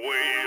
[0.00, 0.37] Wait.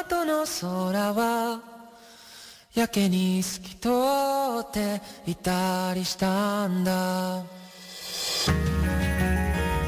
[0.00, 1.60] 後の空は
[2.74, 3.88] やけに透き通
[4.60, 7.44] っていたりしたんだ。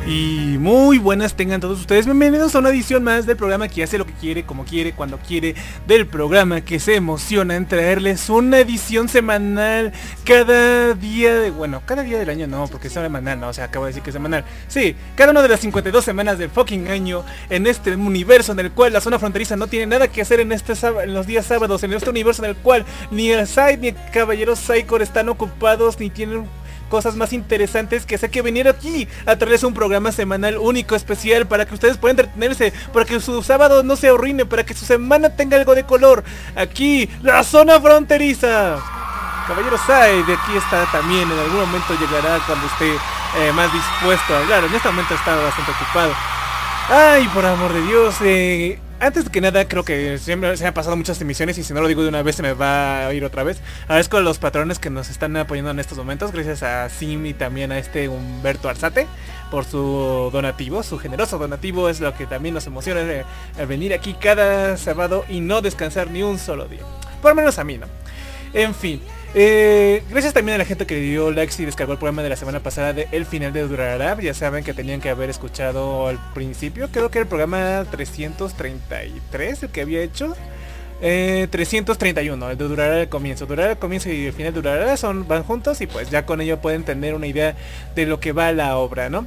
[0.04, 2.06] Y muy buenas tengan todos ustedes.
[2.06, 5.16] Bienvenidos a una edición más del programa que hace lo que quiere, como quiere, cuando
[5.18, 5.54] quiere.
[5.86, 9.92] Del programa que se emociona en traerles una edición semanal
[10.24, 11.50] cada día de...
[11.50, 14.02] Bueno, cada día del año no, porque es semanal, no, o sea, acabo de decir
[14.02, 14.44] que es semanal.
[14.66, 18.72] Sí, cada una de las 52 semanas del fucking año en este universo en el
[18.72, 20.72] cual la zona fronteriza no tiene nada que hacer en, este
[21.04, 23.96] en los días sábados, en este universo en el cual ni el Side ni el
[24.12, 26.48] Caballero Psychor están ocupados ni tienen
[26.92, 31.46] cosas más interesantes que sé que venir aquí a traerles un programa semanal único, especial,
[31.46, 34.84] para que ustedes puedan entretenerse, para que su sábado no se arruine, para que su
[34.84, 36.22] semana tenga algo de color.
[36.54, 38.76] Aquí, la zona fronteriza.
[39.46, 44.40] Caballero Side, aquí está también, en algún momento llegará cuando esté eh, más dispuesto a
[44.40, 44.62] hablar.
[44.64, 46.12] En este momento está bastante ocupado.
[46.90, 48.16] Ay, por amor de Dios.
[48.20, 51.80] eh, antes que nada, creo que siempre se han pasado muchas emisiones y si no
[51.80, 53.60] lo digo de una vez se me va a ir otra vez.
[53.84, 56.30] Agradezco a los patrones que nos están apoyando en estos momentos.
[56.30, 59.08] Gracias a Sim y también a este Humberto Arzate
[59.50, 60.84] por su donativo.
[60.84, 65.40] Su generoso donativo es lo que también nos emociona el venir aquí cada sábado y
[65.40, 66.82] no descansar ni un solo día.
[67.20, 67.86] Por lo menos a mí, ¿no?
[68.54, 69.02] En fin.
[69.34, 72.36] Eh, gracias también a la gente que dio likes y descargó el programa de la
[72.36, 74.20] semana pasada de El final de Durará.
[74.20, 76.88] Ya saben que tenían que haber escuchado al principio.
[76.92, 80.34] Creo que era el programa 333 el que había hecho.
[81.04, 83.46] Eh, 331, el de Durará al comienzo.
[83.46, 86.40] Durará al comienzo y el final de Durará son, van juntos y pues ya con
[86.40, 87.56] ello pueden tener una idea
[87.96, 89.26] de lo que va la obra, ¿no?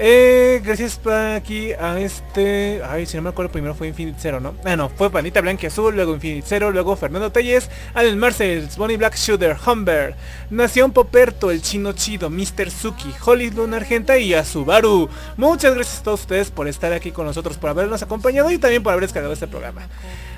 [0.00, 2.80] Eh, gracias pa- aquí a este...
[2.88, 4.54] Ay, si no me acuerdo, primero fue Infinite Zero, ¿no?
[4.64, 8.96] Ah, no, fue Panita Blanca Azul, luego Infinite Zero, luego Fernando Telles, Allen Marcels, Bonnie
[8.96, 10.14] Black Shooter, Humber,
[10.50, 12.70] Nación Poperto, El Chino Chido, Mr.
[12.70, 15.08] Suki, Holly Luna Argenta y a Subaru.
[15.36, 18.84] Muchas gracias a todos ustedes por estar aquí con nosotros, por habernos acompañado y también
[18.84, 19.88] por haber descargado este programa.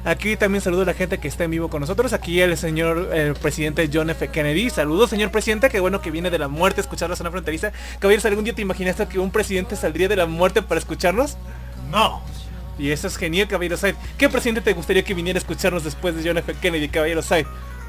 [0.04, 2.12] Aquí también saludo a la gente que está en vivo con nosotros.
[2.12, 4.28] Aquí el señor el presidente John F.
[4.28, 4.70] Kennedy.
[4.70, 5.68] Saludos, señor presidente.
[5.68, 7.72] Qué bueno que viene de la muerte a escuchar la zona fronteriza.
[7.98, 11.36] Caballeros, ¿algún día te imaginaste que un presidente saldría de la muerte para escucharnos?
[11.90, 12.22] No.
[12.78, 13.96] Y eso es genial, Caballero Side.
[14.16, 16.54] ¿Qué presidente te gustaría que viniera a escucharnos después de John F.
[16.54, 17.46] Kennedy, Caballero Side?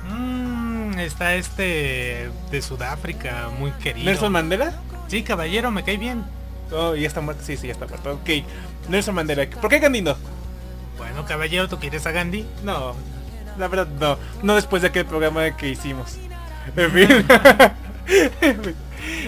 [0.09, 4.05] Mm, está este de Sudáfrica, muy querido.
[4.05, 4.73] ¿Nelson Mandela?
[5.07, 6.25] Sí, caballero, me cae bien.
[6.73, 7.43] Oh, ya está muerto.
[7.45, 8.13] Sí, sí, ya está muerto.
[8.13, 8.43] Ok.
[8.89, 9.49] Nelson Mandela.
[9.49, 10.15] ¿Por qué Gandhi no?
[11.01, 12.45] Bueno, caballero, ¿tú quieres a Gandhi?
[12.63, 12.95] No,
[13.57, 14.19] la verdad no.
[14.43, 16.19] No después de aquel programa que hicimos.
[16.75, 17.25] En fin.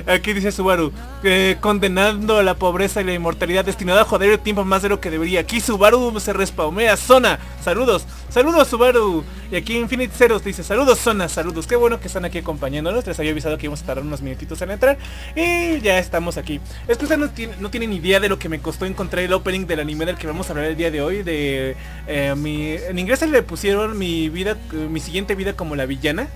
[0.08, 0.92] Aquí dice Subaru,
[1.24, 5.00] eh, condenando la pobreza y la inmortalidad destinada a joder el tiempo más de lo
[5.00, 5.42] que debería.
[5.42, 9.24] Aquí Subaru se respawnea, Zona, saludos, saludos Subaru.
[9.52, 11.68] Y aquí Infinite Zeros dice, saludos Zona, saludos.
[11.68, 13.06] Qué bueno que están aquí acompañándonos.
[13.06, 14.98] Les había avisado que íbamos a tardar unos minutitos en entrar.
[15.36, 16.60] Y ya estamos aquí.
[16.88, 17.30] Es que ustedes no,
[17.60, 20.28] no tienen idea de lo que me costó encontrar el opening del anime del que
[20.28, 21.22] vamos a hablar el día de hoy.
[21.22, 21.76] De
[22.08, 24.58] eh, mi, en inglés le pusieron mi vida,
[24.90, 26.28] mi siguiente vida como la villana.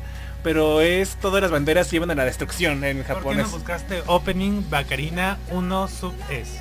[0.47, 3.47] Pero es todas las banderas llevan a la destrucción en ¿Por qué japonés.
[3.47, 6.57] no buscaste Opening Bacarina 1 Sub S?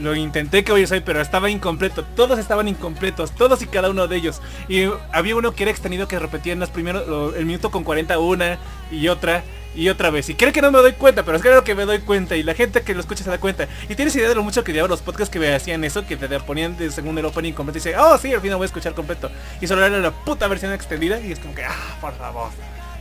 [0.00, 2.02] Lo intenté que hoy soy, pero estaba incompleto.
[2.16, 4.42] Todos estaban incompletos, todos y cada uno de ellos.
[4.68, 8.18] Y había uno que era extendido que repetía en los primeros, el minuto con 40
[8.18, 8.58] una
[8.90, 9.44] y otra
[9.76, 10.28] y otra vez.
[10.28, 12.34] Y creo que no me doy cuenta, pero es claro que me doy cuenta.
[12.34, 13.68] Y la gente que lo escucha se da cuenta.
[13.88, 16.16] Y tienes idea de lo mucho que llevaban los podcasts que me hacían eso, que
[16.16, 18.66] te ponían de según el opening completo y dice, oh sí, al final voy a
[18.66, 19.30] escuchar completo.
[19.60, 22.50] Y solo era la puta versión extendida y es como que, ah, por favor.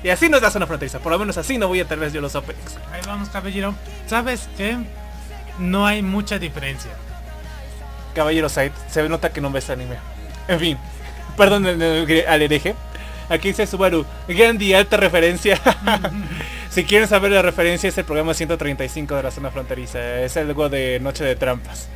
[0.04, 2.12] Y así no es la zona fronteriza, por lo menos así no voy a tener
[2.12, 2.78] yo los openings.
[2.92, 3.76] Ahí vamos, caballero.
[4.08, 4.78] ¿Sabes qué?
[5.60, 6.92] No hay mucha diferencia.
[8.16, 9.98] Caballero Side, se nota que no ves anime.
[10.48, 10.78] En fin,
[11.38, 12.76] perdón al hereje.
[13.30, 15.60] Aquí dice Subaru, Gandhi, alta referencia.
[16.70, 20.22] si quieren saber la referencia es el programa 135 de la zona fronteriza.
[20.22, 21.90] Es algo de Noche de Trampas.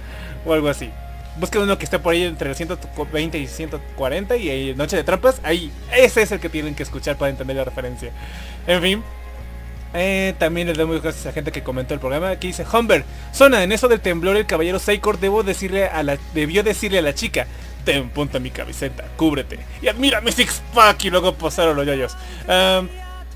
[0.46, 0.92] O algo así.
[1.38, 5.42] Busquen uno que esté por ahí entre los 120 y 140 y Noche de Trampas.
[5.44, 8.12] Ahí, ese es el que tienen que escuchar para entender la referencia.
[8.68, 9.04] En fin.
[9.96, 12.30] Eh, también les doy muy gracias a gente que comentó el programa.
[12.30, 16.18] Aquí dice Humber, Zona, en eso del temblor el caballero Seikor debo decirle a la,
[16.34, 17.46] debió decirle a la chica,
[17.86, 20.64] ten punta mi camiseta, cúbrete y admira mi six
[21.04, 22.18] y luego posaron los yoyos.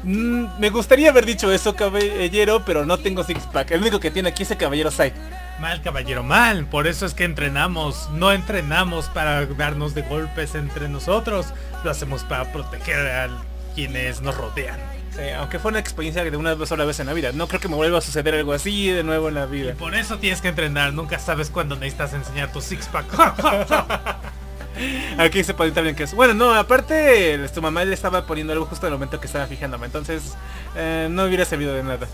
[0.04, 3.72] Mm, me gustaría haber dicho eso caballero, pero no tengo six pack.
[3.72, 5.14] El único que tiene aquí es el caballero Sai.
[5.60, 6.66] Mal, caballero, mal.
[6.68, 8.10] Por eso es que entrenamos.
[8.12, 11.48] No entrenamos para darnos de golpes entre nosotros.
[11.84, 13.30] Lo hacemos para proteger a
[13.74, 14.80] quienes nos rodean.
[15.16, 17.32] Sí, aunque fue una experiencia de una sola vez en la vida.
[17.32, 19.74] No creo que me vuelva a suceder algo así de nuevo en la Y vida.
[19.74, 20.94] por eso tienes que entrenar.
[20.94, 23.06] Nunca sabes cuándo necesitas enseñar tu six pack.
[25.18, 26.14] Aquí se puede también que es.
[26.14, 29.46] Bueno, no, aparte tu mamá le estaba poniendo algo justo en el momento que estaba
[29.48, 29.86] fijándome.
[29.86, 30.36] Entonces
[30.76, 32.08] eh, no hubiera servido de nada.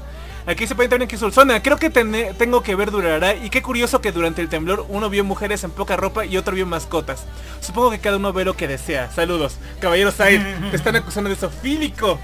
[0.46, 1.62] Aquí se puede también que Sulzona.
[1.63, 3.34] Creo que tene- tengo que ver durará.
[3.34, 6.53] Y qué curioso que durante el temblor uno vio mujeres en poca ropa y otro
[6.53, 7.25] vio mascotas.
[7.62, 9.10] Supongo que cada uno ve lo que desea.
[9.12, 9.58] Saludos.
[9.79, 10.41] Caballero Said,
[10.72, 12.20] te están acusando de sofílico.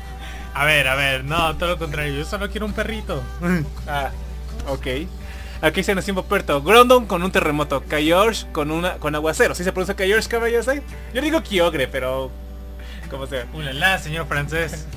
[0.54, 2.14] a ver, a ver, no, todo lo contrario.
[2.14, 3.24] Yo solo quiero un perrito.
[3.88, 4.10] Ah,
[4.68, 4.88] ok.
[5.62, 6.62] Aquí se nos tiempo Puerto.
[6.62, 7.82] Grondon con un terremoto.
[7.82, 9.56] Kayorsh con una con aguacero.
[9.56, 10.84] ¿Sí se pronuncia Kayorsh, caballero Said?
[11.14, 12.32] Yo digo Kyogre, pero...
[13.10, 13.46] Como sea.
[13.54, 14.86] Ulala, señor francés.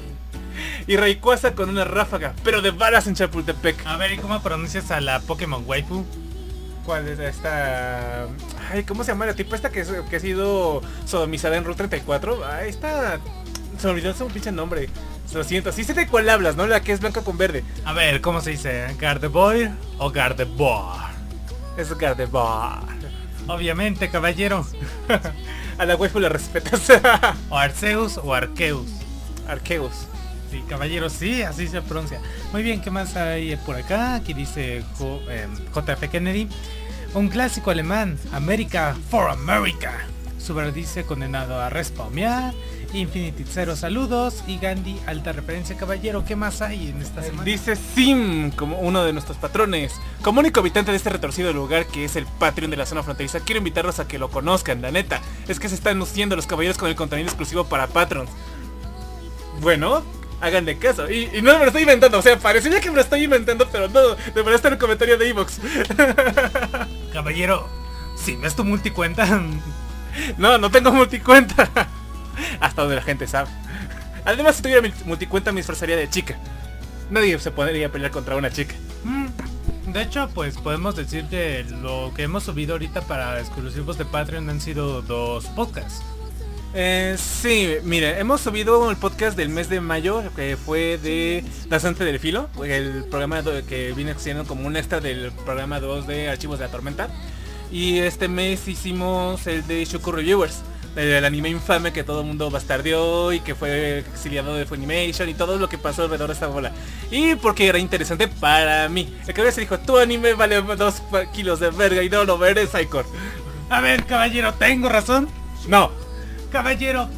[0.87, 3.87] Y Rayquaza con una ráfaga, pero de balas en Chapultepec.
[3.87, 6.04] A ver, ¿y cómo pronuncias a la Pokémon Waifu?
[6.85, 8.26] ¿Cuál es esta?
[8.71, 12.45] Ay, ¿cómo se llama la tipo esta que, que ha sido sodomizada en Route 34?
[12.45, 13.19] Ay, está...
[13.79, 14.88] Se me olvidó su pinche nombre.
[15.33, 16.67] Lo siento, sí sé de cuál hablas, ¿no?
[16.67, 17.64] La que es blanca con verde.
[17.85, 18.95] A ver, ¿cómo se dice?
[18.99, 21.12] ¿Gardevoir o Gardevoir?
[21.76, 22.83] Es Gardevoir.
[23.49, 24.67] Obviamente, caballero.
[25.79, 26.83] A la waifu la respetas.
[27.50, 28.88] O Arceus o Arceus.
[29.49, 30.07] Arceus.
[30.50, 32.21] Sí, caballero, sí, así se pronuncia.
[32.52, 34.17] Muy bien, ¿qué más hay por acá?
[34.17, 36.47] Aquí dice Jo- eh, JF Kennedy.
[37.14, 39.93] Un clásico alemán, America for America.
[40.38, 42.52] Subar dice condenado a respawnear.
[42.94, 44.42] Infinity Zero saludos.
[44.46, 46.25] Y Gandhi, alta referencia, caballero.
[46.25, 47.44] ¿Qué más hay en esta semana?
[47.44, 49.94] Dice Sim, como uno de nuestros patrones.
[50.22, 53.40] Como único habitante de este retorcido lugar que es el Patreon de la zona fronteriza,
[53.40, 55.20] quiero invitarlos a que lo conozcan, la neta.
[55.49, 58.30] Es que se están luciendo los caballeros con el contenido exclusivo para patrons.
[59.61, 60.02] Bueno,
[60.40, 61.11] hagan de caso.
[61.11, 63.68] Y, y no me lo estoy inventando, o sea, parecería que me lo estoy inventando,
[63.70, 65.61] pero no, debería estar en el comentario de Evox.
[67.12, 67.68] Caballero,
[68.16, 69.26] si ves tu multicuenta,
[70.38, 71.70] no, no tengo multicuenta.
[72.60, 73.48] Hasta donde la gente sabe.
[74.24, 76.36] Además, si tuviera multicuenta me disfrazaría de chica.
[77.10, 78.74] Nadie se podría pelear contra una chica.
[79.04, 79.26] Mm,
[79.92, 84.48] De hecho, pues podemos decir que lo que hemos subido ahorita para exclusivos de Patreon
[84.48, 86.02] han sido dos podcasts.
[86.74, 92.02] Eh, sí, mire, hemos subido el podcast del mes de mayo, que fue de Danzante
[92.04, 96.58] del Filo, el programa que viene siendo como un extra del programa 2 de Archivos
[96.58, 97.08] de la Tormenta.
[97.70, 100.62] Y este mes hicimos el de Shuku Reviewers,
[100.94, 105.34] del anime infame que todo el mundo bastardeó y que fue exiliado de Funimation y
[105.34, 106.72] todo lo que pasó alrededor de esta bola.
[107.11, 109.14] Y porque era interesante para mí.
[109.26, 112.66] El que se dijo, tu anime vale dos kilos de verga y no lo veré,
[112.66, 113.06] Saikor.
[113.70, 115.28] A ver, caballero, ¿tengo razón?
[115.66, 115.90] No,
[116.52, 117.08] Caballero,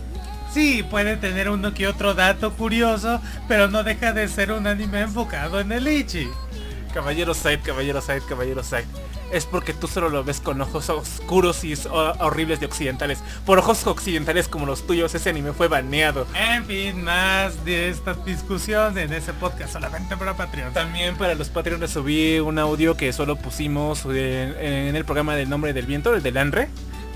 [0.52, 5.00] sí, puede tener uno que otro dato curioso, pero no deja de ser un anime
[5.00, 6.28] enfocado en el Ichi.
[6.94, 8.86] Caballero Side, caballero Side, caballero Side.
[9.32, 13.18] Es porque tú solo lo ves con ojos oscuros y horribles de occidentales.
[13.44, 16.26] Por ojos occidentales como los tuyos, ese anime fue baneado.
[16.34, 20.72] En fin, más de esta discusión en ese podcast solamente para Patreon.
[20.72, 25.48] También para los Patreons subí un audio que solo pusimos en, en el programa del
[25.50, 26.68] nombre del viento, el del Anre,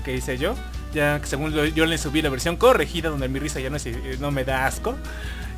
[0.03, 0.55] que hice yo.
[0.93, 3.77] Ya que según lo- yo le subí la versión corregida donde mi risa ya no,
[3.77, 4.95] es- no me da asco.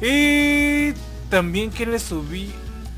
[0.02, 0.94] Y
[1.30, 2.52] también que le subí...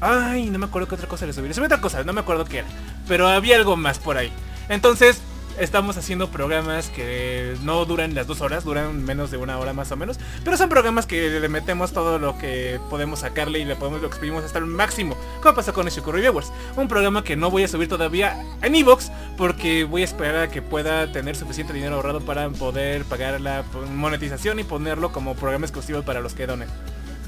[0.06, 1.48] Ay, no me acuerdo qué otra cosa le subí.
[1.48, 2.68] Le subí otra cosa, no me acuerdo qué era.
[3.08, 4.34] Pero había algo más por ahí.
[4.68, 5.22] Entonces,
[5.58, 9.94] estamos haciendo programas que no duran las dos horas, duran menos de una hora más
[9.94, 10.20] o menos.
[10.44, 14.08] Pero son programas que le metemos todo lo que podemos sacarle y le podemos lo
[14.08, 15.16] exprimimos hasta el máximo.
[15.42, 16.52] Como pasó con Shuku Reviewers.
[16.76, 20.50] Un programa que no voy a subir todavía en Evox porque voy a esperar a
[20.50, 25.66] que pueda tener suficiente dinero ahorrado para poder pagar la monetización y ponerlo como programa
[25.66, 26.68] exclusivo para los que donen.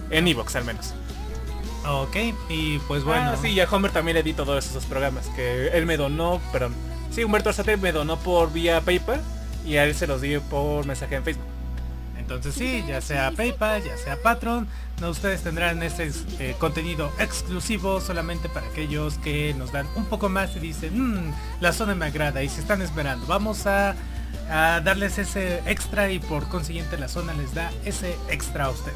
[0.10, 0.94] En Evox al menos.
[1.88, 2.16] Ok,
[2.50, 3.32] y pues bueno.
[3.34, 6.42] Ah, sí, y a Homer también le di todos esos programas que él me donó,
[6.52, 6.74] perdón.
[7.12, 9.22] Sí, Humberto Arzate me donó por vía PayPal
[9.66, 11.46] y a él se los di por mensaje en Facebook.
[12.18, 14.68] Entonces sí, ya sea PayPal, ya sea Patreon,
[15.00, 20.28] no, ustedes tendrán este eh, contenido exclusivo solamente para aquellos que nos dan un poco
[20.28, 23.28] más y dicen, "Mm, la zona me agrada y se están esperando.
[23.28, 23.94] Vamos a,
[24.50, 28.96] a darles ese extra y por consiguiente la zona les da ese extra a ustedes.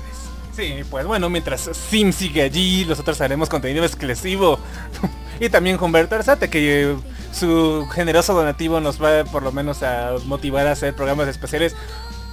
[0.55, 4.59] Sí, pues bueno, mientras Sim sigue allí, nosotros haremos contenido exclusivo.
[5.39, 6.95] y también Humberto Arzate, que
[7.31, 11.75] su generoso donativo nos va por lo menos a motivar a hacer programas especiales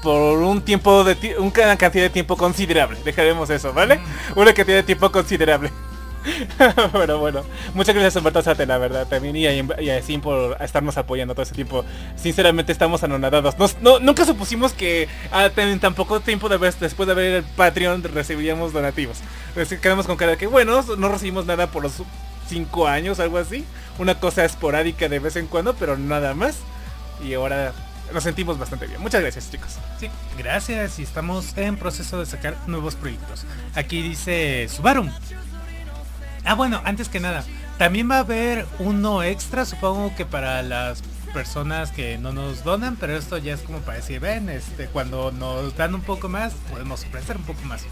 [0.03, 2.99] por un tiempo de una cantidad de tiempo considerable.
[3.05, 4.01] Dejaremos eso, ¿vale?
[4.35, 5.71] Una cantidad de tiempo considerable.
[6.93, 7.43] Pero bueno,
[7.75, 11.43] muchas gracias Humberto Arzate, la verdad, también y a, a Sim por estarnos apoyando todo
[11.43, 11.85] ese tiempo.
[12.17, 13.55] Sinceramente estamos anonadados.
[13.81, 17.43] No, nunca supusimos que ah, en tan poco tiempo de haber- después de ver el
[17.45, 19.19] Patreon recibiríamos donativos.
[19.81, 21.93] Quedamos con cara que bueno, no recibimos nada por los
[22.49, 23.65] cinco años, algo así.
[23.99, 26.57] Una cosa esporádica de vez en cuando, pero nada más.
[27.25, 27.73] Y ahora
[28.13, 29.01] nos sentimos bastante bien.
[29.01, 29.79] Muchas gracias chicos.
[29.99, 33.45] Sí, gracias y estamos en proceso de sacar nuevos proyectos.
[33.75, 35.09] Aquí dice Subaru.
[36.47, 37.45] Ah, bueno, antes que nada,
[37.77, 41.03] también va a haber uno extra, supongo que para las
[41.35, 45.33] personas que no nos donan, pero esto ya es como para decir, ven, este, cuando
[45.33, 47.85] nos dan un poco más, podemos ofrecer un poco más.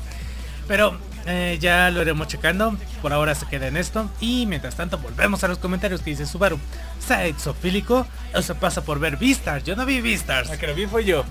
[0.68, 0.96] Pero
[1.26, 4.08] eh, ya lo iremos checando, por ahora se queda en esto.
[4.20, 6.58] Y mientras tanto volvemos a los comentarios que dice Subaru.
[7.06, 10.48] Sexofílico, eso pasa por ver Vistas, yo no vi Vistas.
[10.48, 11.24] La que lo vi fue yo.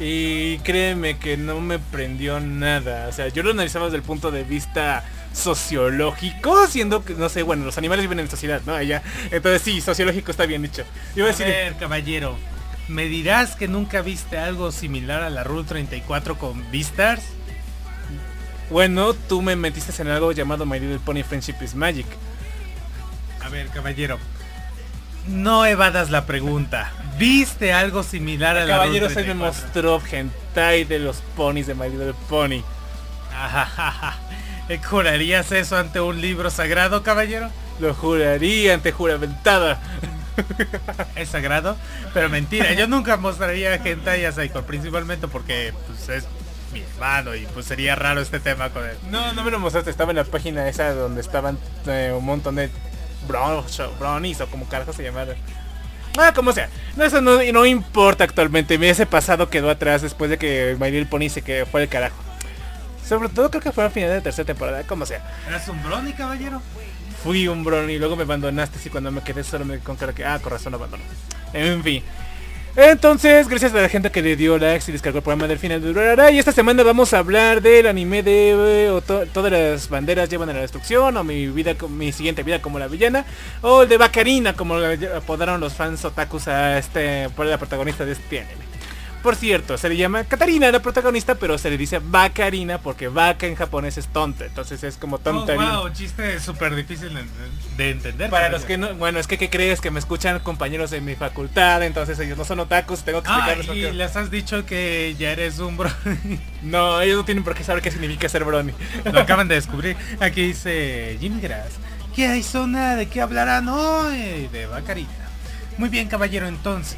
[0.00, 3.08] Y créeme que no me prendió nada.
[3.08, 7.42] O sea, yo lo analizaba desde el punto de vista sociológico, siendo que, no sé,
[7.42, 8.74] bueno, los animales viven en sociedad, ¿no?
[8.74, 9.02] Allá.
[9.30, 10.84] Entonces sí, sociológico está bien dicho.
[11.14, 12.40] Yo a A decir, ver, caballero,
[12.86, 17.22] ¿me dirás que nunca viste algo similar a la Rule 34 con Vistars?
[18.70, 22.06] bueno, tú me metiste en algo llamado My Little Pony Friendship is Magic.
[23.40, 24.18] A ver, caballero,
[25.28, 26.90] no evadas la pregunta.
[27.18, 29.36] ¿Viste algo similar a la Caballero se me 34?
[29.36, 32.62] mostró hentai de los ponis de My Little Pony.
[34.68, 37.50] ¿Eh, ¿Jurarías eso ante un libro sagrado, caballero?
[37.80, 39.80] Lo juraría ante juramentada.
[41.16, 41.76] Es sagrado,
[42.14, 42.72] pero mentira.
[42.74, 46.28] Yo nunca mostraría hentai a Psycho, principalmente porque pues, es
[46.72, 48.96] mi hermano y pues sería raro este tema con él.
[49.10, 52.54] No, no me lo mostraste, estaba en la página esa donde estaban eh, un montón
[52.54, 52.70] de
[53.28, 55.36] brownies, brownies o como carajo se llamaban.
[56.18, 56.68] Ah, como sea.
[56.96, 58.74] No, eso no, no importa actualmente.
[58.88, 62.16] Ese pasado quedó atrás después de que My Little Pony se que fue el carajo.
[63.06, 65.22] Sobre todo creo que fue al final de la tercera temporada, como sea.
[65.48, 66.60] ¿Eres un brownie, caballero?
[67.22, 70.12] Fui un brownie y luego me abandonaste y cuando me quedé solo me con cara
[70.12, 71.04] que, ah, con razón abandonó.
[71.52, 72.02] En fin.
[72.80, 75.80] Entonces, gracias a la gente que le dio likes y descargó el programa del final
[75.80, 76.30] de Durarara.
[76.30, 78.50] Y esta semana vamos a hablar del anime de
[78.86, 82.44] eh, o to- todas las banderas llevan a la destrucción, o mi vida, mi siguiente
[82.44, 83.24] vida como la villana,
[83.62, 88.12] o el de Bacarina, como apodaron los fans otakus a este por la protagonista de
[88.12, 88.77] este anime.
[89.28, 93.46] Por cierto, se le llama Katarina la protagonista, pero se le dice Bacarina porque vaca
[93.46, 95.80] en japonés es tonta, entonces es como Oh, tontarina.
[95.80, 97.24] wow, chiste súper difícil de,
[97.76, 98.30] de entender.
[98.30, 99.82] Para los que no, bueno, es que ¿qué crees?
[99.82, 103.52] Que me escuchan compañeros de mi facultad, entonces ellos no son otakus, tengo que Ah,
[103.52, 103.66] explicarles.
[103.66, 106.40] por y les has dicho que ya eres un brownie.
[106.62, 108.72] No, ellos no tienen por qué saber qué significa ser brownie.
[109.12, 109.94] Lo acaban de descubrir.
[110.20, 111.72] Aquí dice Jimmy Grass.
[112.16, 112.96] ¿Qué hay zona?
[112.96, 114.48] ¿De qué hablarán hoy?
[114.50, 115.10] De Bacarina.
[115.76, 116.96] Muy bien, caballero, entonces.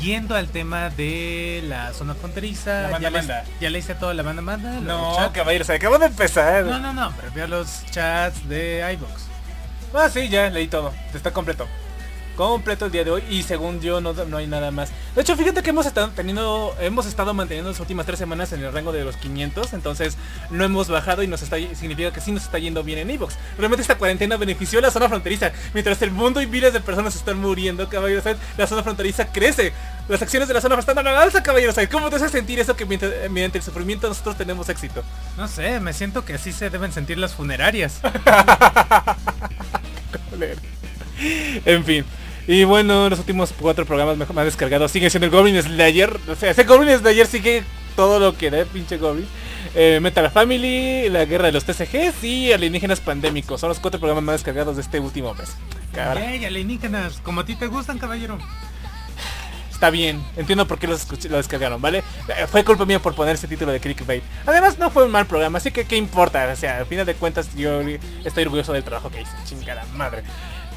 [0.00, 2.82] Yendo al tema de la zona fronteriza.
[2.82, 4.70] La banda ya, les- ya le hice toda la banda manda.
[4.80, 6.64] No, caballeros, acabo de empezar.
[6.64, 9.24] no, no, no, refiero a los chats de iVox.
[9.94, 10.92] Ah, sí, ya leí todo.
[11.14, 11.66] Está completo.
[12.36, 14.90] Completo el día de hoy y según yo no, no hay nada más.
[15.14, 18.64] De hecho, fíjate que hemos estado teniendo, hemos estado manteniendo las últimas tres semanas en
[18.64, 20.16] el rango de los 500, entonces
[20.50, 23.36] no hemos bajado y nos está significa que sí nos está yendo bien en Evox.
[23.58, 27.14] Realmente esta cuarentena benefició a la zona fronteriza, mientras el mundo y miles de personas
[27.16, 28.38] están muriendo, caballeros, ¿sabes?
[28.56, 29.72] la zona fronteriza crece.
[30.08, 31.74] Las acciones de la zona están a la alza, caballeros.
[31.74, 31.90] ¿sabes?
[31.90, 35.04] ¿Cómo te hace sentir eso que mientras- mediante el sufrimiento nosotros tenemos éxito?
[35.36, 38.00] No sé, me siento que así se deben sentir las funerarias.
[41.64, 42.04] En fin.
[42.46, 46.18] Y bueno, los últimos cuatro programas más descargados siguen siendo el Goblin Slayer.
[46.28, 47.62] O sea, ese Goblin Slayer sigue
[47.94, 49.26] todo lo que da, pinche Goblin.
[49.74, 53.60] Eh, Metal Family, La Guerra de los TCGs y Alienígenas Pandémicos.
[53.60, 55.56] Son los cuatro programas más descargados de este último mes.
[55.94, 58.38] Yay, alienígenas, como a ti te gustan, caballero.
[59.70, 62.04] Está bien, entiendo por qué los lo descargaron, ¿vale?
[62.28, 64.22] Eh, Fue culpa mía por poner ese título de clickbait.
[64.46, 67.14] Además no fue un mal programa, así que qué importa, o sea, al final de
[67.14, 67.80] cuentas yo
[68.24, 70.22] estoy orgulloso del trabajo que hice, chingada madre.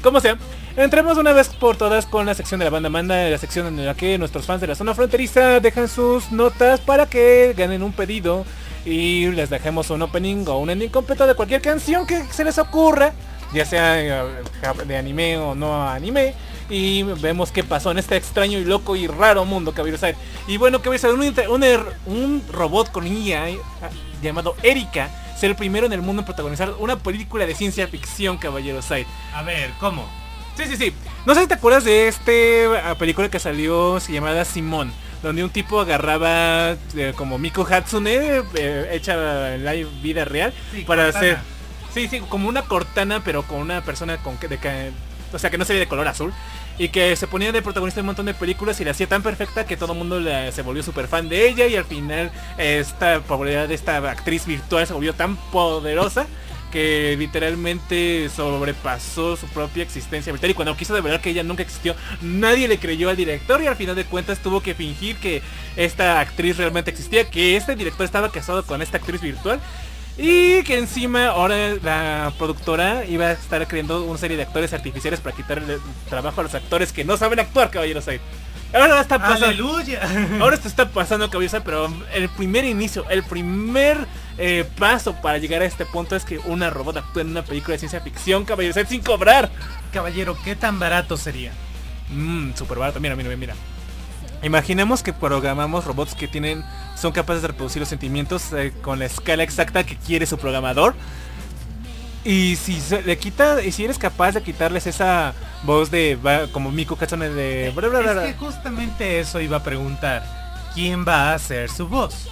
[0.06, 0.38] Como sea,
[0.76, 3.84] entremos una vez por todas con la sección de la banda manda, la sección en
[3.84, 7.92] la que nuestros fans de la zona fronteriza dejan sus notas para que ganen un
[7.92, 8.44] pedido
[8.84, 12.56] y les dejemos un opening o un ending completo de cualquier canción que se les
[12.58, 13.14] ocurra,
[13.52, 14.44] ya sea eh,
[14.86, 16.34] de anime o no anime.
[16.70, 20.14] Y vemos qué pasó en este extraño y loco y raro mundo que saber.
[20.46, 23.58] Y bueno, que a un, un, er- un robot con IA eh,
[24.22, 28.38] llamado Erika ser el primero en el mundo en protagonizar una película de ciencia ficción,
[28.38, 29.06] Caballero Side.
[29.34, 30.08] A ver, ¿cómo?
[30.56, 30.92] Sí, sí, sí.
[31.26, 34.90] No sé si te acuerdas de este ah, película que salió se llamada Simón,
[35.22, 40.82] donde un tipo agarraba eh, como Miko Hatsune eh, hecha en la vida real Sí,
[40.82, 41.18] para Cortana.
[41.32, 41.38] hacer
[41.92, 44.90] Sí, sí, como una cortana pero con una persona con que de que-
[45.32, 46.32] o sea, que no se ve de color azul
[46.78, 49.22] y que se ponía de protagonista en un montón de películas y la hacía tan
[49.22, 50.20] perfecta que todo el mundo
[50.52, 54.86] se volvió súper fan de ella y al final esta popularidad de esta actriz virtual
[54.86, 56.26] se volvió tan poderosa
[56.70, 61.94] que literalmente sobrepasó su propia existencia virtual y cuando quiso develar que ella nunca existió,
[62.20, 65.42] nadie le creyó al director y al final de cuentas tuvo que fingir que
[65.76, 69.60] esta actriz realmente existía, que este director estaba casado con esta actriz virtual
[70.18, 75.20] y que encima ahora la productora iba a estar creando una serie de actores artificiales
[75.20, 78.20] para quitarle trabajo a los actores que no saben actuar, caballeros ahí.
[78.72, 79.46] Ahora está pasando.
[79.46, 80.00] ¡Aleluya!
[80.40, 84.06] Ahora esto está pasando, caballeros, pero el primer inicio, el primer
[84.38, 87.72] eh, paso para llegar a este punto es que una robot actúe en una película
[87.72, 89.50] de ciencia ficción, caballeros, sin cobrar.
[89.92, 91.52] Caballero, ¿qué tan barato sería?
[92.10, 93.00] Mmm, super barato.
[93.00, 93.54] Mira, mira, mira.
[94.46, 96.64] Imaginemos que programamos robots que tienen,
[96.96, 100.94] son capaces de reproducir los sentimientos eh, con la escala exacta que quiere su programador.
[102.24, 106.16] Y si se le quita, y si eres capaz de quitarles esa voz de
[106.52, 108.26] como Miku Katsune de bla, bla, bla, bla.
[108.26, 110.22] Es que justamente eso iba a preguntar.
[110.74, 112.28] ¿Quién va a hacer su voz?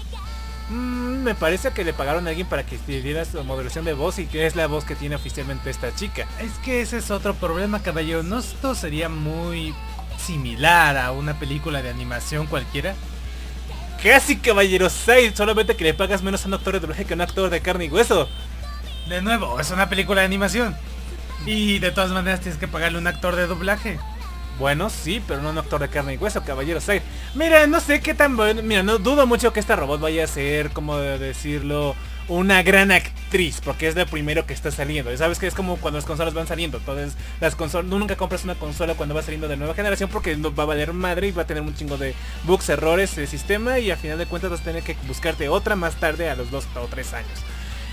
[0.70, 4.20] Mm, me parece que le pagaron a alguien para que diera su modulación de voz
[4.20, 6.28] y que es la voz que tiene oficialmente esta chica.
[6.40, 8.22] Es que ese es otro problema, caballero.
[8.22, 9.74] ¿No esto sería muy
[10.18, 12.94] similar a una película de animación cualquiera?
[14.02, 17.16] Casi caballero 6, solamente que le pagas menos a un actor de doblaje que a
[17.16, 18.28] un actor de carne y hueso.
[19.08, 20.76] De nuevo, es una película de animación.
[21.46, 23.98] Y de todas maneras tienes que pagarle un actor de doblaje.
[24.58, 27.02] Bueno, sí, pero no un actor de carne y hueso, caballero Side.
[27.34, 28.62] Mira, no sé qué tan bueno.
[28.62, 31.96] Mira, no dudo mucho que esta robot vaya a ser, como decirlo,
[32.28, 35.12] una gran actriz, porque es lo primero que está saliendo.
[35.12, 36.78] Y sabes que es como cuando las consolas van saliendo.
[36.78, 40.54] Entonces, las consolas, nunca compras una consola cuando va saliendo de nueva generación porque no
[40.54, 43.78] va a valer madre y va a tener un chingo de bugs, errores de sistema
[43.78, 46.50] y a final de cuentas vas a tener que buscarte otra más tarde a los
[46.50, 47.38] dos o tres años.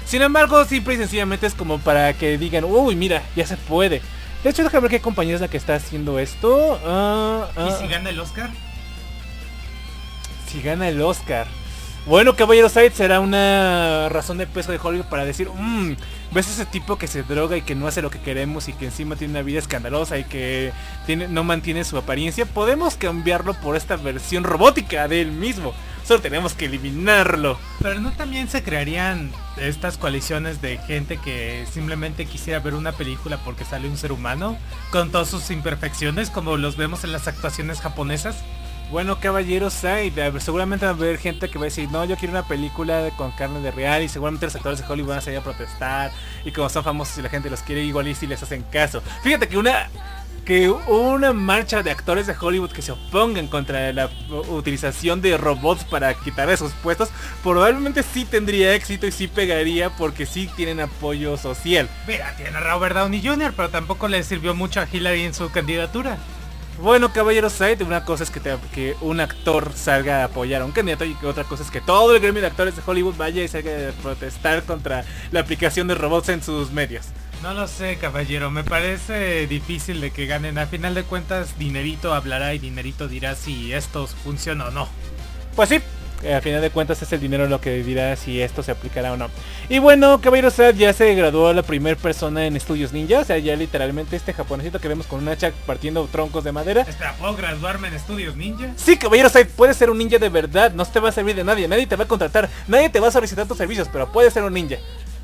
[0.05, 4.01] Sin embargo, simple y sencillamente es como para que digan, uy, mira, ya se puede.
[4.43, 6.79] De hecho, déjame ver qué compañía es la que está haciendo esto.
[6.83, 8.49] Ah, ¿Y ah, si gana el Oscar?
[10.51, 11.47] si gana el Oscar.
[12.07, 15.93] Bueno, Caballero Side será una razón de peso de Hollywood para decir, mmm,
[16.31, 18.85] ves ese tipo que se droga y que no hace lo que queremos y que
[18.85, 20.73] encima tiene una vida escandalosa y que
[21.29, 25.73] no mantiene su apariencia, podemos cambiarlo por esta versión robótica de él mismo.
[26.03, 27.59] Solo tenemos que eliminarlo.
[27.79, 33.37] Pero no también se crearían estas coaliciones de gente que simplemente quisiera ver una película
[33.45, 34.57] porque sale un ser humano
[34.89, 38.37] con todas sus imperfecciones como los vemos en las actuaciones japonesas.
[38.91, 42.33] Bueno, caballeros, ver, seguramente va a haber gente que va a decir, no, yo quiero
[42.33, 45.39] una película con carne de real y seguramente los actores de Hollywood van a salir
[45.39, 46.11] a protestar
[46.43, 49.01] y como son famosos y la gente los quiere igual y si les hacen caso.
[49.23, 49.89] Fíjate que una
[50.43, 54.09] que una marcha de actores de Hollywood que se opongan contra la
[54.49, 57.09] utilización de robots para quitarle sus puestos,
[57.43, 61.87] probablemente sí tendría éxito y sí pegaría porque sí tienen apoyo social.
[62.07, 65.49] Mira, tiene a Robert Downey Jr., pero tampoco le sirvió mucho a Hillary en su
[65.51, 66.17] candidatura.
[66.81, 70.71] Bueno, caballeros, una cosa es que, te- que un actor salga a apoyar a un
[70.71, 73.43] candidato y que otra cosa es que todo el gremio de actores de Hollywood vaya
[73.43, 77.05] y salga a protestar contra la aplicación de robots en sus medios.
[77.43, 78.49] No lo sé, caballero.
[78.49, 80.57] Me parece difícil de que ganen.
[80.57, 84.87] A final de cuentas, dinerito hablará y dinerito dirá si esto funciona o no.
[85.55, 85.79] Pues sí,
[86.33, 89.17] a final de cuentas es el dinero lo que dirá si esto se aplicará o
[89.17, 89.29] no.
[89.69, 93.37] Y bueno, caballeros, Side, ya se graduó la primera persona en estudios ninja, o sea,
[93.37, 96.81] ya literalmente este japonesito que vemos con un hacha partiendo troncos de madera.
[96.81, 98.71] Espera, ¿puedo graduarme en estudios ninja?
[98.75, 101.43] Sí, caballero Side, puedes ser un ninja de verdad, no te va a servir de
[101.43, 104.33] nadie, nadie te va a contratar, nadie te va a solicitar tus servicios, pero puedes
[104.33, 104.77] ser un ninja.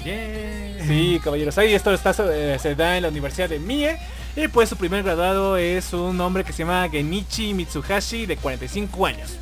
[0.03, 0.85] Yeah.
[0.87, 3.97] Sí, caballeros, ahí esto está, eh, se da en la Universidad de Mie.
[4.37, 9.05] Y pues su primer graduado es un hombre que se llama Genichi Mitsuhashi de 45
[9.05, 9.35] años.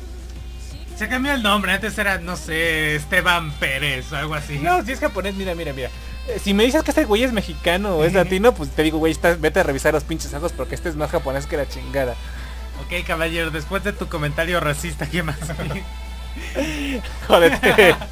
[0.96, 1.72] Se cambió el nombre.
[1.72, 4.58] Antes era, no sé, Esteban Pérez o algo así.
[4.58, 5.90] No, si es japonés, mira, mira, mira.
[6.28, 8.98] Eh, Si me dices que este güey es mexicano o es latino, pues te digo,
[8.98, 11.68] güey, está- vete a revisar los pinches ojos porque este es más japonés que la
[11.68, 12.14] chingada.
[12.84, 15.36] Ok, caballero, después de tu comentario racista, ¿qué más?
[17.26, 17.94] Jódete.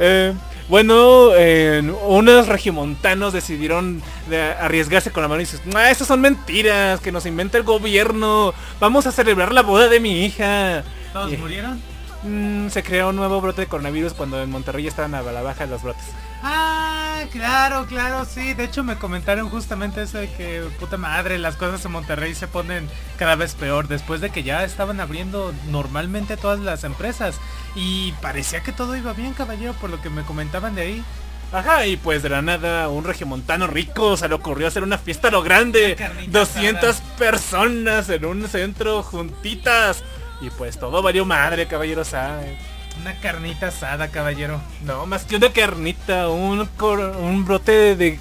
[0.00, 0.34] Eh,
[0.68, 6.20] bueno, eh, unos regiomontanos decidieron de arriesgarse con la mano y dices, ah, esas son
[6.20, 8.52] mentiras que nos inventa el gobierno.
[8.80, 10.82] Vamos a celebrar la boda de mi hija.
[11.12, 11.80] ¿Todos murieron?
[12.22, 15.66] Mm, se creó un nuevo brote de coronavirus cuando en Monterrey estaban a la baja
[15.66, 16.04] los brotes.
[16.42, 18.54] Ah, claro, claro, sí.
[18.54, 22.48] De hecho me comentaron justamente eso de que, puta madre, las cosas en Monterrey se
[22.48, 23.88] ponen cada vez peor.
[23.88, 27.36] Después de que ya estaban abriendo normalmente todas las empresas.
[27.74, 31.04] Y parecía que todo iba bien, caballero, por lo que me comentaban de ahí.
[31.50, 35.28] Ajá, y pues de la nada un regiomontano rico se le ocurrió hacer una fiesta
[35.28, 35.94] a lo grande.
[35.96, 37.16] Carnita 200 asada.
[37.16, 40.04] personas en un centro juntitas.
[40.40, 42.08] Y pues todo valió madre, caballeros.
[42.08, 42.56] ¿sabe?
[43.00, 44.60] Una carnita asada, caballero.
[44.82, 48.18] No, más que una carnita, un, cor- un brote de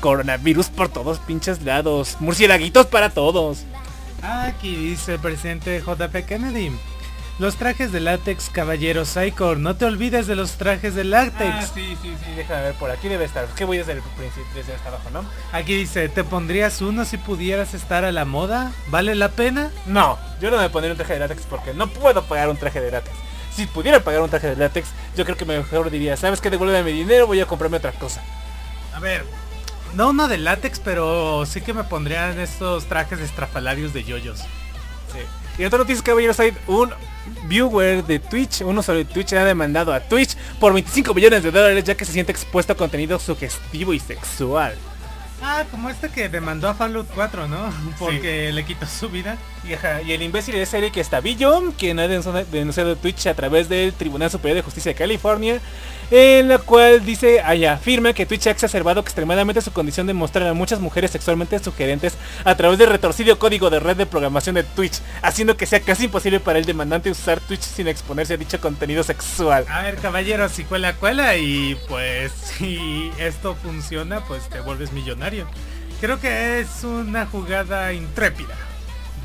[0.00, 2.16] coronavirus por todos pinches lados.
[2.20, 3.64] Murcielaguitos para todos.
[4.22, 6.70] Aquí dice el presidente JP Kennedy.
[7.40, 9.58] Los trajes de látex, caballero Psychor.
[9.58, 11.52] No te olvides de los trajes de látex.
[11.52, 13.46] Ah, sí, sí, sí, déjame ver, por aquí debe estar.
[13.56, 15.24] ¿Qué voy desde el principio, desde hasta abajo, no?
[15.50, 18.70] Aquí dice, ¿te pondrías uno si pudieras estar a la moda?
[18.86, 19.72] ¿Vale la pena?
[19.86, 22.80] No, yo no me pondría un traje de látex porque no puedo pagar un traje
[22.80, 23.16] de látex.
[23.52, 26.50] Si pudiera pagar un traje de látex, yo creo que mejor diría, ¿sabes qué?
[26.50, 28.22] Devuélveme mi dinero, voy a comprarme otra cosa.
[28.94, 29.24] A ver,
[29.94, 34.44] no uno de látex, pero sí que me pondrían estos trajes estrafalarios de yoyos.
[35.58, 36.90] Y en otras noticias, caballeros, hay un
[37.46, 41.84] viewer de Twitch, uno sobre Twitch ha demandado a Twitch por 25 millones de dólares
[41.84, 44.74] ya que se siente expuesto a contenido sugestivo y sexual.
[45.46, 47.70] Ah, como este que demandó a Fallout 4, ¿no?
[47.98, 49.36] Porque le quitó su vida.
[49.62, 53.92] Y, ajá, y el imbécil es Eric Estavillo, quien ha denunciado Twitch a través del
[53.92, 55.60] Tribunal Superior de Justicia de California,
[56.10, 60.46] en la cual dice, ahí afirma que Twitch ha exacerbado extremadamente su condición de mostrar
[60.48, 64.64] a muchas mujeres sexualmente sugerentes a través del retorcido código de red de programación de
[64.64, 68.60] Twitch, haciendo que sea casi imposible para el demandante usar Twitch sin exponerse a dicho
[68.60, 69.64] contenido sexual.
[69.70, 75.33] A ver, caballero, si cuela, cuela y pues si esto funciona, pues te vuelves millonario.
[76.00, 78.54] Creo que es una jugada intrépida.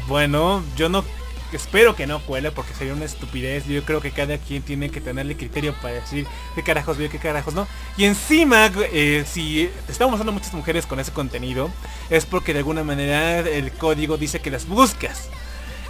[0.07, 1.03] Bueno, yo no
[1.51, 3.65] espero que no cuele porque sería una estupidez.
[3.65, 7.19] Yo creo que cada quien tiene que tenerle criterio para decir qué carajos veo, qué
[7.19, 7.67] carajos no.
[7.97, 11.69] Y encima, eh, si estamos usando muchas mujeres con ese contenido,
[12.09, 15.29] es porque de alguna manera el código dice que las buscas.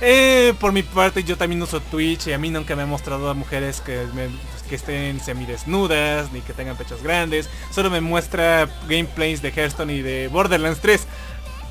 [0.01, 3.29] Eh, por mi parte yo también uso Twitch y a mí nunca me ha mostrado
[3.29, 4.29] a mujeres que, me-
[4.69, 7.49] que estén semidesnudas ni que tengan pechos grandes.
[7.71, 11.05] Solo me muestra gameplays de Hearthstone y de Borderlands 3.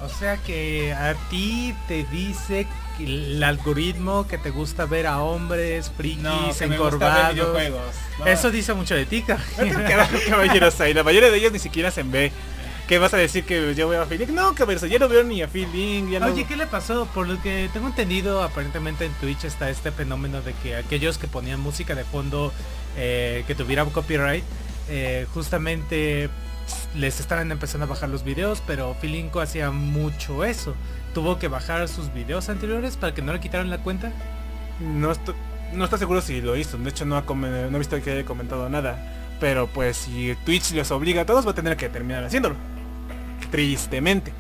[0.04, 5.20] O sea que a ti te dice que el algoritmo que te gusta ver a
[5.22, 6.22] hombres frikis
[6.74, 7.34] encorvados.
[8.26, 9.78] Eso dice mucho de ti, caballero.
[9.88, 10.92] Carajo, caballeros hay.
[10.94, 12.30] La mayoría de ellos ni siquiera se ve.
[12.88, 14.31] ¿Qué vas a decir que yo veo a Link?
[14.31, 17.05] No, caballeros, yo no veo ni a Link, ya no- Oye, ¿qué le pasó?
[17.14, 21.27] Por lo que tengo entendido, aparentemente en Twitch está este fenómeno de que aquellos que
[21.29, 22.51] ponían música de fondo
[22.96, 24.42] eh, que tuviera copyright,
[24.88, 26.31] eh, justamente
[26.96, 30.74] les estaban empezando a bajar los videos, pero Filinco hacía mucho eso.
[31.12, 34.12] Tuvo que bajar sus videos anteriores para que no le quitaran la cuenta.
[34.81, 35.35] No estoy,
[35.74, 36.79] no estoy seguro si lo hizo.
[36.79, 39.37] De hecho no, ha no he visto que haya comentado nada.
[39.40, 42.57] Pero pues si Twitch les obliga a todos va a tener que terminar haciéndolo.
[43.51, 44.33] Tristemente.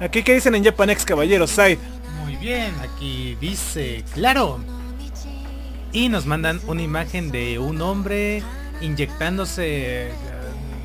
[0.00, 1.78] Aquí que dicen en Japanex caballeros side.
[2.22, 4.60] Muy bien, aquí dice, claro.
[5.92, 8.42] Y nos mandan una imagen de un hombre
[8.80, 10.12] inyectándose, eh,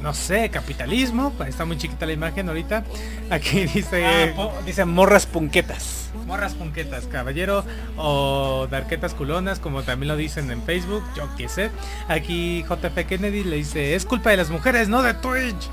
[0.02, 1.34] no sé, capitalismo.
[1.46, 2.84] Está muy chiquita la imagen ahorita.
[3.30, 4.06] Aquí dice...
[4.06, 6.12] Ah, dice morras punquetas.
[6.26, 7.66] Morras punquetas, caballero,
[7.98, 11.70] o darquetas culonas, como también lo dicen en Facebook, yo qué sé.
[12.08, 15.70] Aquí JF Kennedy le dice, es culpa de las mujeres, no de Twitch.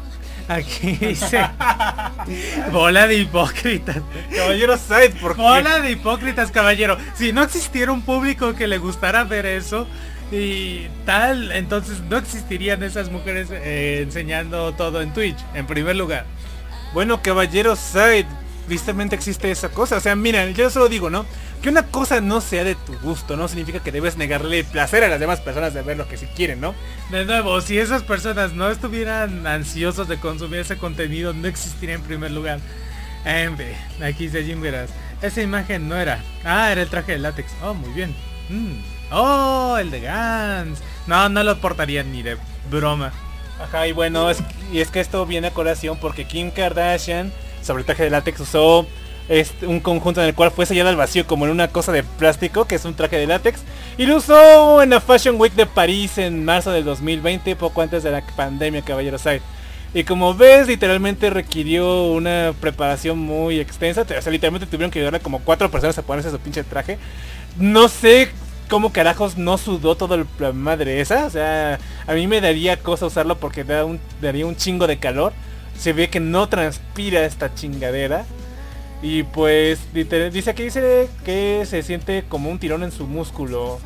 [0.50, 1.48] Aquí dice,
[2.72, 3.98] bola de hipócritas.
[4.34, 5.40] Caballeros side, ¿por qué?
[5.42, 6.96] Bola de hipócritas, caballero.
[7.14, 9.86] Si no existiera un público que le gustara ver eso
[10.32, 16.26] y tal, entonces no existirían esas mujeres eh, enseñando todo en Twitch, en primer lugar.
[16.94, 18.26] Bueno, caballeros side,
[18.66, 19.98] tristemente existe esa cosa.
[19.98, 21.26] O sea, mira, yo solo digo, ¿no?
[21.62, 25.04] Que una cosa no sea de tu gusto, no significa que debes negarle el placer
[25.04, 26.74] a las demás personas de ver lo que si quieren, ¿no?
[27.10, 32.02] De nuevo, si esas personas no estuvieran ansiosos de consumir ese contenido, no existiría en
[32.02, 32.60] primer lugar.
[33.24, 34.90] En fin, aquí dice Jim Veras.
[35.20, 36.22] Esa imagen no era.
[36.44, 37.52] Ah, era el traje de látex.
[37.62, 38.14] Oh, muy bien.
[38.48, 39.12] Mm.
[39.12, 40.80] Oh, el de Gans.
[41.06, 42.38] No, no lo portaría ni de
[42.70, 43.12] broma.
[43.62, 44.38] Ajá, y bueno, es,
[44.72, 47.30] y es que esto viene a colación porque Kim Kardashian,
[47.62, 48.86] sobre el traje de látex, usó
[49.30, 52.02] este, un conjunto en el cual fue sellado al vacío como en una cosa de
[52.02, 53.60] plástico, que es un traje de látex,
[53.96, 58.02] y lo usó en la Fashion Week de París en marzo del 2020, poco antes
[58.02, 59.20] de la pandemia, caballeros.
[59.20, 59.40] Side.
[59.94, 64.02] Y como ves, literalmente requirió una preparación muy extensa.
[64.02, 66.98] O sea, literalmente tuvieron que ayudarle como cuatro personas a ponerse su pinche traje.
[67.56, 68.30] No sé
[68.68, 71.26] cómo carajos no sudó todo el la madre esa.
[71.26, 74.98] O sea, a mí me daría cosa usarlo porque da un, daría un chingo de
[74.98, 75.32] calor.
[75.78, 78.26] Se ve que no transpira esta chingadera.
[79.02, 83.78] Y pues dice que dice que se siente como un tirón en su músculo.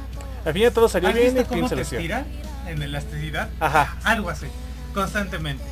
[0.45, 2.25] Al fin y todo salió ¿Has bien y visto Kim cómo se te
[2.69, 3.49] en elasticidad?
[3.61, 3.97] Ajá.
[4.05, 4.47] Algo así,
[4.93, 5.63] constantemente.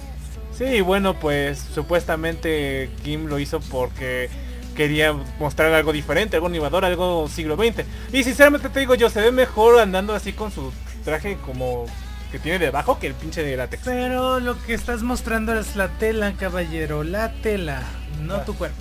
[0.56, 4.28] Sí, bueno, pues supuestamente Kim lo hizo porque
[4.76, 7.84] quería mostrar algo diferente, algo innovador, algo siglo XX.
[8.12, 10.72] Y sinceramente te digo yo, se ve mejor andando así con su
[11.04, 11.86] traje como
[12.30, 13.82] que tiene debajo que el pinche de látex.
[13.84, 17.82] Pero lo que estás mostrando es la tela, caballero, la tela,
[18.22, 18.44] no Ah.
[18.44, 18.76] tu cuerpo.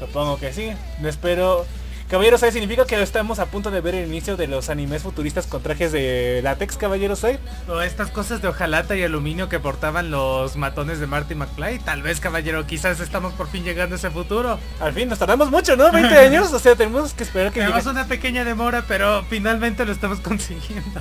[0.00, 0.72] Supongo que sí.
[1.00, 1.64] No espero.
[2.08, 2.54] Caballeros, ¿sabes?
[2.54, 5.92] Significa que estamos a punto de ver el inicio de los animes futuristas con trajes
[5.92, 7.20] de látex, caballeros.
[7.20, 7.38] ¿sabes?
[7.68, 11.78] O estas cosas de hojalata y aluminio que portaban los matones de Marty McFly.
[11.78, 14.58] Tal vez, caballero, quizás estamos por fin llegando a ese futuro.
[14.80, 15.92] Al fin, nos tardamos mucho, ¿no?
[15.92, 16.52] 20 años.
[16.52, 17.90] O sea, tenemos que esperar que Tenemos llegue.
[17.90, 21.00] una pequeña demora, pero finalmente lo estamos consiguiendo.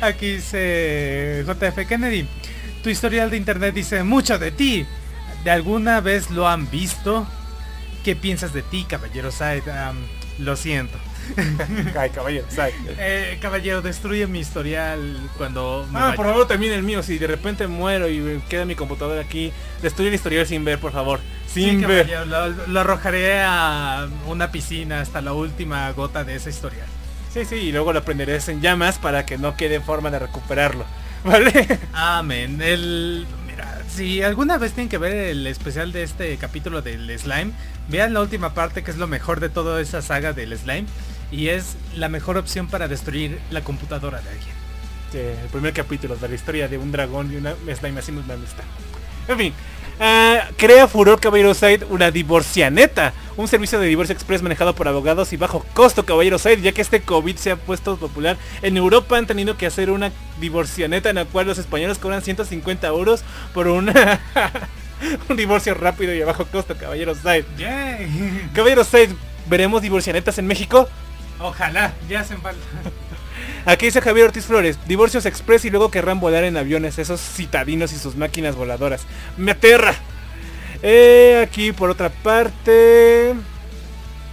[0.00, 2.26] Aquí dice JF Kennedy.
[2.82, 4.86] Tu historial de internet dice mucho de ti.
[5.44, 7.26] ¿De alguna vez lo han visto?
[8.04, 9.62] ¿Qué piensas de ti, caballero Said?
[10.38, 10.96] Lo siento.
[11.98, 12.74] Ay, caballeros, ¿sabes?
[12.98, 16.16] Eh, caballero, destruye mi historial cuando me Ah, vaya.
[16.16, 20.08] por favor también el mío, si de repente muero y queda mi computadora aquí, destruye
[20.08, 21.20] el historial sin ver, por favor.
[21.46, 22.08] Sí, Sin ver.
[22.10, 26.86] caballero, lo, lo arrojaré a una piscina hasta la última gota de esa historial.
[27.32, 30.84] Sí, sí, y luego lo prenderé en llamas para que no quede forma de recuperarlo.
[31.24, 31.78] ¿Vale?
[31.92, 32.60] Amén.
[32.62, 37.52] El, mira, si alguna vez tienen que ver el especial de este capítulo del slime,
[37.90, 40.86] vean la última parte que es lo mejor de toda esa saga del slime
[41.30, 44.54] y es la mejor opción para destruir la computadora de alguien.
[45.12, 48.24] Sí, el primer capítulo de la historia de un dragón y una slime así nos
[48.24, 48.62] está.
[49.28, 49.52] En fin.
[49.98, 55.32] ah, crea Furor Caballero Side una divorcianeta, un servicio de divorcio express manejado por abogados
[55.32, 58.36] y bajo costo Caballero Side, ya que este COVID se ha puesto popular.
[58.62, 62.86] En Europa han tenido que hacer una divorcianeta en la cual los españoles cobran 150
[62.86, 64.20] euros por una
[65.28, 67.44] un divorcio rápido y a bajo costo Caballero Side.
[67.58, 68.50] Yay.
[68.54, 69.10] Caballero Side,
[69.46, 70.88] ¿veremos divorcianetas en México?
[71.38, 72.60] Ojalá, ya hacen falta.
[73.66, 77.92] Aquí dice Javier Ortiz Flores, divorcios express y luego querrán volar en aviones, esos citadinos
[77.92, 79.06] y sus máquinas voladoras.
[79.36, 79.94] Me aterra.
[80.82, 83.34] Eh, aquí por otra parte...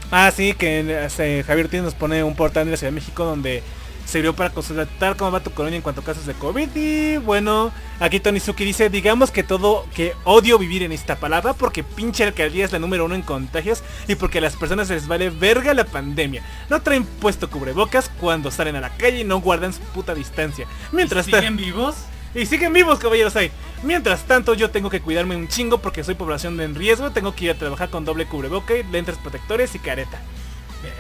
[0.10, 3.26] Ah, sí, que eh, Javier Ortiz nos pone un portal de la Ciudad de México
[3.26, 3.62] donde
[4.08, 6.70] sirvió para constatar cómo va tu colonia en cuanto a casos de COVID.
[6.76, 11.54] Y bueno, aquí Tony Suki dice, digamos que todo, que odio vivir en esta palabra
[11.54, 15.08] porque pinche alcaldía es la número uno en contagios y porque a las personas les
[15.08, 16.42] vale verga la pandemia.
[16.70, 20.66] No traen puesto cubrebocas cuando salen a la calle y no guardan su puta distancia.
[20.92, 21.96] Mientras ¿Siguen vivos?
[22.34, 23.52] Y siguen vivos, caballeros ahí.
[23.84, 27.12] Mientras tanto, yo tengo que cuidarme un chingo porque soy población en riesgo.
[27.12, 30.20] Tengo que ir a trabajar con doble cubreboca, lentes protectores y careta.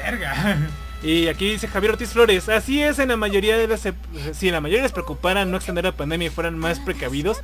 [0.03, 0.57] Verga.
[1.03, 3.87] Y aquí dice Javier Ortiz Flores, así es en la mayoría de las...
[4.33, 7.37] Si la mayoría les preocupara no extender la pandemia y fueran más precavidos,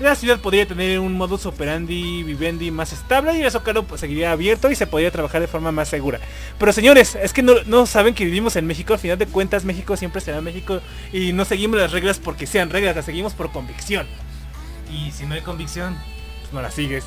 [0.00, 4.32] la ciudad podría tener un modus operandi vivendi más estable y el Zócalo pues, seguiría
[4.32, 6.18] abierto y se podría trabajar de forma más segura.
[6.58, 9.64] Pero señores, es que no, no saben que vivimos en México, al final de cuentas
[9.64, 10.80] México siempre será México
[11.12, 14.06] y no seguimos las reglas porque sean reglas, las seguimos por convicción.
[14.92, 15.96] Y si no hay convicción,
[16.42, 17.04] Pues no las sigues.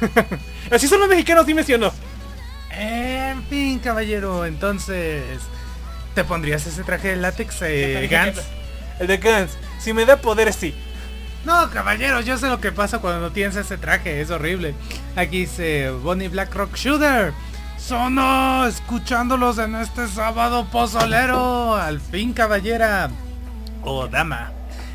[0.70, 1.92] Así son los mexicanos, dime si o no.
[2.78, 5.22] En fin, caballero, entonces...
[6.14, 8.40] ¿Te pondrías ese traje de látex, eh, Gantz?
[9.00, 9.58] El de Gans.
[9.80, 10.74] Si me da poderes, sí.
[11.44, 14.74] No, caballero, yo sé lo que pasa cuando no tienes ese traje, es horrible.
[15.16, 17.32] Aquí dice Bonnie Black Rock Shooter.
[17.78, 21.74] Sono, escuchándolos en este sábado pozolero.
[21.74, 23.10] Al fin, caballera.
[23.82, 24.52] O dama.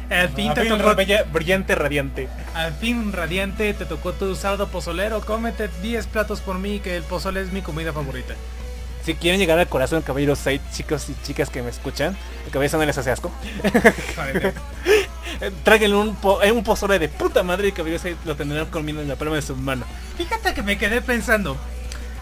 [0.09, 0.95] Al fin te tocó...
[0.95, 2.27] bella- brillante, radiante.
[2.55, 5.21] Al fin, radiante, te tocó tu sábado pozolero.
[5.21, 8.33] Cómete 10 platos por mí, que el pozole es mi comida favorita.
[9.05, 12.77] Si quieren llegar al corazón, caballeros 6, chicos y chicas que me escuchan, el cabeza
[12.77, 13.31] no les hace asco.
[15.63, 19.01] Tráiganle un, po- eh, un pozole de puta madre y caballeros 6 lo tendrán comiendo
[19.01, 19.85] en la palma de su mano.
[20.17, 21.55] Fíjate que me quedé pensando.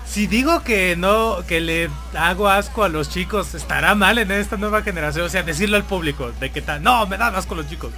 [0.10, 4.58] Si digo que no, que le hago asco a los chicos, estará mal en esta
[4.58, 5.26] nueva generación.
[5.26, 7.92] O sea, decirlo al público, de que tal, no, me dan asco los chicos.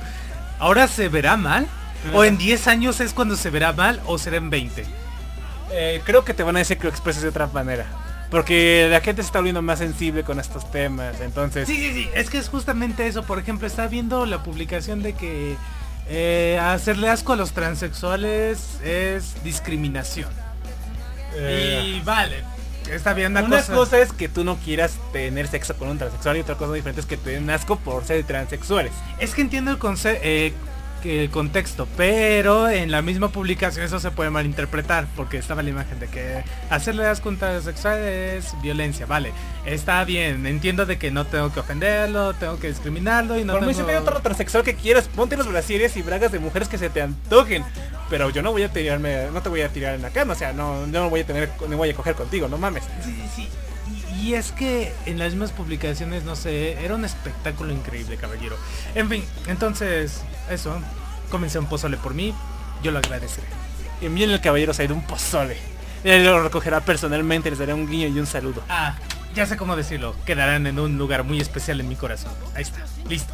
[0.60, 1.68] ¿Ahora se verá mal?
[2.14, 4.02] ¿O en 10 años es cuando se verá mal?
[4.06, 4.86] ¿O será en 20?
[5.72, 7.86] Eh, creo que te van a decir que lo expreses de otra manera.
[8.32, 11.20] Porque la gente se está volviendo más sensible con estos temas.
[11.22, 12.10] Entonces, Sí, sí, sí.
[12.14, 13.24] Es que es justamente eso.
[13.24, 15.56] Por ejemplo, está viendo la publicación de que
[16.08, 20.30] eh, hacerle asco a los transexuales es discriminación.
[21.36, 22.44] Eh, Y vale.
[22.92, 23.74] Está bien una, una cosa.
[23.74, 27.02] cosa es que tú no quieras tener sexo con un transexual y otra cosa diferente
[27.02, 28.92] es que te den asco por ser transexuales.
[29.20, 30.54] Es que entiendo el, conce- eh,
[31.00, 35.70] que el contexto, pero en la misma publicación eso se puede malinterpretar, porque estaba la
[35.70, 39.32] imagen de que hacerle asco a un transexual es violencia, vale.
[39.66, 43.66] Está bien, entiendo de que no tengo que ofenderlo, tengo que discriminarlo y no Por
[43.66, 44.00] mí si tengo...
[44.00, 47.64] otro transexual que quieras, ponte los brasieres y bragas de mujeres que se te antojen.
[48.10, 50.36] Pero yo no voy a tirarme, no te voy a tirar en la cama, o
[50.36, 52.84] sea, no, no voy a tener, no voy a coger contigo, no mames.
[53.04, 53.50] Sí, sí, sí.
[54.22, 58.58] Y, es que en las mismas publicaciones, no sé, era un espectáculo increíble, caballero.
[58.96, 60.80] En fin, entonces, eso.
[61.30, 62.34] Comencé un pozole por mí,
[62.82, 63.46] yo lo agradeceré.
[64.02, 65.58] Envíen el caballero de un pozole.
[66.04, 68.64] Él lo recogerá personalmente, les daré un guiño y un saludo.
[68.68, 68.96] Ah,
[69.36, 70.16] ya sé cómo decirlo.
[70.26, 72.32] Quedarán en un lugar muy especial en mi corazón.
[72.56, 73.34] Ahí está, listo.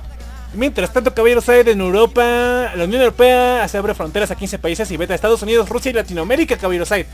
[0.56, 4.90] Mientras tanto, caballeros hay en Europa, la Unión Europea se abre fronteras a 15 países
[4.90, 7.06] y veta a Estados Unidos, Rusia y Latinoamérica, caballeros hay.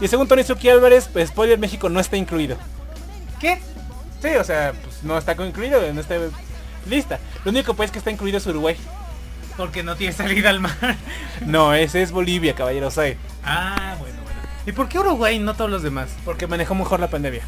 [0.00, 2.56] Y según Tony Suki Álvarez, pues spoiler, México no está incluido.
[3.40, 3.58] ¿Qué?
[4.22, 6.16] Sí, o sea, pues no está incluido en esta
[6.88, 7.18] lista.
[7.44, 8.76] Lo único país que está incluido es Uruguay.
[9.56, 10.72] Porque no tiene salida al mar.
[11.46, 13.16] No, ese es Bolivia, caballeros hay.
[13.44, 14.40] ah, bueno, bueno.
[14.66, 16.08] ¿Y por qué Uruguay y no todos los demás?
[16.24, 17.42] Porque manejó mejor la pandemia.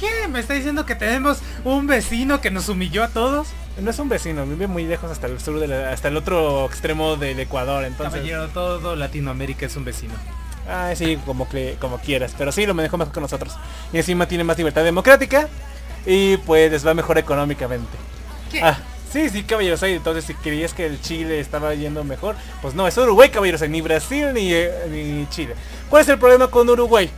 [0.00, 0.26] ¿Qué?
[0.28, 3.48] ¿Me está diciendo que tenemos un vecino que nos humilló a todos?
[3.80, 6.64] No es un vecino, vive muy lejos hasta el sur, de la- hasta el otro
[6.66, 8.14] extremo del Ecuador, entonces...
[8.14, 10.14] Caballero, todo Latinoamérica es un vecino.
[10.68, 13.54] Ah, sí, como, que, como quieras, pero sí, lo manejó mejor que nosotros.
[13.92, 15.48] Y encima tiene más libertad democrática
[16.04, 17.96] y pues les va mejor económicamente.
[18.50, 18.60] ¿Qué?
[18.62, 18.78] Ah,
[19.12, 22.96] sí, sí, caballeros, entonces si creías que el Chile estaba yendo mejor, pues no, es
[22.96, 25.54] Uruguay, caballeros, ni Brasil ni, eh, ni Chile.
[25.88, 27.10] ¿Cuál es el problema con Uruguay?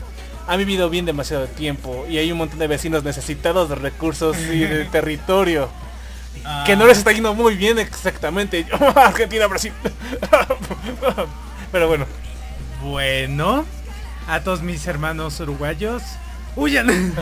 [0.47, 4.61] Ha vivido bien demasiado tiempo y hay un montón de vecinos necesitados de recursos y
[4.61, 5.69] de territorio.
[6.45, 8.67] Ah, Que no les está yendo muy bien exactamente.
[8.95, 9.73] Argentina, Brasil.
[11.73, 12.07] Pero bueno.
[12.83, 13.65] Bueno,
[14.27, 16.03] a todos mis hermanos uruguayos,
[16.57, 16.89] huyan.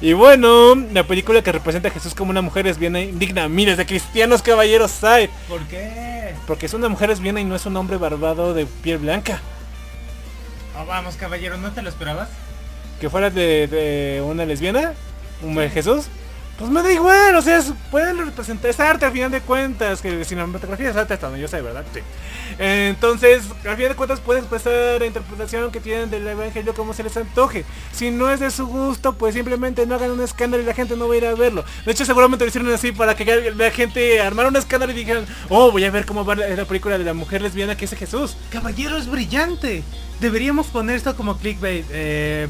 [0.00, 3.78] Y bueno, la película que representa a Jesús como una mujer lesbiana indigna a miles
[3.78, 5.30] de cristianos caballeros hay.
[5.48, 6.34] ¿Por qué?
[6.46, 9.40] Porque es una mujer lesbiana y no es un hombre barbado de piel blanca.
[10.78, 12.28] Oh, vamos, caballero, ¿no te lo esperabas?
[13.00, 14.92] Que fuera de, de una lesbiana,
[15.42, 16.08] un Jesús.
[16.58, 20.24] Pues me da igual, o sea, pueden representar, es arte al final de cuentas, que
[20.24, 21.84] cinematografía es arte hasta donde yo sé, ¿verdad?
[22.58, 27.02] Entonces, al final de cuentas pueden expresar la interpretación que tienen del evangelio como se
[27.02, 27.66] les antoje.
[27.92, 30.96] Si no es de su gusto, pues simplemente no hagan un escándalo y la gente
[30.96, 31.62] no va a ir a verlo.
[31.84, 35.26] De hecho, seguramente lo hicieron así para que la gente armara un escándalo y dijeran,
[35.50, 38.34] oh, voy a ver cómo va la película de la mujer lesbiana que es Jesús.
[38.50, 39.82] Caballero es brillante.
[40.20, 41.84] Deberíamos poner esto como clickbait.
[41.90, 42.48] eh,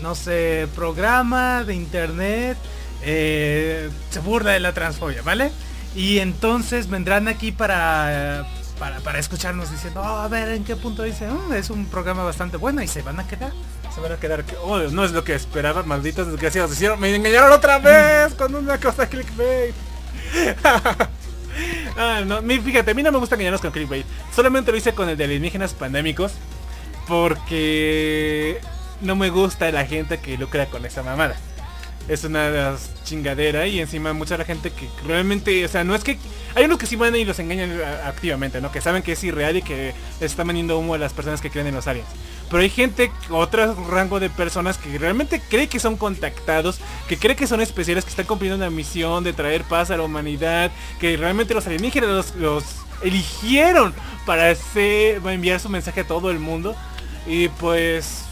[0.00, 2.56] no sé, programa de internet.
[3.02, 5.50] Eh, se burla de la transfobia, ¿vale?
[5.94, 8.46] Y entonces vendrán aquí para,
[8.78, 12.24] para, para escucharnos diciendo, "Oh, a ver en qué punto dice, "Mm, es un programa
[12.24, 13.52] bastante bueno y se van a quedar.
[13.94, 16.72] Se van a quedar que, oh, no es lo que esperaba, malditos desgraciados.
[16.72, 19.74] Hicieron, me engañaron otra vez con una cosa clickbait.
[21.96, 24.06] ah, no, fíjate, a mí no me gusta engañarnos con clickbait.
[24.34, 26.32] Solamente lo hice con el de alienígenas pandémicos.
[27.08, 28.60] Porque
[29.00, 31.36] no me gusta la gente que lucra con esa mamada.
[32.08, 36.18] Es una chingadera y encima mucha la gente que realmente, o sea, no es que...
[36.54, 38.72] Hay unos que sí van y los engañan a- activamente, ¿no?
[38.72, 41.50] Que saben que es irreal y que les están vendiendo humo a las personas que
[41.50, 42.08] creen en los aliens.
[42.50, 47.36] Pero hay gente, otro rango de personas que realmente cree que son contactados, que cree
[47.36, 51.14] que son especiales, que están cumpliendo una misión de traer paz a la humanidad, que
[51.18, 52.64] realmente los alienígenas los,
[53.02, 53.92] eligieron
[54.24, 54.56] para
[55.30, 56.74] enviar su mensaje a todo el mundo.
[57.26, 58.22] Y pues,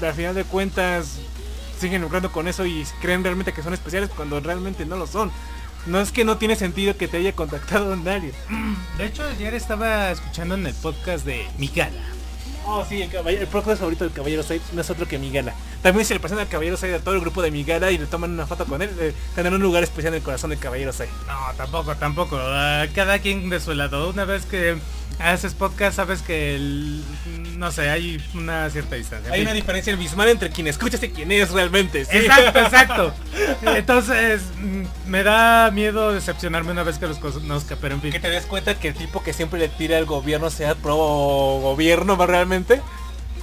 [0.00, 1.18] al final de cuentas,
[1.82, 5.30] siguen lucrando con eso y creen realmente que son especiales cuando realmente no lo son.
[5.86, 8.32] No es que no tiene sentido que te haya contactado nadie.
[8.96, 12.00] De hecho, ayer estaba escuchando en el podcast de Migala.
[12.64, 15.52] Oh, sí, el, caballero, el podcast favorito del Caballero Said no es otro que Migala.
[15.82, 18.06] También se le presenta al Caballero Said a todo el grupo de Migala y le
[18.06, 18.90] toman una foto con él.
[19.00, 21.08] Eh, tener un lugar especial en el corazón del Caballero Said.
[21.26, 22.38] No, tampoco, tampoco.
[22.94, 24.08] Cada quien de su lado.
[24.08, 24.78] Una vez que
[25.18, 27.02] haces podcast, sabes que el-
[27.56, 29.32] no sé, hay una cierta distancia.
[29.32, 32.04] Hay una diferencia abismal entre quien escuchas y quien es realmente.
[32.04, 32.16] ¿sí?
[32.16, 33.14] Exacto, exacto.
[33.62, 38.10] Entonces, mm, me da miedo decepcionarme una vez que los conozca, pero en fin.
[38.12, 40.96] que te des cuenta que el tipo que siempre le tira al gobierno sea pro
[40.96, 42.80] gobierno ¿va realmente.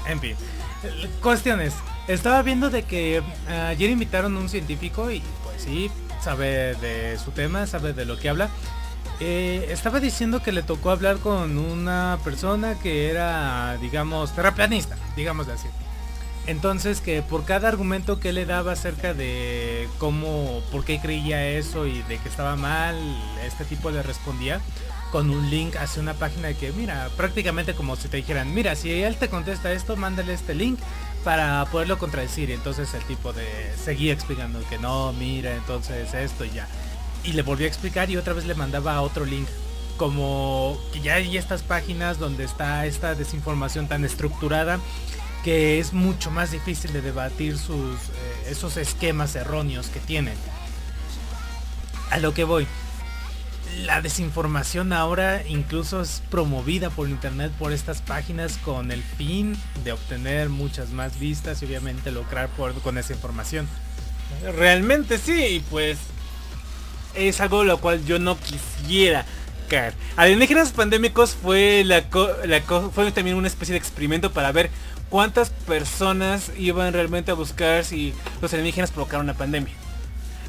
[0.08, 0.36] En fin.
[0.84, 1.74] Eh, Cuestiones.
[2.08, 5.92] Estaba viendo de que ah, ayer invitaron a un científico y pues sí,
[6.24, 8.50] sabe de su tema, sabe de lo que habla.
[9.20, 15.48] Eh, estaba diciendo que le tocó hablar con una persona que era, digamos, terraplanista, digamos
[15.50, 15.68] así.
[16.48, 21.86] Entonces que por cada argumento que le daba acerca de cómo, por qué creía eso
[21.86, 22.96] y de que estaba mal,
[23.46, 24.62] este tipo le respondía
[25.12, 28.92] con un link hacia una página que, mira, prácticamente como si te dijeran, mira, si
[29.04, 30.80] él te contesta esto, mándale este link
[31.24, 32.50] para poderlo contradecir.
[32.50, 33.46] Y entonces el tipo de
[33.84, 36.68] seguía explicando que no, mira, entonces esto y ya.
[37.24, 39.48] Y le volvió a explicar y otra vez le mandaba otro link.
[39.98, 44.80] Como que ya hay estas páginas donde está esta desinformación tan estructurada
[45.44, 50.36] que es mucho más difícil de debatir sus eh, esos esquemas erróneos que tienen.
[52.12, 52.68] A lo que voy.
[53.86, 59.92] La desinformación ahora incluso es promovida por internet por estas páginas con el fin de
[59.92, 63.68] obtener muchas más vistas y obviamente lucrar por, con esa información.
[64.56, 66.00] Realmente sí, pues
[67.16, 69.26] es algo lo cual yo no quisiera
[69.70, 69.94] caer.
[70.16, 71.86] Alienígenas pandémicos fue
[72.94, 74.70] fue también una especie de experimento para ver
[75.10, 79.74] cuántas personas iban realmente a buscar si los alienígenas provocaron una pandemia.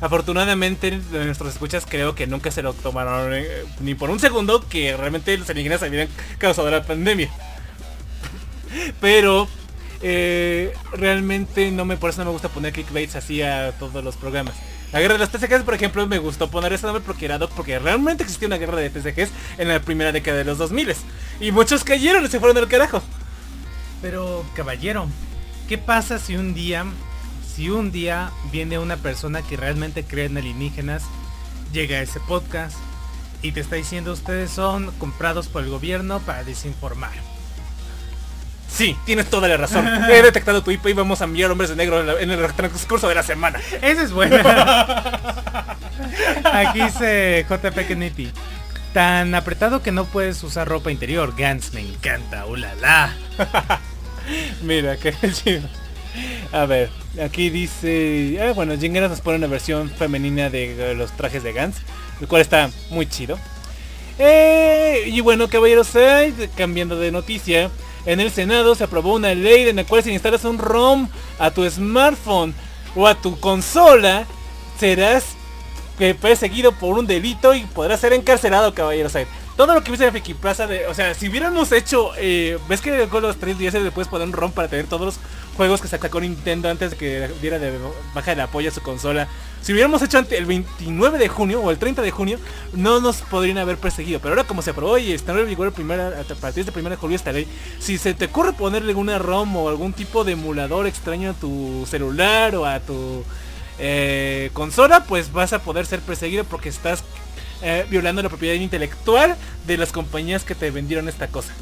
[0.01, 3.47] Afortunadamente nuestros escuchas creo que nunca se lo tomaron eh,
[3.81, 6.09] ni por un segundo que realmente los alienígenas habían
[6.39, 7.31] causado la pandemia.
[9.01, 9.47] Pero
[10.03, 14.17] eh, realmente no me por eso no me gusta poner clickbaits así a todos los
[14.17, 14.55] programas.
[14.93, 17.53] La guerra de los TCGs, por ejemplo, me gustó poner ese nombre porque era doc,
[17.53, 20.95] porque realmente existía una guerra de TCGs en la primera década de los 2000
[21.41, 23.01] y muchos cayeron y se fueron del carajo.
[24.03, 25.07] Pero caballero,
[25.69, 26.85] ¿qué pasa si un día,
[27.55, 31.05] si un día viene una persona que realmente cree en alienígenas,
[31.73, 32.77] llega a ese podcast
[33.43, 37.30] y te está diciendo ustedes son comprados por el gobierno para desinformar?
[38.73, 39.87] Sí, tienes toda la razón.
[40.11, 42.53] He detectado tu IP y vamos a enviar hombres de negro en, la- en el
[42.55, 43.59] transcurso de la semana.
[43.83, 44.41] Esa es buena.
[46.53, 48.31] Aquí dice JP Kennedy.
[48.95, 51.35] Tan apretado que no puedes usar ropa interior.
[51.37, 52.47] Gans me encanta.
[52.47, 53.15] Ulala.
[54.63, 55.63] Mira, qué chido.
[56.53, 56.91] A ver,
[57.23, 58.39] aquí dice...
[58.43, 61.77] ah, bueno, Jingeras nos pone una versión femenina de eh, los trajes de Gans,
[62.21, 63.39] el cual está muy chido.
[64.19, 67.71] Eh, y bueno, caballeros, ay, cambiando de noticia,
[68.07, 71.51] en el Senado se aprobó una ley en la cual si instalas un ROM a
[71.51, 72.55] tu smartphone
[72.95, 74.27] o a tu consola,
[74.79, 75.37] serás
[75.99, 79.15] que perseguido por un delito y podrás ser encarcelado, caballeros.
[79.15, 79.27] Ay,
[79.57, 82.81] Todo lo que viste en Friki Plaza de, o sea, si hubiéramos hecho, eh, ves
[82.81, 85.15] que con los tres días le puedes poner un ROM para tener todos los
[85.61, 87.79] juegos que sacó Nintendo antes de que diera de
[88.15, 89.29] baja el apoyo a su consola.
[89.61, 92.39] Si hubiéramos hecho el 29 de junio o el 30 de junio,
[92.73, 94.21] no nos podrían haber perseguido.
[94.21, 96.89] Pero ahora como se aprobó y está en vigor el primer, a partir de 1
[96.89, 97.47] de julio esta ley,
[97.79, 101.87] si se te ocurre ponerle una ROM o algún tipo de emulador extraño a tu
[101.87, 103.23] celular o a tu
[103.79, 107.05] eh, consola, pues vas a poder ser perseguido porque estás
[107.61, 109.37] eh, violando la propiedad intelectual
[109.67, 111.53] de las compañías que te vendieron esta cosa.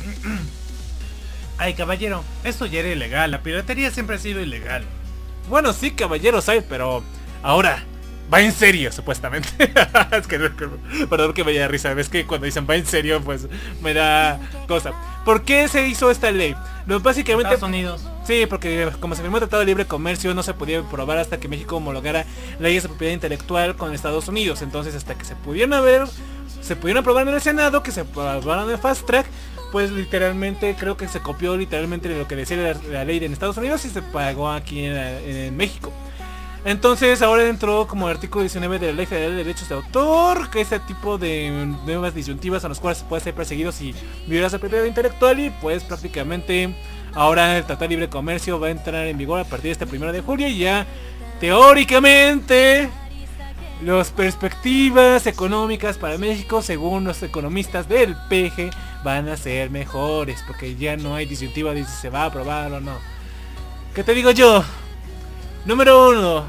[1.58, 3.30] Ay, caballero, esto ya era ilegal.
[3.30, 4.84] La piratería siempre ha sido ilegal.
[5.48, 7.02] Bueno, sí, caballeros hay, pero
[7.42, 7.84] ahora
[8.32, 9.48] va en serio, supuestamente.
[10.12, 10.38] es que,
[11.08, 13.48] perdón que me haya risa, ves que cuando dicen va en serio, pues
[13.82, 14.92] me da cosa.
[15.24, 16.54] ¿Por qué se hizo esta ley?
[16.86, 18.06] Básicamente Estados Unidos.
[18.24, 21.38] Sí, porque como se firmó el Tratado de Libre Comercio no se podía probar hasta
[21.38, 22.24] que México homologara
[22.58, 24.62] leyes de propiedad intelectual con Estados Unidos.
[24.62, 26.06] Entonces hasta que se pudieron haber,
[26.60, 29.26] se pudieron aprobar en el Senado, que se aprobaron en el Fast Track,
[29.72, 33.84] pues literalmente creo que se copió literalmente lo que decía la, ley en Estados Unidos
[33.84, 35.92] y se pagó aquí en, en México.
[36.64, 40.50] Entonces ahora entró como el artículo 19 de la Ley Federal de Derechos de Autor,
[40.50, 41.50] que este tipo de
[41.86, 43.94] nuevas disyuntivas a las cuales se puede ser perseguido si
[44.26, 46.74] violas la propiedad intelectual y pues prácticamente
[47.14, 49.86] ahora el Tratado de Libre Comercio va a entrar en vigor a partir de este
[49.86, 50.84] primero de julio y ya
[51.40, 52.90] teóricamente
[53.84, 58.70] las perspectivas económicas para México según los economistas del PG
[59.04, 62.72] van a ser mejores porque ya no hay disyuntiva de si se va a aprobar
[62.72, 62.98] o no.
[63.94, 64.64] ¿Qué te digo yo?
[65.64, 66.44] Número uno,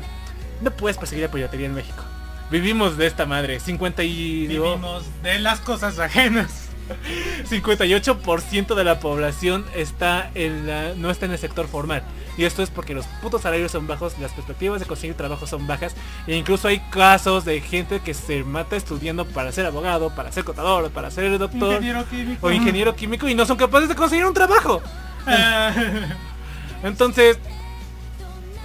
[0.62, 2.04] no puedes perseguir la piratería en México.
[2.50, 3.60] Vivimos de esta madre.
[3.60, 4.47] 50 y...
[4.47, 6.68] Vivimos de las cosas ajenas.
[7.50, 12.04] 58% de la población está en la, no está en el sector formal.
[12.38, 15.68] Y esto es porque los putos salarios son bajos, las perspectivas de conseguir trabajo son
[15.68, 15.96] bajas.
[16.26, 20.46] E incluso hay casos de gente que se mata estudiando para ser abogado, para ser
[20.46, 22.48] contador, para ser doctor Ingeniero químico.
[22.48, 24.82] o ingeniero químico y no son capaces de conseguir un trabajo.
[25.28, 25.74] Ah,
[26.84, 27.38] Entonces,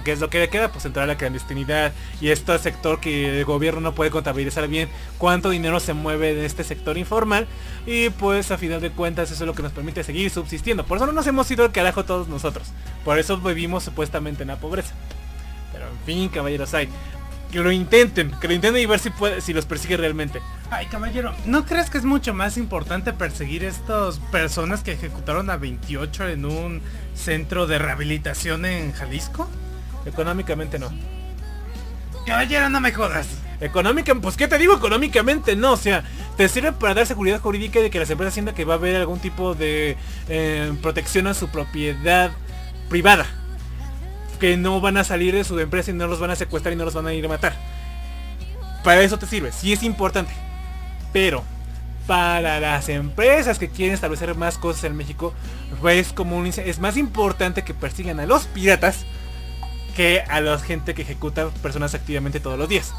[0.05, 0.71] ¿qué es lo que le queda?
[0.71, 1.91] Pues entrar a la clandestinidad
[2.21, 4.87] y este sector que el gobierno no puede contabilizar bien
[5.17, 7.47] cuánto dinero se mueve de este sector informal
[7.85, 10.85] y pues a final de cuentas eso es lo que nos permite seguir subsistiendo.
[10.85, 12.67] Por eso no nos hemos ido al carajo todos nosotros.
[13.03, 14.93] Por eso vivimos supuestamente en la pobreza.
[15.73, 16.87] Pero en fin, caballeros, hay.
[17.51, 20.41] Que lo intenten, que lo intenten y ver si, puede, si los persigue realmente.
[20.69, 25.57] Ay, caballero, ¿no crees que es mucho más importante perseguir estas personas que ejecutaron a
[25.57, 26.81] 28 en un
[27.15, 29.49] centro de rehabilitación en Jalisco?
[30.05, 30.89] Económicamente no.
[32.25, 33.27] Caballero, no me jodas.
[33.61, 36.03] Económica, pues qué te digo, económicamente no, o sea,
[36.35, 38.97] te sirve para dar seguridad jurídica de que las empresas sientan que va a haber
[38.97, 39.95] algún tipo de
[40.27, 42.31] eh, protección a su propiedad
[42.89, 43.25] privada.
[44.39, 46.75] Que no van a salir de su empresa y no los van a secuestrar y
[46.75, 47.55] no los van a ir a matar.
[48.83, 50.33] Para eso te sirve, sí es importante.
[51.13, 51.43] Pero
[52.07, 55.33] para las empresas que quieren establecer más cosas en México,
[55.79, 59.05] pues como un, es más importante que persigan a los piratas
[59.95, 62.93] que a la gente que ejecuta personas activamente todos los días.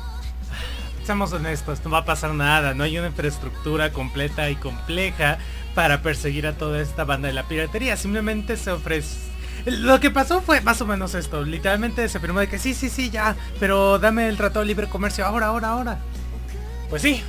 [1.05, 5.39] Seamos honestos, no va a pasar nada, no hay una infraestructura completa y compleja
[5.75, 9.19] para perseguir a toda esta banda de la piratería, simplemente se ofrece...
[9.67, 12.89] Lo que pasó fue más o menos esto, literalmente se firmó de que sí, sí,
[12.89, 15.99] sí, ya, pero dame el tratado de libre comercio ahora, ahora, ahora.
[16.89, 17.23] Pues sí.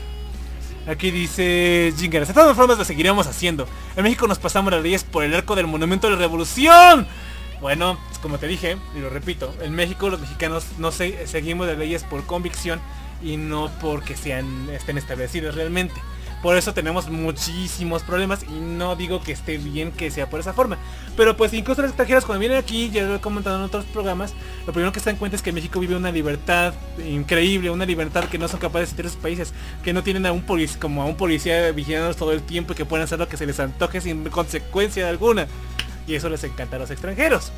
[0.88, 2.30] Aquí dice Jingaras.
[2.30, 3.68] De todas formas lo seguiremos haciendo.
[3.96, 7.08] En México nos pasamos las leyes por el arco del monumento de la revolución.
[7.62, 11.78] Bueno, como te dije, y lo repito, en México los mexicanos no se, seguimos las
[11.78, 12.80] leyes por convicción
[13.22, 15.96] y no porque sean estén establecidas realmente.
[16.42, 20.54] Por eso tenemos muchísimos problemas y no digo que esté bien que sea por esa
[20.54, 20.78] forma.
[21.16, 24.36] Pero pues incluso los extranjeros cuando vienen aquí, ya lo he comentado en otros programas,
[24.68, 28.26] lo primero que se dan cuenta es que México vive una libertad increíble, una libertad
[28.26, 29.52] que no son capaces de tener sus países,
[29.84, 32.76] que no tienen a un policía, como a un policía vigilándolos todo el tiempo y
[32.76, 35.48] que pueden hacer lo que se les antoje sin consecuencia alguna.
[36.08, 37.52] Y eso les encanta a los extranjeros.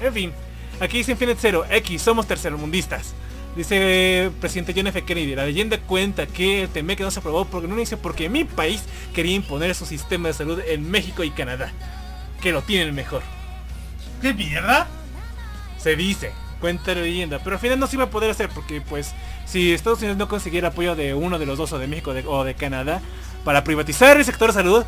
[0.00, 0.32] En fin,
[0.80, 3.14] aquí dice Infinite Zero, X, somos tercermundistas.
[3.56, 5.02] Dice el presidente John F.
[5.04, 8.44] Kennedy, la leyenda cuenta que el TMEC no se aprobó porque no inició porque mi
[8.44, 8.82] país
[9.14, 11.72] quería imponer su sistema de salud en México y Canadá,
[12.42, 13.22] que lo tienen mejor.
[14.20, 14.86] ¿Qué mierda?
[15.78, 18.82] Se dice, cuenta la leyenda, pero al final no se iba a poder hacer porque
[18.82, 19.14] pues
[19.46, 22.26] si Estados Unidos no consiguiera apoyo de uno de los dos o de México de-
[22.26, 23.00] o de Canadá
[23.42, 24.84] para privatizar el sector de salud,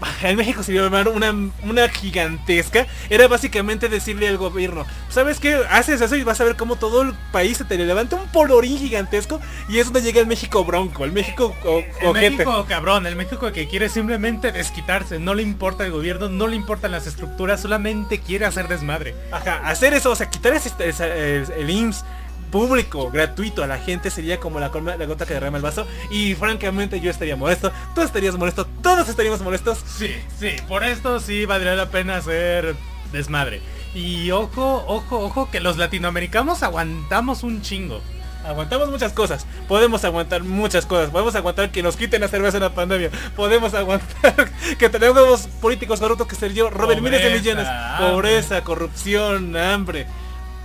[0.22, 1.30] en México se iba a llamar una,
[1.62, 2.86] una gigantesca.
[3.10, 5.60] Era básicamente decirle al gobierno, ¿sabes qué?
[5.70, 8.26] Haces eso y vas a ver cómo todo el país se te le levanta un
[8.28, 12.12] polorín gigantesco y es donde llega el México bronco, el México o- El.
[12.12, 16.56] México cabrón, el México que quiere simplemente desquitarse, no le importa el gobierno, no le
[16.56, 19.14] importan las estructuras, solamente quiere hacer desmadre.
[19.30, 22.04] Ajá, hacer eso, o sea, quitar ese, ese- el, el IMSS
[22.52, 25.86] público, gratuito a la gente sería como la, colma- la gota que derrama el vaso
[26.10, 29.78] y francamente yo estaría molesto, tú estarías molesto, todos estaríamos molestos.
[29.86, 32.76] Sí, sí, por esto sí valdría la pena hacer
[33.10, 33.60] desmadre.
[33.94, 38.00] Y ojo, ojo, ojo, que los latinoamericanos aguantamos un chingo.
[38.46, 39.46] Aguantamos muchas cosas.
[39.68, 41.10] Podemos aguantar muchas cosas.
[41.10, 43.10] Podemos aguantar que nos quiten la cerveza en la pandemia.
[43.36, 47.68] Podemos aguantar que tenemos políticos corruptos que se yo roben miles de Pobreza, millones.
[47.68, 48.10] hambre.
[48.10, 50.06] Pobreza, corrupción, hambre.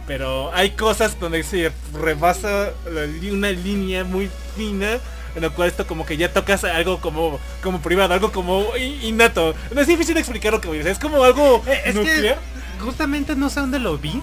[0.07, 2.71] Pero hay cosas donde se rebasa
[3.31, 4.99] una línea muy fina
[5.35, 9.53] en lo cual esto como que ya tocas algo como como privado, algo como innato.
[9.73, 10.93] No es difícil explicar lo que voy a decir.
[10.93, 12.37] Es como algo Eh, es nuclear.
[12.37, 14.19] que justamente no sé dónde lo vi,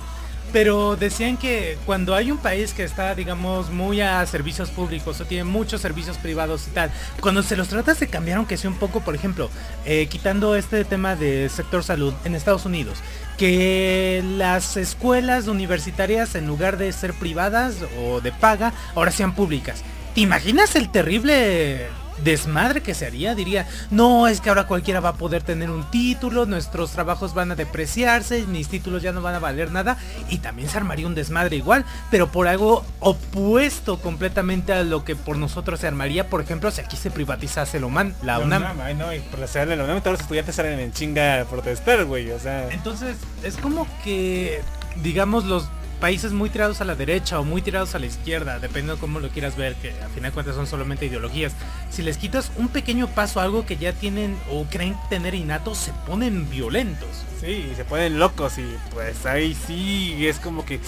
[0.53, 5.25] pero decían que cuando hay un país que está, digamos, muy a servicios públicos o
[5.25, 8.79] tiene muchos servicios privados y tal, cuando se los tratas de cambiar aunque sea un
[8.79, 9.51] poco, por ejemplo,
[9.85, 12.99] eh, quitando este tema de sector salud en Estados Unidos,
[13.39, 19.83] que las escuelas universitarias en lugar de ser privadas o de paga, ahora sean públicas.
[20.15, 21.89] ¿Te imaginas el terrible
[22.25, 23.35] desmadre que se haría?
[23.35, 27.53] Diría, no, es que ahora cualquiera va a poder tener un título, nuestros trabajos van
[27.53, 29.97] a depreciarse, mis títulos ya no van a valer nada
[30.29, 35.17] y también se armaría un desmadre igual, pero por algo opuesto completamente a lo que
[35.17, 38.63] por nosotros se armaría, por ejemplo, si aquí se privatizase la UNAM, la La UNAM.
[38.63, 40.93] UNAM, ay, no, y por la ciudad de la UNAM todos los estudiantes salen en
[40.93, 42.69] chinga a protestar, güey, o sea...
[42.71, 44.63] Entonces, es como que,
[45.03, 45.69] digamos, los
[46.05, 49.21] países muy tirados a la derecha o muy tirados a la izquierda, dependiendo de cómo
[49.21, 51.55] lo quieras ver, que a final de cuentas son solamente ideologías,
[51.89, 55.75] si les quitas un pequeño paso a algo que ya tienen o creen tener innato,
[55.75, 57.09] se ponen violentos.
[57.41, 60.79] Sí, se ponen locos y pues ahí sí es como que,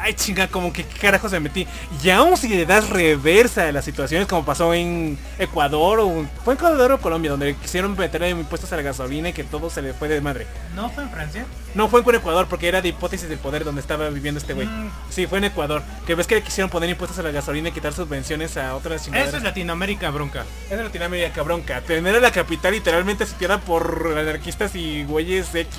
[0.00, 1.66] ay chinga, como que qué carajos me metí.
[2.02, 6.54] Y aún si le das reversa a las situaciones como pasó en Ecuador o fue
[6.54, 9.82] en Ecuador o Colombia, donde quisieron meterle impuestos a la gasolina y que todo se
[9.82, 10.46] le fue de madre.
[10.74, 11.46] ¿No fue en Francia?
[11.74, 14.66] No fue en Ecuador porque era de hipótesis del poder donde estaba viviendo este güey.
[14.66, 14.90] Mm.
[15.10, 15.82] Sí, fue en Ecuador.
[16.06, 19.04] Que ves que le quisieron poner impuestos a la gasolina y quitar subvenciones a otras
[19.04, 19.28] chingaderas.
[19.28, 20.44] Eso es Latinoamérica, bronca.
[20.70, 21.80] Es de Latinoamérica, bronca.
[21.82, 25.76] Tener a la capital literalmente sitiada por anarquistas y güeyes X.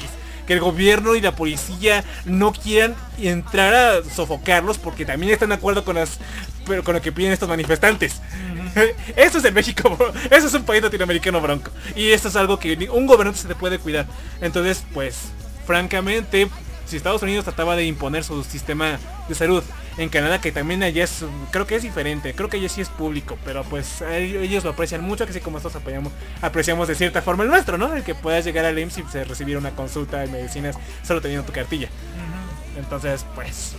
[0.48, 5.56] Que el gobierno y la policía no quieran entrar a sofocarlos porque también están de
[5.56, 6.20] acuerdo con las
[6.68, 8.22] pero con lo que piden estos manifestantes.
[9.16, 10.12] Eso es en México, bro.
[10.30, 11.72] Eso es un país latinoamericano bronco.
[11.96, 14.06] Y eso es algo que un gobernante se te puede cuidar.
[14.42, 15.18] Entonces, pues,
[15.66, 16.50] francamente,
[16.88, 19.64] si Estados Unidos trataba de imponer su sistema de salud
[19.98, 22.90] en Canadá, que también allá es, creo que es diferente, creo que allá sí es
[22.90, 26.96] público, pero pues a ellos lo aprecian mucho, que así como nosotros apoyamos, apreciamos de
[26.96, 27.94] cierta forma el nuestro, ¿no?
[27.96, 31.46] El que puedas llegar al IMSS y se recibir una consulta de medicinas solo teniendo
[31.46, 31.90] tu cartilla.
[32.78, 33.74] Entonces, pues,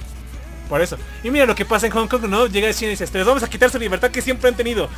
[0.68, 0.98] por eso.
[1.22, 2.46] Y mira lo que pasa en Hong Kong, ¿no?
[2.46, 4.88] Llega el China y dice, les vamos a quitar su libertad que siempre han tenido.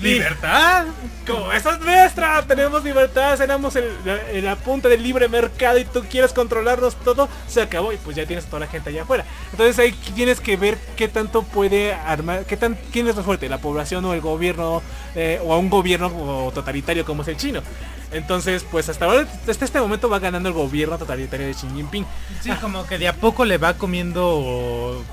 [0.00, 0.86] ¿Libertad?
[1.28, 5.84] como esa es nuestra, tenemos libertad, tenemos el, la, la punta del libre mercado y
[5.84, 9.02] tú quieres controlarnos todo, se acabó y pues ya tienes a toda la gente allá
[9.02, 9.24] afuera.
[9.50, 13.48] Entonces ahí tienes que ver qué tanto puede armar, qué tan, quién es más fuerte,
[13.48, 14.82] la población o el gobierno,
[15.14, 17.62] eh, o a un gobierno totalitario como es el chino.
[18.10, 22.06] Entonces, pues hasta ahora, hasta este momento va ganando el gobierno totalitario de Xi Jinping.
[22.40, 25.04] Sí, como que de a poco le va comiendo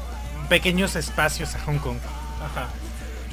[0.47, 1.97] pequeños espacios a Hong Kong.
[2.41, 2.69] Ajá.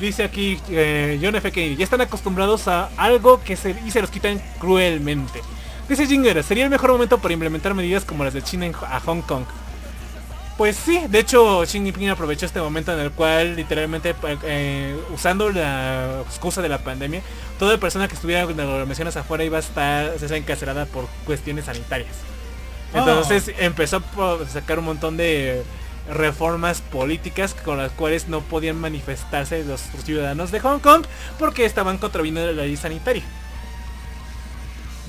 [0.02, 1.52] Dice aquí eh, John F.
[1.52, 5.40] Kennedy, ya están acostumbrados a algo que se, y se los quitan cruelmente.
[5.88, 9.20] Dice Jinger, sería el mejor momento para implementar medidas como las de China a Hong
[9.22, 9.44] Kong.
[10.58, 15.50] Pues sí, de hecho Xi Jinping aprovechó este momento en el cual literalmente eh, usando
[15.50, 17.22] la excusa de la pandemia,
[17.60, 22.16] toda persona que estuviera en aglomeraciones afuera iba a estar se encarcelada por cuestiones sanitarias.
[22.92, 25.62] Entonces empezó a sacar un montón de
[26.10, 31.04] reformas políticas con las cuales no podían manifestarse los ciudadanos de Hong Kong
[31.38, 33.22] porque estaban contraviniendo la ley sanitaria.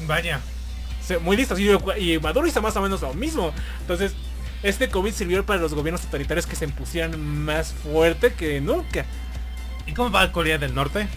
[0.07, 0.39] Vaya.
[1.21, 1.59] Muy listos.
[1.59, 3.53] Y, Maduro hizo más o menos lo mismo.
[3.81, 4.13] Entonces,
[4.61, 9.05] este COVID sirvió para los gobiernos totalitarios que se impusieran más fuerte que nunca.
[9.85, 11.07] ¿Y cómo va Corea del Norte?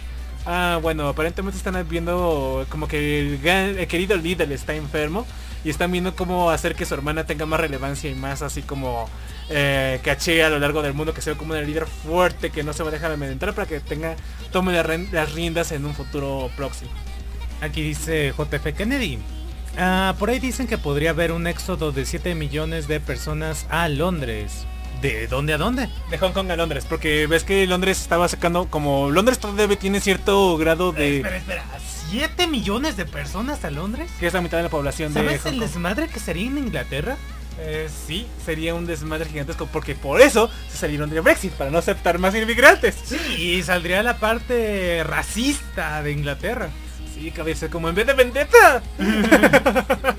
[0.44, 5.26] Ah, bueno, aparentemente están viendo como que el, el querido líder está enfermo
[5.64, 9.08] y están viendo cómo hacer que su hermana tenga más relevancia y más así como
[9.48, 12.72] eh, caché a lo largo del mundo, que sea como un líder fuerte que no
[12.72, 14.16] se va a dejar amedrentar para que tenga
[14.52, 16.90] tome las riendas en un futuro próximo.
[17.60, 19.18] Aquí dice JF Kennedy.
[19.78, 23.88] Ah, por ahí dicen que podría haber un éxodo de 7 millones de personas a
[23.88, 24.66] Londres.
[25.02, 25.88] ¿De dónde a dónde?
[26.10, 30.00] De Hong Kong a Londres, porque ves que Londres estaba sacando como Londres todavía tiene
[30.00, 31.64] cierto grado de Espera, espera.
[32.10, 34.10] ¿7 millones de personas a Londres?
[34.18, 35.68] que es la mitad de la población de ¿Sabes Hong el Kong.
[35.68, 37.16] desmadre que sería en Inglaterra?
[37.58, 41.78] Eh, sí, sería un desmadre gigantesco porque por eso se salieron del Brexit, para no
[41.78, 42.96] aceptar más inmigrantes.
[43.04, 46.68] Sí, y saldría la parte racista de Inglaterra.
[47.14, 48.82] Sí, cabeza, como en vez de vendetta.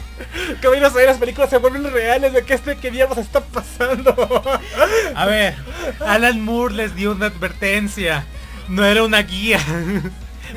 [0.61, 4.15] Caballeros, ahí las películas se vuelven reales de que este que diablos está pasando.
[5.13, 5.55] A ver,
[5.99, 8.25] Alan Moore les dio una advertencia.
[8.67, 9.59] No era una guía.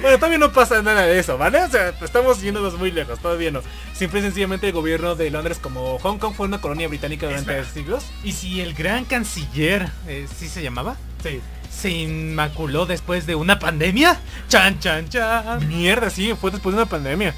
[0.01, 1.63] Bueno, todavía no pasa nada de eso, ¿vale?
[1.63, 3.61] O sea, estamos yéndonos muy lejos, todavía no.
[3.93, 7.65] Simple y sencillamente el gobierno de Londres, como Hong Kong fue una colonia británica durante
[7.67, 8.07] siglos.
[8.25, 10.97] Y si el gran canciller, eh, ¿sí se llamaba?
[11.23, 11.41] Sí.
[11.71, 14.19] Se inmaculó después de una pandemia.
[14.49, 15.69] Chan, chan, chan.
[15.69, 17.35] Mierda, sí, fue después de una pandemia.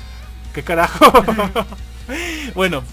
[0.55, 1.13] ¿Qué carajo?
[2.55, 2.85] bueno,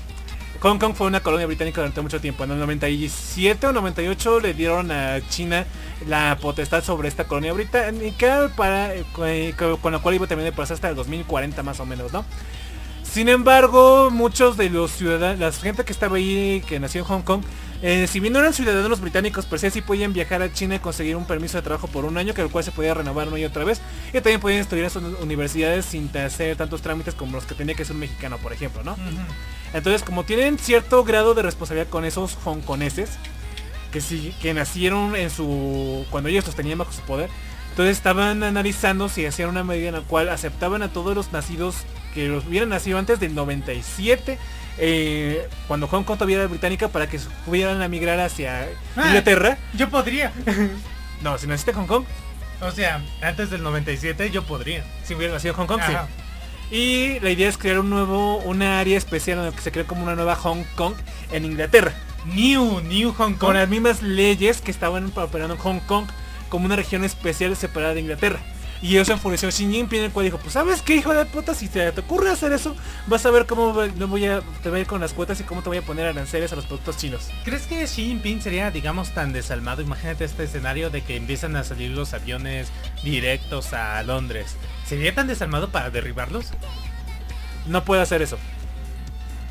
[0.62, 2.44] Hong Kong fue una colonia británica durante mucho tiempo.
[2.44, 5.66] En el 97 o 98 le dieron a China
[6.06, 9.06] la potestad sobre esta colonia británica para eh,
[9.58, 12.26] con con la cual iba terminar de pasar hasta el 2040 más o menos, ¿no?
[13.04, 17.22] Sin embargo, muchos de los ciudadanos, la gente que estaba ahí, que nació en Hong
[17.22, 17.42] Kong,
[17.82, 20.80] eh, si bien no eran ciudadanos británicos, per se sí podían viajar a China y
[20.80, 23.40] conseguir un permiso de trabajo por un año, que el cual se podía renovar una
[23.40, 23.80] y otra vez.
[24.10, 27.76] Y también podían estudiar en sus universidades sin hacer tantos trámites como los que tenía
[27.76, 28.98] que ser un mexicano, por ejemplo, ¿no?
[29.74, 33.12] Entonces, como tienen cierto grado de responsabilidad con esos hongkoneses,
[33.92, 36.06] que sí, que nacieron en su.
[36.10, 37.30] cuando ellos los tenían bajo su poder,
[37.70, 41.76] entonces estaban analizando si hacían una medida en la cual aceptaban a todos los nacidos
[42.14, 44.38] que los hubieran nacido antes del 97,
[44.80, 49.08] eh, cuando Hong Kong todavía era británica, para que pudieran emigrar hacia Ah.
[49.08, 49.58] Inglaterra.
[49.74, 50.32] Yo podría.
[51.22, 52.06] No, si naciste en Hong Kong,
[52.62, 54.86] O sea, antes del 97 yo podría.
[55.04, 55.94] si hubiera nacido en Hong Kong, sí.
[56.76, 59.84] Y la idea es crear un nuevo, una área especial en la que se cree
[59.86, 60.94] como una nueva Hong Kong
[61.34, 61.92] en Inglaterra.
[62.26, 63.38] New, New Hong Kong.
[63.38, 66.06] con las mismas leyes que estaban operando en Hong Kong
[66.48, 68.40] como una región especial separada de Inglaterra.
[68.82, 71.54] Y eso enfureció a Xi Jinping, el cual dijo, pues sabes qué hijo de puta,
[71.54, 72.78] si te, te ocurre hacer eso,
[73.08, 75.44] vas a ver cómo no voy a, te voy a ir con las cuotas y
[75.44, 77.28] cómo te voy a poner aranceles a los productos chinos.
[77.44, 79.82] ¿Crees que Xi Jinping sería, digamos, tan desalmado?
[79.82, 82.70] Imagínate este escenario de que empiezan a salir los aviones
[83.04, 84.56] directos a Londres.
[84.88, 86.46] ¿Sería tan desalmado para derribarlos?
[87.68, 88.38] No puede hacer eso.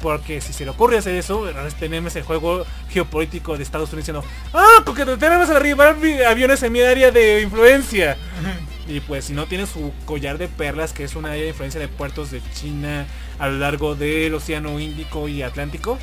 [0.00, 1.44] Porque si se le ocurre hacer eso,
[1.78, 4.24] tenemos el juego geopolítico de Estados Unidos diciendo,
[4.54, 8.16] ah, porque te tenemos a derribar vi- aviones en mi área de influencia.
[8.88, 11.88] Y pues si no tiene su collar de perlas, que es una de influencia de
[11.88, 13.06] puertos de China
[13.38, 15.98] a lo largo del Océano Índico y Atlántico,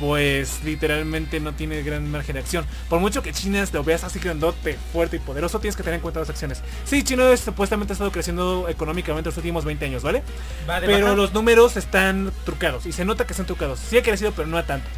[0.00, 2.66] pues literalmente no tiene gran margen de acción.
[2.90, 6.00] Por mucho que China lo veas así grandote, fuerte y poderoso, tienes que tener en
[6.02, 6.62] cuenta las acciones.
[6.84, 10.22] Sí, China es- supuestamente ha estado creciendo económicamente los últimos 20 años, ¿vale?
[10.66, 11.16] Pero baja.
[11.16, 13.78] los números están trucados y se nota que están trucados.
[13.78, 14.88] Sí ha crecido, pero no a tanto.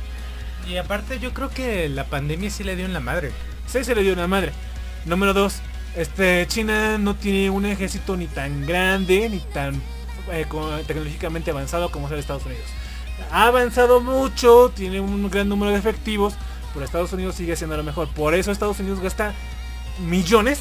[0.68, 3.30] Y aparte yo creo que la pandemia sí le dio en la madre.
[3.66, 4.52] Sí se le dio una madre.
[5.04, 5.60] Número dos,
[5.98, 9.74] este, China no tiene un ejército ni tan grande ni tan
[10.30, 10.46] eh,
[10.86, 12.64] tecnológicamente avanzado como es el Estados Unidos.
[13.32, 16.34] Ha avanzado mucho, tiene un gran número de efectivos,
[16.72, 18.08] pero Estados Unidos sigue siendo lo mejor.
[18.08, 19.34] Por eso Estados Unidos gasta
[20.06, 20.58] millones,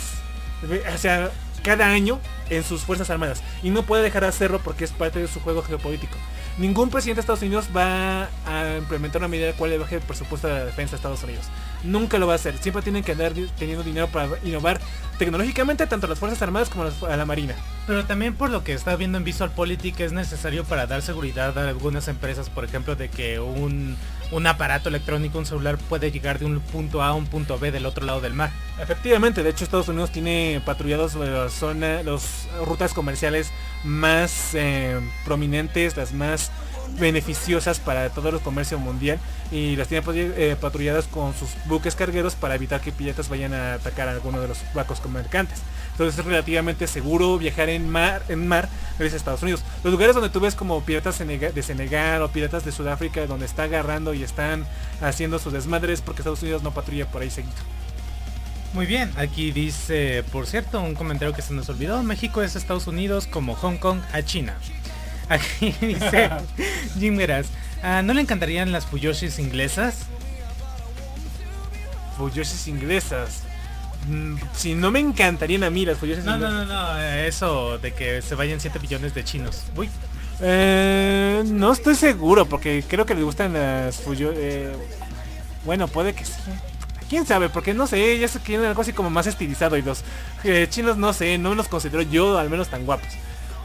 [0.63, 1.29] de- o sea,
[1.63, 2.19] cada año
[2.49, 3.43] en sus fuerzas armadas.
[3.61, 6.17] Y no puede dejar de hacerlo porque es parte de su juego geopolítico.
[6.57, 10.47] Ningún presidente de Estados Unidos va a implementar una medida cual le baje el presupuesto
[10.47, 11.45] de la defensa de Estados Unidos.
[11.83, 12.57] Nunca lo va a hacer.
[12.57, 14.81] Siempre tienen que andar teniendo dinero para innovar
[15.19, 17.53] tecnológicamente tanto a las Fuerzas Armadas como a la Marina.
[17.85, 21.55] Pero también por lo que está viendo en Visual Politic es necesario para dar seguridad
[21.59, 23.95] a algunas empresas, por ejemplo, de que un,
[24.31, 27.71] un aparato electrónico, un celular puede llegar de un punto A a un punto B
[27.71, 28.51] del otro lado del mar.
[28.81, 33.51] Efectivamente, de hecho Estados Unidos tiene patrullados las rutas comerciales
[33.83, 36.51] más eh, prominentes, las más
[36.99, 39.19] beneficiosas para todo el comercio mundial
[39.51, 43.75] y las tiene eh, patrulladas con sus buques cargueros para evitar que piratas vayan a
[43.75, 45.59] atacar a alguno de los barcos mercantes.
[45.97, 48.69] Entonces es relativamente seguro viajar en mar, en mar
[48.99, 49.63] gracias a Estados Unidos.
[49.83, 53.63] Los lugares donde tú ves como piratas de Senegal o piratas de Sudáfrica donde está
[53.63, 54.67] agarrando y están
[55.01, 57.55] haciendo sus desmadres porque Estados Unidos no patrulla por ahí seguido.
[58.73, 62.85] Muy bien, aquí dice, por cierto, un comentario que se nos olvidó, México es Estados
[62.85, 64.55] Unidos como Hong Kong a China.
[65.29, 66.29] Aquí dice
[66.99, 67.17] Jim
[67.81, 70.05] "Ah, ¿no le encantarían las Fuyoshis inglesas?
[72.17, 73.46] Fuyoshis inglesas.
[74.07, 77.77] Mm, Si no me encantarían a mí las Fuyoshis No, no, no, no, eh, eso
[77.77, 79.63] de que se vayan 7 billones de chinos.
[79.75, 79.89] Uy,
[80.39, 84.31] Eh, no estoy seguro porque creo que les gustan las Fuyo...
[84.35, 84.71] eh,
[85.65, 86.33] bueno, puede que sí.
[87.09, 87.49] ¿Quién sabe?
[87.49, 90.03] Porque no sé, ellos quieren algo así como más estilizado y los
[90.43, 93.07] eh, chinos no sé, no los considero yo al menos tan guapos.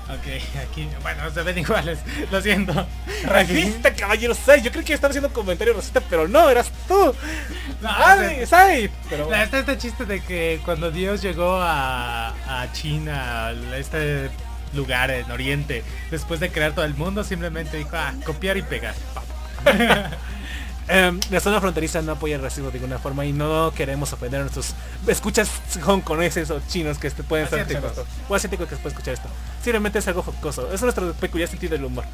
[0.08, 1.98] Ok, aquí, bueno, se ven iguales,
[2.30, 2.86] lo siento.
[3.24, 4.62] Racista, caballero Sai.
[4.62, 7.14] Yo creo que estaba haciendo un comentario racista, pero no, eras tú.
[7.80, 8.90] No, Ay, Sai.
[9.08, 12.28] Pero La- Está este chiste de que cuando Dios llegó a,
[12.62, 14.30] a China, a este
[14.74, 18.94] lugar en Oriente, después de crear todo el mundo, simplemente dijo, ah, copiar y pegar.
[20.88, 24.40] Em, la zona fronteriza no apoya el racismo de ninguna forma y no queremos ofender
[24.40, 24.74] a nuestros
[25.06, 25.48] escuchas
[25.86, 27.90] hongkoneses o chinos que este- pueden estar Asiáticos.
[27.98, 28.06] esto.
[28.28, 29.28] O asiáticos que pueden escuchar esto.
[29.62, 30.72] Simplemente es algo jocoso.
[30.72, 32.04] Es nuestro peculiar sentido del humor.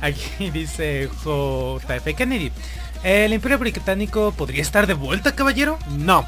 [0.00, 2.52] Aquí dice JF Kennedy.
[3.04, 5.78] ¿El Imperio Británico podría estar de vuelta, caballero?
[5.88, 6.26] No.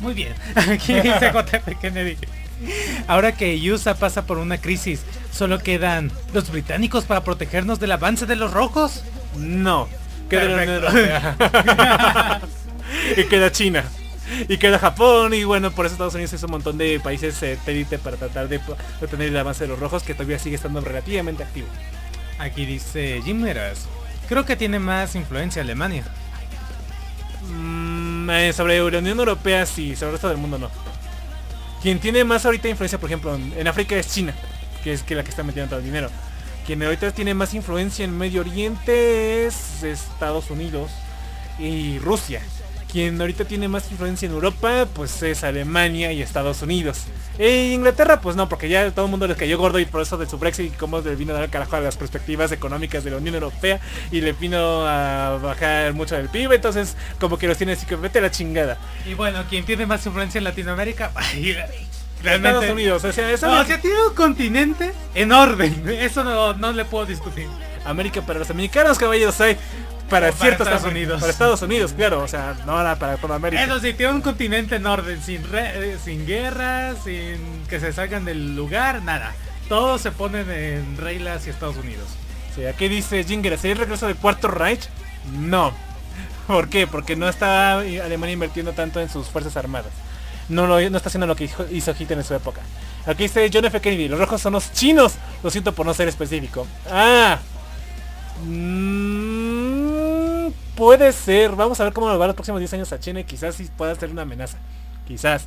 [0.00, 0.34] Muy bien.
[0.54, 2.16] Aquí dice JF Kennedy.
[3.08, 5.00] Ahora que USA pasa por una crisis,
[5.32, 9.02] ¿solo quedan los británicos para protegernos del avance de los rojos?
[9.38, 9.88] No.
[10.30, 10.98] Queda la Unión Perfecto.
[10.98, 12.40] Europea.
[13.16, 13.84] y queda China.
[14.48, 17.98] Y queda Japón y bueno, por eso Estados Unidos es un montón de países satélite
[17.98, 18.60] para tratar de
[19.00, 21.66] detener el avance de los rojos que todavía sigue estando relativamente activo.
[22.38, 23.86] Aquí dice Jim Meras.
[24.28, 26.04] Creo que tiene más influencia Alemania.
[27.52, 30.70] Mm, eh, sobre la Unión Europea sí, sobre el resto del mundo no.
[31.82, 34.32] Quien tiene más ahorita influencia, por ejemplo, en, en África es China,
[34.84, 36.08] que es que la que está metiendo todo el dinero.
[36.66, 40.90] Quien ahorita tiene más influencia en Medio Oriente es Estados Unidos
[41.58, 42.40] y Rusia.
[42.90, 47.04] Quien ahorita tiene más influencia en Europa, pues es Alemania y Estados Unidos.
[47.38, 50.18] E Inglaterra, pues no, porque ya todo el mundo les cayó gordo y por eso
[50.18, 53.12] de su Brexit y cómo le vino a dar carajo a las perspectivas económicas de
[53.12, 53.80] la Unión Europea
[54.10, 57.94] y le vino a bajar mucho del PIB, entonces como que los tiene así que
[57.94, 58.76] vete la chingada.
[59.06, 61.12] Y bueno, quien tiene más influencia en Latinoamérica,
[62.24, 65.82] Estados Unidos, o sea, eso No, o sea, tiene un continente en orden.
[65.88, 67.46] Eso no, no le puedo discutir.
[67.84, 69.56] América para los americanos, caballeros, hay
[70.10, 71.20] para ciertos Estados Unidos.
[71.20, 73.62] Para Estados Unidos, claro, o sea, no era para toda América.
[73.64, 77.92] Eso sí, tiene un continente en orden, sin, re- eh, sin guerras, sin que se
[77.92, 79.32] salgan del lugar, nada.
[79.68, 82.08] Todos se ponen en reglas y Estados Unidos.
[82.54, 84.88] Sí, aquí dice Ginger, ¿sería el regreso del cuarto Reich?
[85.32, 85.72] No.
[86.48, 86.88] ¿Por qué?
[86.88, 89.92] Porque no está Alemania invirtiendo tanto en sus fuerzas armadas.
[90.50, 92.60] No, lo, no está haciendo lo que hizo- Hitler en su época.
[93.06, 93.80] Aquí dice John F.
[93.80, 95.14] Kennedy, los rojos son los chinos.
[95.42, 96.66] Lo siento por no ser específico.
[96.90, 97.38] Ah.
[99.20, 101.52] Mm, puede ser.
[101.52, 103.68] Vamos a ver cómo nos va los próximos 10 años a China y quizás sí
[103.76, 104.58] pueda ser una amenaza.
[105.06, 105.46] Quizás.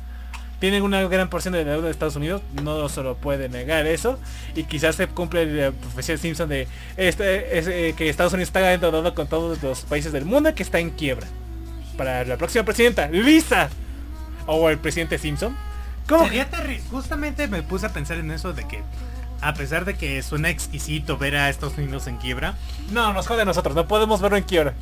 [0.60, 4.18] Tienen una gran porción de deuda de Estados Unidos, no se lo puede negar eso.
[4.54, 8.48] Y quizás se cumple la profecía de Simpson de este, es, eh, que Estados Unidos
[8.48, 11.26] está endeudado con todos los países del mundo que está en quiebra.
[11.98, 13.68] Para la próxima presidenta, Lisa.
[14.46, 15.56] O el presidente Simpson.
[16.08, 16.24] ¿Cómo?
[16.24, 16.48] Sería
[16.90, 18.82] Justamente me puse a pensar en eso de que,
[19.40, 22.54] a pesar de que suena exquisito ver a Estados Unidos en quiebra,
[22.90, 24.74] No, nos jode a nosotros, no podemos verlo en quiebra.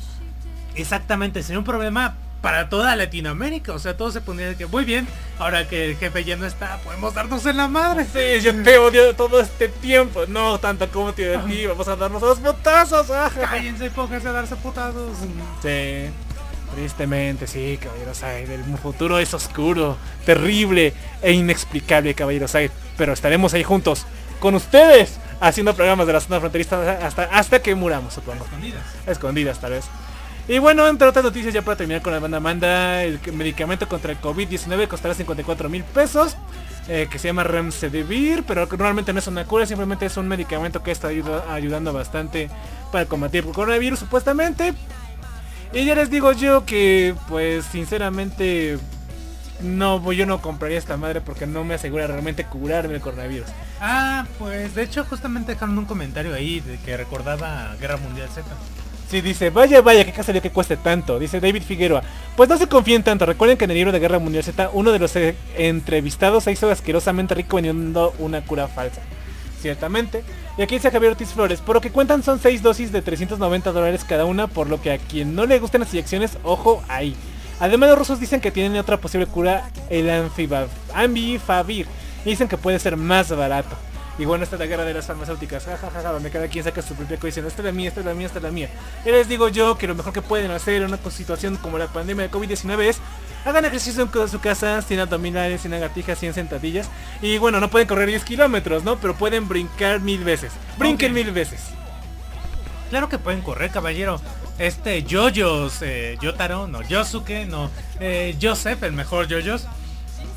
[0.75, 3.71] exactamente sería un problema para toda Latinoamérica.
[3.73, 5.07] O sea, todo se pondría de que muy bien,
[5.39, 8.05] ahora que el jefe ya no está, podemos darnos en la madre.
[8.05, 10.25] Sí, yo te odio todo este tiempo.
[10.27, 13.09] No tanto como te odio a ti, vamos a darnos dos botazos.
[13.09, 13.39] ajá.
[13.49, 15.17] Cállense y pónganse a darse putados.
[15.61, 16.09] Sí,
[16.73, 18.49] tristemente, sí, caballeros Aid.
[18.49, 22.71] El futuro es oscuro, terrible e inexplicable, caballeros Aid.
[22.97, 24.05] Pero estaremos ahí juntos,
[24.39, 28.43] con ustedes, haciendo programas de la zona fronteriza hasta, hasta que muramos, supongo.
[28.45, 28.83] Escondidas.
[29.07, 29.85] Escondidas, tal vez.
[30.47, 34.11] Y bueno, entre otras noticias, ya para terminar con la banda Amanda, el medicamento contra
[34.11, 36.35] el COVID-19 costará 54 mil pesos.
[36.89, 40.27] eh, que se llama Remdesivir, pero que normalmente no es una cura, simplemente es un
[40.27, 42.49] medicamento que está ayuda- ayudando bastante
[42.91, 44.73] para combatir el coronavirus, supuestamente.
[45.73, 48.77] Y ya les digo yo que, pues, sinceramente,
[49.61, 53.47] no, voy- yo no compraría esta madre porque no me asegura realmente curarme el coronavirus.
[53.81, 58.45] Ah, pues de hecho justamente dejaron un comentario ahí de que recordaba Guerra Mundial Z.
[59.09, 61.19] Sí, dice, vaya, vaya, qué casualidad que cueste tanto.
[61.19, 62.01] Dice David Figueroa.
[62.35, 63.25] Pues no se confíen tanto.
[63.25, 66.51] Recuerden que en el libro de Guerra Mundial Z, uno de los eh, entrevistados se
[66.51, 69.01] hizo asquerosamente rico vendiendo una cura falsa.
[69.63, 70.23] Ciertamente.
[70.57, 71.61] Y aquí dice Javier Ortiz Flores.
[71.61, 74.91] Por lo que cuentan son 6 dosis de 390 dólares cada una, por lo que
[74.91, 77.15] a quien no le gustan las inyecciones, ojo ahí.
[77.61, 81.87] Además los rusos dicen que tienen otra posible cura, el anfiba- ambifavir.
[82.25, 83.75] Y dicen que puede ser más barato.
[84.17, 86.93] Y bueno, esta es la guerra de las farmacéuticas, jajajaja, donde cada quien saca su
[86.93, 88.69] propia diciendo, esta es la mía, esta es la mía, esta es la mía.
[89.05, 91.87] Y les digo yo que lo mejor que pueden hacer en una situación como la
[91.87, 92.99] pandemia de COVID-19 es
[93.45, 96.89] hagan ejercicio en su casa, sin abdominales, sin lagartijas, sin sentadillas.
[97.21, 98.97] Y bueno, no pueden correr 10 kilómetros, ¿no?
[98.97, 100.51] Pero pueden brincar mil veces.
[100.77, 101.61] Brinquen mil veces.
[102.89, 104.21] Claro que pueden correr, caballero.
[104.59, 109.65] Este Yoyos, eh, Yotaro, no, Yosuke, no, eh, Joseph, el mejor Yoyos,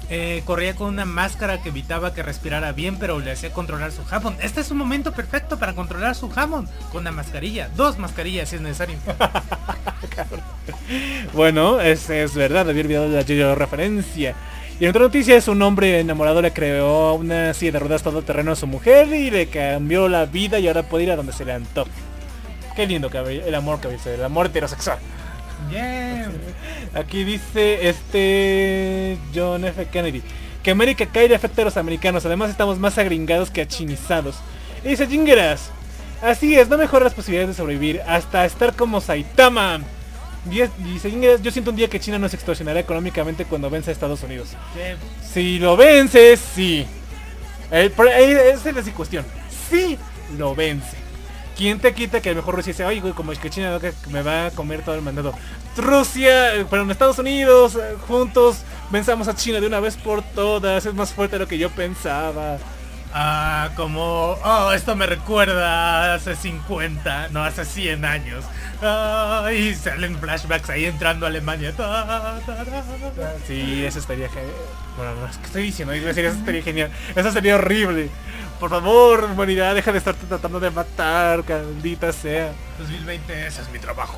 [0.09, 4.05] eh, corría con una máscara que evitaba que respirara bien, pero le hacía controlar su
[4.05, 4.37] jamón.
[4.41, 8.57] Este es un momento perfecto para controlar su jamón, con una mascarilla, dos mascarillas si
[8.57, 8.99] es necesario.
[11.33, 14.35] Bueno, es, es verdad, había olvidado la yo referencia.
[14.79, 18.53] Y en otra noticia es un hombre enamorado le creó una silla de ruedas todoterreno
[18.53, 21.45] a su mujer y le cambió la vida y ahora puede ir a donde se
[21.45, 21.91] le antoje.
[22.75, 24.99] Qué lindo el amor que el amor heterosexual.
[25.71, 26.31] Yeah.
[26.95, 29.87] Aquí dice este John F.
[29.87, 30.23] Kennedy
[30.67, 34.35] que América cae le afecta a los americanos, además estamos más agringados que achinizados.
[34.85, 35.71] Y dice Jingeras,
[36.21, 39.79] así es, no mejora las posibilidades de sobrevivir hasta estar como Saitama.
[40.45, 44.25] Dice Jingeras, yo siento un día que China nos extorsionará económicamente cuando vence a Estados
[44.25, 44.49] Unidos.
[44.75, 44.97] Yeah.
[45.23, 46.85] Si lo vence, sí.
[47.71, 47.93] Eh,
[48.53, 49.25] esa es la cuestión.
[49.71, 49.97] Sí
[50.37, 50.97] lo vence.
[51.57, 53.79] ¿Quién te quita que a lo mejor Rusia dice, oye, güey, como es que China
[54.11, 55.33] me va a comer todo el mandado?
[55.77, 60.87] Rusia, eh, perdón, Estados Unidos, eh, juntos Venzamos a China de una vez por todas.
[60.87, 62.59] Es más fuerte de lo que yo pensaba.
[63.13, 64.37] Ah, como...
[64.45, 68.45] Oh, esto me recuerda hace 50, no, hace 100 años.
[68.83, 71.73] Ah, y salen flashbacks ahí entrando a Alemania.
[71.73, 73.35] Ta, ta, ta, ta.
[73.47, 74.53] Sí, eso estaría genial.
[74.97, 76.91] Bueno, no, es que estoy diciendo, eso estaría genial.
[77.15, 78.11] Eso sería horrible.
[78.61, 82.53] Por favor, humanidad, deja de estar tratando de matar, caldita sea.
[82.79, 84.17] 2020, ese es mi trabajo.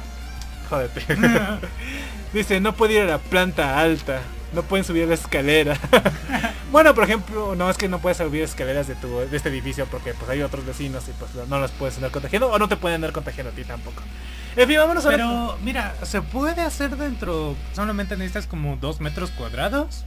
[0.71, 1.03] Jódete.
[2.33, 4.21] Dice, no puede ir a la planta alta.
[4.53, 5.77] No pueden subir la escalera.
[6.73, 9.87] bueno, por ejemplo, no es que no puedes subir escaleras de tu de este edificio
[9.91, 12.77] porque pues hay otros vecinos y pues no los puedes andar contagiando o no te
[12.77, 14.03] pueden andar contagiando a ti tampoco.
[14.57, 19.01] En fin, vámonos a la- Pero mira, se puede hacer dentro, solamente necesitas como dos
[19.01, 20.05] metros cuadrados,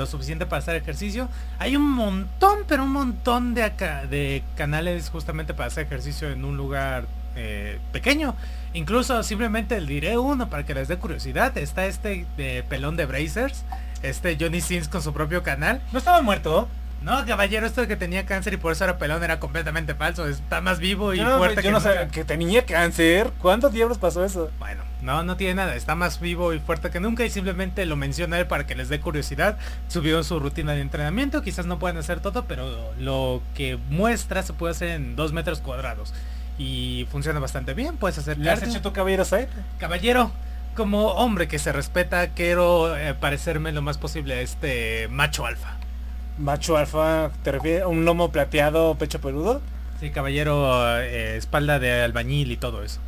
[0.00, 1.28] lo suficiente para hacer ejercicio.
[1.58, 6.44] Hay un montón, pero un montón de acá, de canales justamente para hacer ejercicio en
[6.44, 8.34] un lugar eh, pequeño.
[8.72, 11.56] Incluso simplemente le diré uno para que les dé curiosidad.
[11.56, 13.64] Está este de pelón de Brazers,
[14.02, 15.80] este Johnny Sins con su propio canal.
[15.92, 16.68] ¿No estaba muerto?
[17.02, 20.28] No, caballero, esto de que tenía cáncer y por eso era pelón era completamente falso.
[20.28, 21.90] Está más vivo y no, fuerte yo que no nunca.
[21.90, 23.30] sabía que tenía cáncer.
[23.40, 24.50] ¿Cuántos diablos pasó eso?
[24.58, 27.96] Bueno, no, no tiene nada, está más vivo y fuerte que nunca y simplemente lo
[27.96, 29.58] menciona él para que les dé curiosidad.
[29.88, 34.52] Subió su rutina de entrenamiento, quizás no pueden hacer todo, pero lo que muestra se
[34.52, 36.12] puede hacer en dos metros cuadrados.
[36.58, 39.48] Y funciona bastante bien, puedes hacer ¿Le has hecho tu caballero Said?
[39.78, 40.30] Caballero,
[40.76, 45.76] como hombre que se respeta, quiero eh, parecerme lo más posible a este macho alfa.
[46.38, 49.62] Macho alfa, ¿te refieres a un lomo plateado, pecho peludo?
[50.00, 53.00] Sí, caballero, eh, espalda de albañil y todo eso.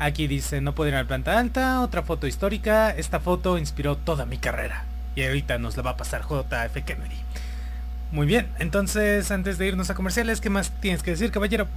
[0.00, 2.90] Aquí dice, no puedo ir a la planta alta, otra foto histórica.
[2.90, 4.86] Esta foto inspiró toda mi carrera.
[5.14, 7.16] Y ahorita nos la va a pasar JF Kennedy.
[8.10, 11.68] Muy bien, entonces antes de irnos a comerciales, ¿qué más tienes que decir, caballero?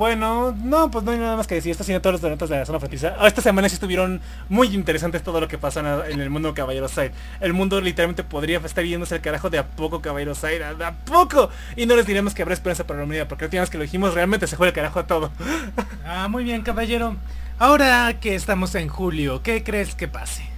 [0.00, 1.72] Bueno, no, pues no hay nada más que decir.
[1.72, 3.16] Esto siendo todos los donatos de la zona fronteriza.
[3.18, 6.88] Ah, Esta semana sí estuvieron muy interesantes todo lo que pasa en, el mundo Caballero
[6.88, 7.12] Side.
[7.38, 10.76] El mundo literalmente podría estar yéndose al carajo de a poco Caballero Side.
[10.76, 11.50] De a poco.
[11.76, 13.28] Y no les diremos que habrá esperanza para la humanidad.
[13.28, 15.32] Porque la última vez que lo dijimos realmente se fue el carajo a todo.
[16.06, 17.16] Ah, muy bien, caballero.
[17.58, 20.48] Ahora que estamos en julio, ¿qué crees que pase?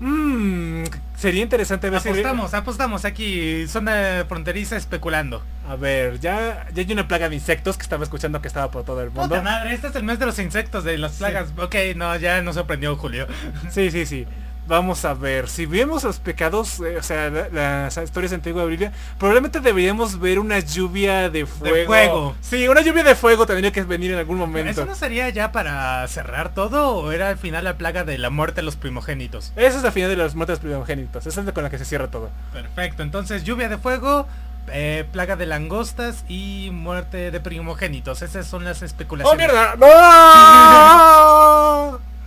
[0.00, 0.84] Mmm,
[1.16, 2.08] sería interesante ver si...
[2.08, 5.42] Apostamos, apostamos aquí, zona fronteriza especulando.
[5.68, 8.84] A ver, ya, ya hay una plaga de insectos que estaba escuchando que estaba por
[8.84, 9.28] todo el mundo.
[9.28, 11.52] Puta madre, este es el mes de los insectos, de las plagas.
[11.58, 13.26] Ok, no, ya nos sorprendió Julio.
[13.70, 14.26] Sí, sí, sí.
[14.68, 18.70] Vamos a ver, si vemos los pecados, eh, o sea, la- las historias antiguas de
[18.70, 21.86] Biblia, probablemente deberíamos ver una lluvia de fuego.
[21.86, 22.36] fuego.
[22.42, 24.70] Sí, una lluvia de fuego tendría que venir en algún momento.
[24.70, 28.28] ¿Eso no sería ya para cerrar todo o era al final la plaga de la
[28.28, 29.54] muerte de los primogénitos?
[29.56, 31.86] Esa es la final de los muertos primogénitos, esa es la con la que se
[31.86, 32.28] cierra todo.
[32.52, 34.26] Perfecto, entonces lluvia de fuego,
[34.70, 38.20] eh, plaga de langostas y muerte de primogénitos.
[38.20, 39.38] Esas son las ¡Oh, especulaciones.
[39.50, 39.76] mierda!
[39.76, 39.88] ¡No!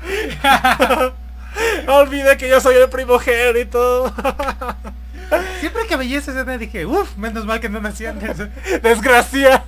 [1.88, 4.14] Olvidé que yo soy el primogénito.
[5.62, 8.38] Siempre que veía esa escena dije, uff, menos mal que no nací antes.
[8.82, 9.64] Desgraciado.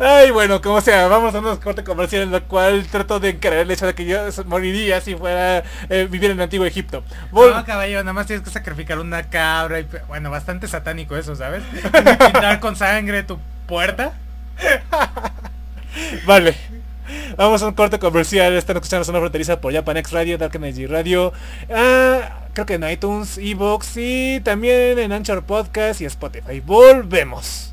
[0.00, 3.58] Ay, bueno, como sea, vamos a unos corte comercial en el cual trato de encarar
[3.60, 7.04] el hecho de que yo moriría si fuera eh, vivir en el antiguo Egipto.
[7.30, 11.36] Vol- No, caballo, nada más tienes que sacrificar una cabra y bueno, bastante satánico eso,
[11.36, 11.62] ¿sabes?
[11.92, 14.14] Pintar con sangre tu puerta.
[16.24, 16.56] Vale.
[17.36, 18.52] Vamos a un corte comercial.
[18.54, 21.32] Están escuchando Zona Fronteriza por Japan X Radio, Dark Energy Radio.
[21.70, 26.60] Ah, creo que en iTunes, Evox y también en Anchor Podcast y Spotify.
[26.60, 27.72] Volvemos.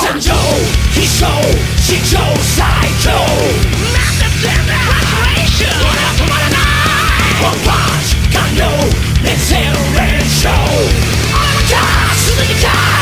[0.00, 0.32] 神州、
[0.92, 1.26] 非洲、
[1.86, 2.20] 地上
[2.56, 3.62] 最強
[9.24, 10.50] it show.
[10.50, 13.01] I'm just a guitar.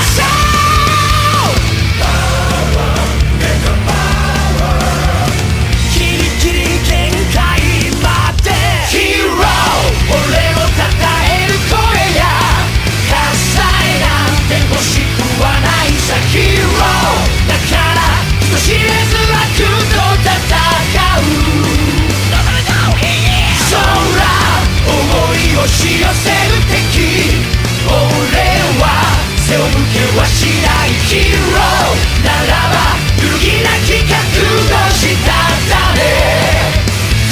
[29.50, 35.34] 背を向けはしないヒーローならば揺るぎなき覚悟した
[35.66, 35.98] ため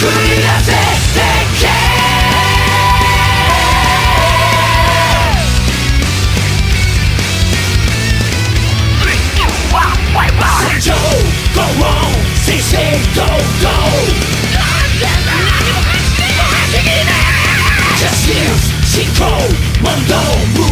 [0.01, 0.75] 繰り出せ
[1.15, 1.23] 世
[1.63, 1.79] 界
[10.81, 10.95] 超
[11.55, 11.87] 高音
[12.35, 12.83] 正々
[13.15, 13.79] 堂々
[14.59, 14.99] 何
[15.69, 15.79] も
[17.95, 18.67] かしらす
[19.81, 20.68] 問答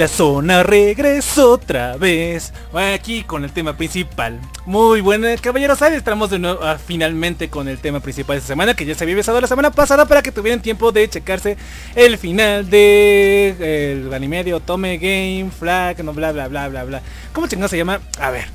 [0.00, 2.54] la zona regresó otra vez.
[2.72, 4.40] Aquí con el tema principal.
[4.64, 5.82] Muy buena, caballeros.
[5.82, 8.72] Ahí estamos de nuevo ah, finalmente con el tema principal de esta semana.
[8.72, 11.58] Que ya se había besado la semana pasada para que tuvieran tiempo de checarse
[11.94, 16.02] el final de el anime de Otome Game Flag.
[16.02, 17.02] No bla bla bla bla bla.
[17.34, 18.00] ¿Cómo chingados se llama?
[18.18, 18.46] A ver.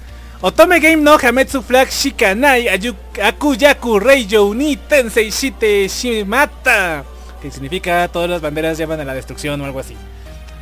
[0.41, 7.03] Otome Game no Hametsu Flag Shikanai Ayu- Akuyaku Reijo ni Tensei Shite Shimata.
[7.39, 9.95] Que significa todas las banderas llevan a la destrucción o algo así.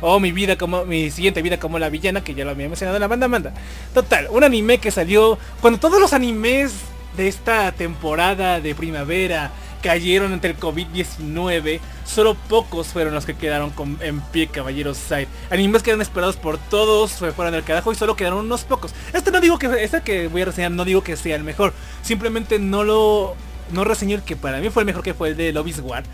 [0.06, 2.96] O mi vida como mi siguiente vida como la villana que ya lo había mencionado
[2.96, 3.54] en la banda manda.
[3.94, 6.72] Total, un anime que salió cuando todos los animes
[7.16, 9.50] de esta temporada de primavera
[9.82, 15.28] cayeron ante el COVID-19, solo pocos fueron los que quedaron con- en pie, caballeros side.
[15.50, 18.94] Animes que eran esperados por todos fueron al carajo y solo quedaron unos pocos.
[19.12, 21.72] Este no digo que este que voy a reseñar no digo que sea el mejor,
[22.02, 23.36] simplemente no lo
[23.72, 26.04] no el que para mí fue el mejor que fue el de Lobby's War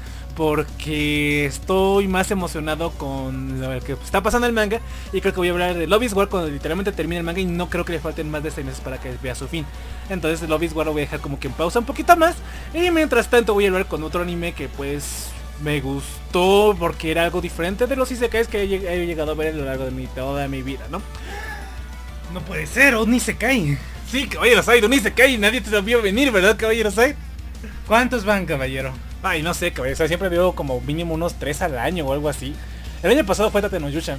[0.41, 4.81] porque estoy más emocionado con lo que está pasando en el manga
[5.13, 7.45] y creo que voy a hablar de Lobby's War cuando literalmente termine el manga y
[7.45, 9.67] no creo que le falten más de 6 meses para que vea su fin.
[10.09, 12.37] Entonces Lobby's War lo voy a dejar como que en pausa un poquito más
[12.73, 15.27] y mientras tanto voy a hablar con otro anime que pues
[15.63, 19.35] me gustó porque era algo diferente de los isekais que he lleg- he llegado a
[19.35, 21.03] ver a lo largo de mi, toda mi vida, ¿no?
[22.33, 23.77] No puede ser, se cae.
[24.11, 27.15] Sí, caballeros hay, un isekai nadie te lo vio venir, ¿verdad, caballeros hay?
[27.87, 28.95] ¿Cuántos van, caballero?
[29.23, 32.55] Ay, no sé, caballeros, siempre veo como mínimo unos 3 al año o algo así.
[33.03, 34.19] El año pasado fue Tatenoyusha.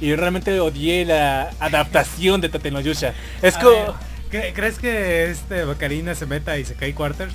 [0.00, 3.14] Y yo realmente odié la adaptación de Tatenoyusha.
[3.40, 3.70] Es como...
[3.70, 3.92] ver,
[4.30, 7.32] ¿cre- ¿Crees que este Bacarina se meta y se cae Quarters?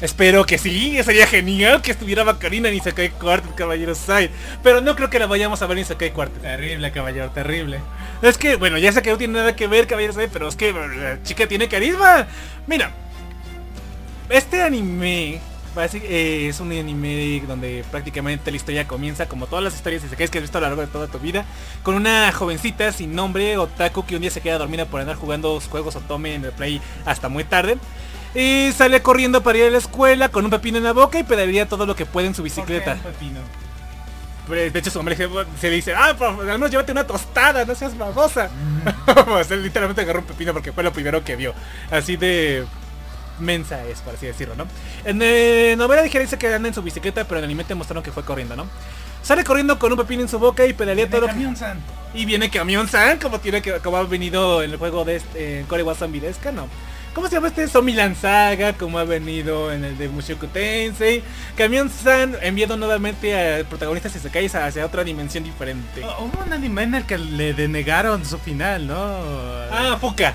[0.00, 4.30] Espero que sí, sería genial que estuviera Bacarina en Isekai Quartet, caballeros Side.
[4.62, 6.42] Pero no creo que la vayamos a ver en Isekai Quartet.
[6.42, 7.78] Terrible, caballero, terrible.
[8.20, 10.56] Es que, bueno, ya sé que no tiene nada que ver, caballeros Side, pero es
[10.56, 12.26] que la chica tiene carisma.
[12.66, 12.90] Mira,
[14.28, 15.40] este anime
[15.74, 20.30] basi- eh, es un anime donde prácticamente la historia comienza como todas las historias Isekais
[20.30, 21.44] que has visto a lo largo de toda tu vida
[21.82, 25.60] con una jovencita sin nombre, otaku, que un día se queda dormida por andar jugando
[25.60, 27.78] juegos otome en el play hasta muy tarde.
[28.34, 31.22] Y sale corriendo para ir a la escuela con un pepino en la boca y
[31.22, 32.94] pedalería todo lo que puede en su bicicleta.
[32.94, 33.40] ¿Por qué un pepino?
[34.48, 35.16] Pero, De hecho su hombre
[35.60, 38.50] se dice, ah, al menos llévate una tostada, no seas babosa.
[39.50, 41.54] él literalmente agarró un pepino porque fue lo primero que vio.
[41.90, 42.64] Así de
[43.38, 44.66] mensa es, por así decirlo, ¿no?
[45.04, 47.74] En eh, novela ligera dice que anda en su bicicleta, pero en el anime te
[47.74, 48.66] mostraron que fue corriendo, ¿no?
[49.24, 51.78] sale corriendo con un pepino en su boca y pedalea todo Camión San.
[52.12, 55.60] Y viene Camión San, como tiene que como ha venido en el juego de este,
[55.60, 55.84] en Core
[56.20, 56.68] Deska, no.
[57.14, 58.72] ¿Cómo se llama este Zombie Saga?
[58.72, 61.22] Como ha venido en el de Mushoku Tensei.
[61.56, 66.02] Camión San enviado nuevamente al protagonista si se cae hacia otra dimensión diferente.
[66.04, 68.96] Oh, Hubo un anime en el que le denegaron su final, ¿no?
[69.70, 70.34] Ah, Fuka.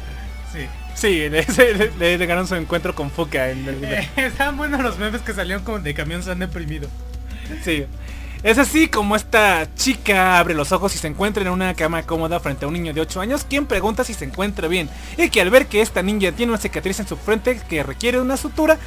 [0.54, 0.68] sí.
[1.00, 4.98] Sí, le, le, le negaron su encuentro con Fuka en el, Eh, estaban buenos los
[4.98, 6.90] memes que salieron como de camión San deprimido.
[7.64, 7.86] Sí.
[8.44, 12.40] Es así como esta chica abre los ojos y se encuentra en una cama cómoda
[12.40, 15.42] frente a un niño de 8 años quien pregunta si se encuentra bien y que
[15.42, 18.78] al ver que esta niña tiene una cicatriz en su frente que requiere una sutura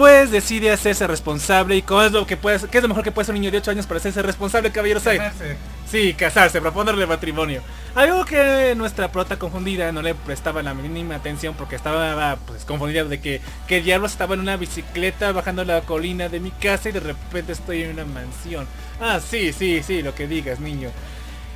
[0.00, 3.12] pues decide hacerse responsable y cómo es lo que puede qué es lo mejor que
[3.12, 5.18] puede hacer un niño de 8 años para hacerse responsable caballero Sai?
[5.18, 5.56] Casarse.
[5.90, 7.60] Sí, casarse, proponerle matrimonio.
[7.94, 13.04] Algo que nuestra prota confundida no le prestaba la mínima atención porque estaba pues confundida
[13.04, 16.92] de que, que diablos estaba en una bicicleta bajando la colina de mi casa y
[16.92, 18.66] de repente estoy en una mansión.
[19.02, 20.88] Ah, sí, sí, sí, lo que digas, niño.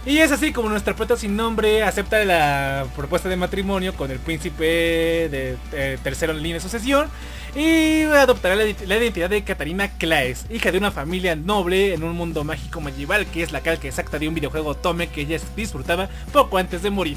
[0.07, 4.19] Y es así como nuestra prota sin nombre acepta la propuesta de matrimonio con el
[4.19, 4.65] príncipe
[5.31, 7.09] de, eh, tercero en línea de sucesión
[7.55, 12.17] y adoptará la, la identidad de Katarina Claes, hija de una familia noble en un
[12.17, 16.09] mundo mágico medieval que es la calca exacta de un videojuego Tome que ella disfrutaba
[16.33, 17.17] poco antes de morir.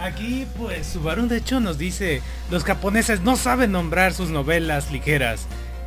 [0.00, 5.46] Aquí pues Subaru de hecho nos dice, los japoneses no saben nombrar sus novelas ligeras.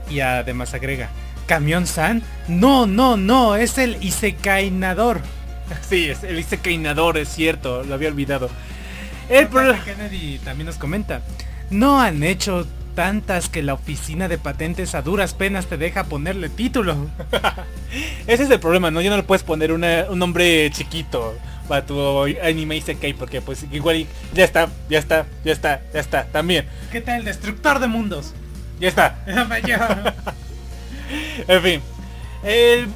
[0.09, 1.09] Y además agrega,
[1.45, 5.21] Camión San, no, no, no, es el Isekainador.
[5.88, 8.49] Sí, es el Isekeinador, es cierto, lo había olvidado.
[9.30, 9.49] El.
[9.85, 11.21] Kennedy también nos comenta,
[11.69, 12.65] no han hecho
[12.99, 17.07] tantas que la oficina de patentes a duras penas te deja ponerle título.
[18.27, 18.99] Ese es el problema, ¿no?
[18.99, 21.34] Ya no le puedes poner una- un nombre chiquito
[21.69, 21.97] para tu
[22.43, 26.65] anime Isekai porque pues igual y- ya está, ya está, ya está, ya está, también.
[26.91, 28.34] ¿Qué tal el destructor de mundos?
[28.81, 29.15] Ya está.
[31.47, 31.81] En fin.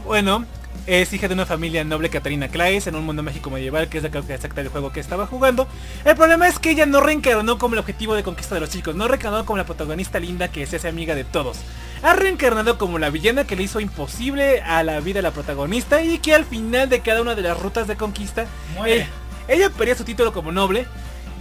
[0.05, 0.45] Bueno,
[0.85, 4.03] es hija de una familia noble Catarina Claes en un mundo mágico medieval que es
[4.03, 5.67] la calca exacta del juego que estaba jugando.
[6.03, 8.95] El problema es que ella no reencarnó como el objetivo de conquista de los chicos,
[8.95, 11.59] no reencarnó como la protagonista linda que se hace amiga de todos.
[12.01, 16.01] Ha reencarnado como la villana que le hizo imposible a la vida de la protagonista
[16.03, 18.45] y que al final de cada una de las rutas de conquista,
[18.85, 19.07] eh,
[19.47, 20.85] ella perdía su título como noble,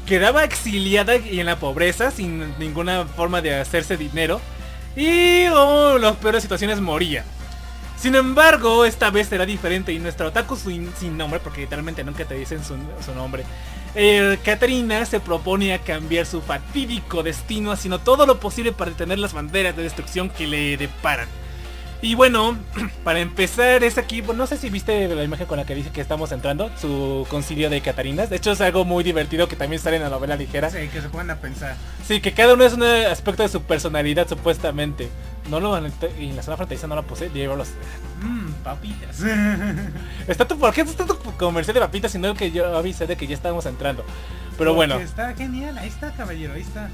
[0.07, 4.41] quedaba exiliada y en la pobreza sin ninguna forma de hacerse dinero
[4.95, 7.25] y oh, las peores situaciones moría.
[8.03, 12.25] Sin embargo, esta vez será diferente y nuestra otaku sin, sin nombre, porque literalmente nunca
[12.25, 12.77] te dicen su,
[13.15, 13.45] nombre,
[13.95, 14.37] eh,
[15.09, 19.77] se propone a cambiar su fatídico destino haciendo todo lo posible para detener las banderas
[19.77, 21.29] de destrucción que le deparan.
[22.03, 22.59] Y bueno,
[23.05, 26.01] para empezar es aquí, no sé si viste la imagen con la que dice que
[26.01, 28.29] estamos entrando, su concilio de Catarinas.
[28.29, 30.69] De hecho es algo muy divertido que también sale en la novela ligera.
[30.69, 31.77] Sí, que se puedan a pensar.
[32.05, 35.09] Sí, que cada uno es un aspecto de su personalidad supuestamente.
[35.49, 37.69] No lo y en la zona fronteriza no la puse, Diego los...
[38.21, 39.21] Mmm, papitas.
[40.27, 43.27] Está tu, ¿Por qué está tu comercial de papitas sino que yo avisé de que
[43.27, 44.05] ya estábamos entrando?
[44.57, 46.89] Pero Porque bueno, Está genial, ahí está caballero, ahí está.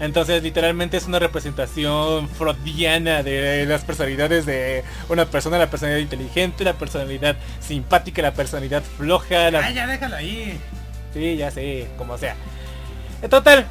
[0.00, 6.64] Entonces literalmente es una representación freudiana de las personalidades de una persona, la personalidad inteligente,
[6.64, 10.58] la personalidad simpática, la personalidad floja, la Ah, ya déjalo ahí.
[11.12, 12.34] Sí, ya sé, como sea.
[13.22, 13.66] En total,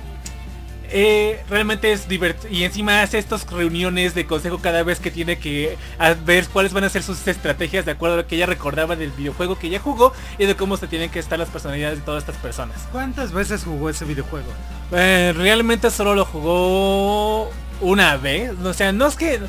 [0.95, 2.53] eh, realmente es divertido.
[2.53, 5.75] Y encima hace estas reuniones de consejo cada vez que tiene que
[6.23, 9.09] ver cuáles van a ser sus estrategias de acuerdo a lo que ella recordaba del
[9.09, 12.23] videojuego que ella jugó y de cómo se tienen que estar las personalidades de todas
[12.23, 12.87] estas personas.
[12.91, 14.47] ¿Cuántas veces jugó ese videojuego?
[14.91, 17.49] Eh, realmente solo lo jugó
[17.81, 18.51] una vez.
[18.63, 19.39] O sea, no es que...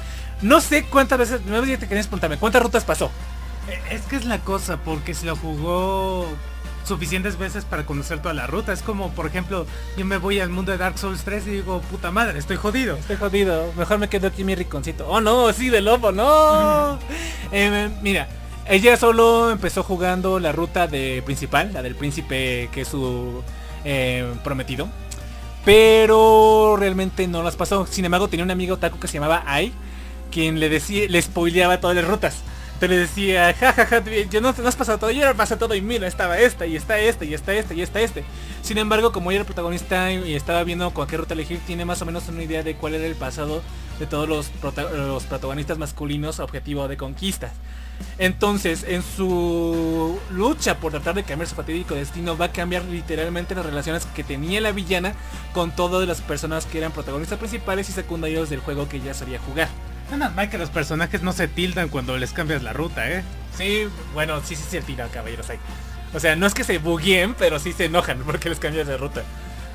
[0.41, 1.43] No sé cuántas veces...
[1.45, 2.39] No sé si te querías preguntarme.
[2.39, 3.11] ¿Cuántas rutas pasó?
[3.91, 6.27] Es que es la cosa, porque si lo jugó
[6.85, 8.73] suficientes veces para conocer toda la ruta.
[8.73, 9.67] Es como, por ejemplo,
[9.97, 12.97] yo me voy al mundo de Dark Souls 3 y digo, puta madre, estoy jodido.
[12.97, 13.73] Estoy jodido.
[13.77, 15.07] Mejor me quedo aquí mi rinconcito.
[15.09, 16.99] Oh no, sí, de lobo, no.
[17.57, 18.27] Eh, mira,
[18.67, 23.45] ella solo empezó jugando la ruta de principal, la del príncipe que es su
[23.85, 24.89] eh, prometido.
[25.65, 27.87] Pero realmente no las pasó.
[27.87, 29.73] Sin embargo, tenía un amigo otaku que se llamaba Ai,
[30.31, 32.43] quien le decía, le spoileaba todas las rutas.
[32.75, 35.81] Entonces le decía, jajaja, yo no, no has pasado todo, yo ya pasé todo y
[35.81, 38.25] mira, estaba esta, y está este, y está este, y está este.
[38.63, 41.85] Sin embargo, como ella era el protagonista y estaba viendo con qué ruta elegir, tiene
[41.85, 43.63] más o menos una idea de cuál era el pasado
[43.99, 47.53] de todos los, prota- los protagonistas masculinos objetivo de conquistas.
[48.19, 53.55] Entonces, en su lucha por tratar de cambiar su fatídico destino, va a cambiar literalmente
[53.55, 55.15] las relaciones que tenía la villana
[55.53, 59.39] con todas las personas que eran protagonistas principales y secundarios del juego que ella sabía
[59.39, 59.69] jugar.
[60.11, 63.25] Menos mal que los personajes no se tildan cuando les cambias la ruta, ¿eh?
[63.57, 65.59] Sí, bueno, sí, sí se tira, caballeros ahí.
[66.13, 68.97] O sea, no es que se bugueen, pero sí se enojan porque les cambias de
[68.97, 69.23] ruta.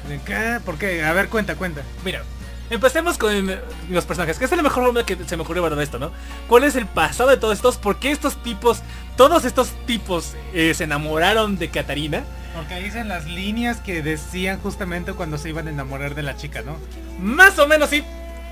[0.07, 0.59] ¿De qué?
[0.63, 1.03] ¿Por qué?
[1.03, 1.81] A ver, cuenta, cuenta.
[2.05, 2.23] Mira,
[2.69, 3.51] empecemos con
[3.89, 6.11] los personajes, que es la mejor forma que se me ocurrió ver esto, ¿no?
[6.47, 7.77] ¿Cuál es el pasado de todos estos?
[7.77, 8.81] ¿Por qué estos tipos
[9.19, 12.23] todos estos tipos eh, se enamoraron de Katarina,
[12.55, 16.61] Porque dicen las líneas que decían justamente cuando se iban a enamorar de la chica,
[16.61, 16.77] ¿no?
[17.19, 18.01] más o menos sí,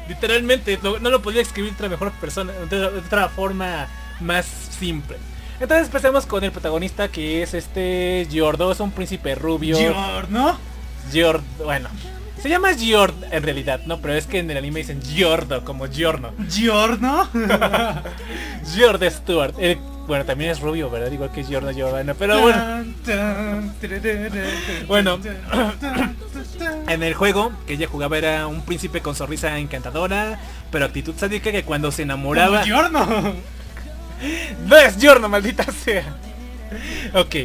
[0.08, 3.88] literalmente, no, no lo podía escribir de otra mejor persona, de, de otra forma
[4.20, 5.18] más simple.
[5.60, 9.78] Entonces empecemos con el protagonista que es este Giordo, es un príncipe rubio.
[9.78, 10.58] Giorno.
[11.12, 11.90] Giord, bueno,
[12.42, 14.00] se llama Giord en realidad, ¿no?
[14.00, 16.32] Pero es que en el anime dicen Giordo, como Giorno.
[16.50, 17.28] Giorno.
[18.76, 19.56] Giord Stewart.
[19.58, 21.12] eh, bueno, también es rubio, ¿verdad?
[21.12, 22.86] Igual que Giorno Giovanna, pero bueno.
[24.88, 25.20] Bueno.
[26.88, 30.40] En el juego que ella jugaba era un príncipe con sonrisa encantadora,
[30.72, 32.64] pero actitud sádica que cuando se enamoraba...
[32.64, 33.06] Giorno.
[34.66, 36.16] No es Giorno, maldita sea.
[37.14, 37.36] Ok.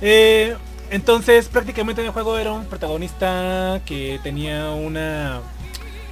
[0.00, 0.56] Eh,
[0.90, 5.40] entonces, prácticamente en el juego era un protagonista que tenía una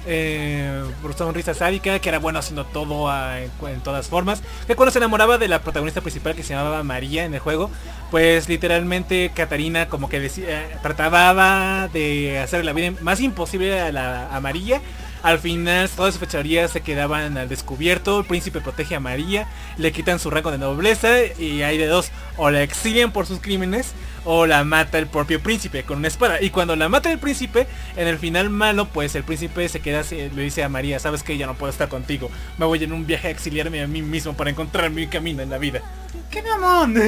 [0.05, 0.83] eh,
[1.17, 4.41] sonrisa sádica, que era bueno haciendo todo a- en, todas formas.
[4.67, 7.69] Que cuando se enamoraba de la protagonista principal que se llamaba María en el juego,
[8.09, 14.35] pues literalmente Catarina como que decía, trataba de hacer la vida más imposible a, la,
[14.35, 14.81] a María.
[15.23, 19.47] Al final todas sus fechorías se quedaban al descubierto, el príncipe protege a María,
[19.77, 23.39] le quitan su rango de nobleza y hay de dos, o la exilian por sus
[23.39, 23.93] crímenes
[24.25, 26.41] o la mata el propio príncipe con una espada.
[26.41, 30.03] Y cuando la mata el príncipe, en el final malo, pues el príncipe se queda,
[30.11, 33.05] le dice a María, sabes que ya no puedo estar contigo, me voy en un
[33.05, 35.81] viaje a exiliarme a mí mismo para encontrar mi camino en la vida.
[36.29, 36.95] ¡Qué mamón!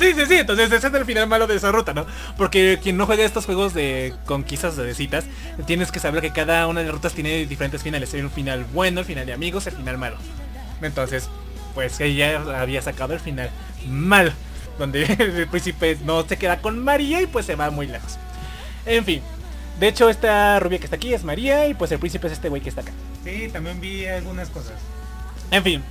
[0.00, 2.06] Sí, sí, sí, entonces ese es el final malo de esa ruta, ¿no?
[2.38, 5.26] Porque quien no juega estos juegos de conquistas de citas,
[5.66, 8.14] tienes que saber que cada una de las rutas tiene diferentes finales.
[8.14, 10.16] Hay un final bueno, el final de amigos, el final malo.
[10.80, 11.28] Entonces,
[11.74, 13.50] pues ella había sacado el final
[13.86, 14.32] mal,
[14.80, 18.18] donde el príncipe no se queda con María y pues se va muy lejos.
[18.86, 19.22] En fin,
[19.78, 22.48] de hecho esta rubia que está aquí es María y pues el príncipe es este
[22.48, 22.92] güey que está acá.
[23.24, 24.74] Sí, también vi algunas cosas.
[25.50, 25.82] En fin.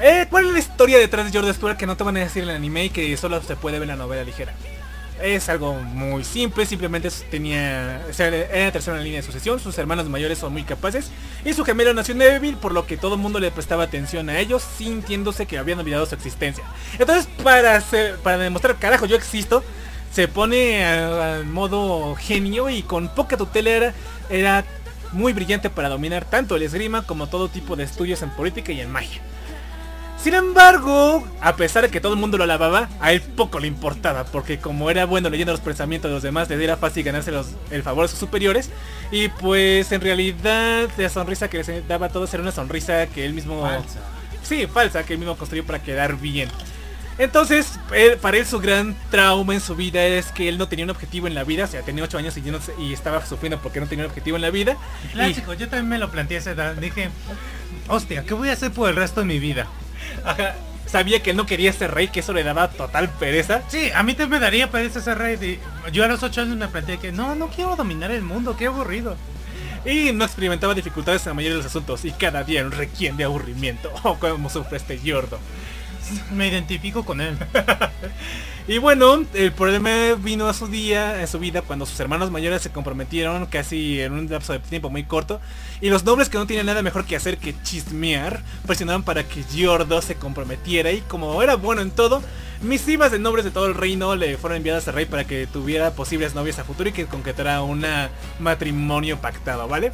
[0.00, 2.42] Eh, ¿Cuál es la historia detrás de Jordan Stewart que no te van a decir
[2.42, 4.54] en el anime y que solo se puede ver en la novela ligera?
[5.22, 9.76] Es algo muy simple, simplemente tenía, o sea, era la tercera línea de sucesión, sus
[9.76, 11.10] hermanos mayores son muy capaces
[11.44, 14.38] y su gemelo nació débil por lo que todo el mundo le prestaba atención a
[14.38, 16.62] ellos sintiéndose que habían olvidado su existencia.
[16.98, 17.82] Entonces para,
[18.22, 19.64] para demostrar carajo yo existo,
[20.12, 23.92] se pone al modo genio y con poca tutela
[24.30, 24.64] era
[25.12, 28.80] muy brillante para dominar tanto el esgrima como todo tipo de estudios en política y
[28.80, 29.20] en magia.
[30.22, 33.68] Sin embargo, a pesar de que todo el mundo lo alababa, a él poco le
[33.68, 37.30] importaba, porque como era bueno leyendo los pensamientos de los demás, le era fácil ganarse
[37.30, 38.70] los- el favor de sus superiores,
[39.12, 43.24] y pues en realidad la sonrisa que les daba a todos era una sonrisa que
[43.24, 43.62] él mismo...
[43.62, 44.00] Falsa.
[44.42, 46.48] Sí, falsa, que él mismo construyó para quedar bien.
[47.18, 47.78] Entonces,
[48.20, 51.26] para él su gran trauma en su vida es que él no tenía un objetivo
[51.26, 53.58] en la vida, o sea, tenía 8 años y, yo no sé- y estaba sufriendo
[53.60, 54.76] porque no tenía un objetivo en la vida.
[55.04, 56.74] y- Clásico, yo también me lo planteé a esa edad.
[56.74, 57.08] Dije,
[57.88, 59.66] hostia, ¿qué voy a hacer por el resto de mi vida?
[60.24, 60.54] Ajá,
[60.86, 63.62] sabía que él no quería ser rey, que eso le daba total pereza.
[63.68, 65.60] Sí, a mí te me daría pereza ser rey.
[65.92, 68.66] Yo a los 8 años me planteé que no, no quiero dominar el mundo, qué
[68.66, 69.16] aburrido.
[69.84, 73.16] Y no experimentaba dificultades en la mayoría de los asuntos y cada día un requiem
[73.16, 73.92] de aburrimiento.
[74.02, 75.38] O como sufre este Yordo.
[76.32, 77.36] Me identifico con él.
[78.68, 82.60] Y bueno, el problema vino a su día, en su vida, cuando sus hermanos mayores
[82.60, 85.40] se comprometieron casi en un lapso de tiempo muy corto.
[85.80, 89.42] Y los nobles que no tenían nada mejor que hacer que chismear, presionaban para que
[89.42, 90.92] Giordo se comprometiera.
[90.92, 92.22] Y como era bueno en todo,
[92.60, 95.92] misivas de nobles de todo el reino le fueron enviadas al rey para que tuviera
[95.92, 97.86] posibles novias a futuro y que concretara un
[98.38, 99.92] matrimonio pactado, ¿vale?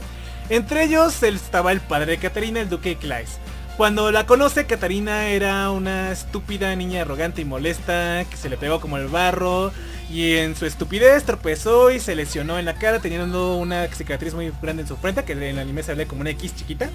[0.48, 3.38] Entre ellos estaba el padre de Catarina, el duque Claes.
[3.76, 8.80] Cuando la conoce, Catarina era una estúpida niña arrogante y molesta que se le pegó
[8.80, 9.72] como el barro
[10.08, 14.52] y en su estupidez tropezó y se lesionó en la cara teniendo una cicatriz muy
[14.62, 16.88] grande en su frente que en el anime se ve como una X chiquita.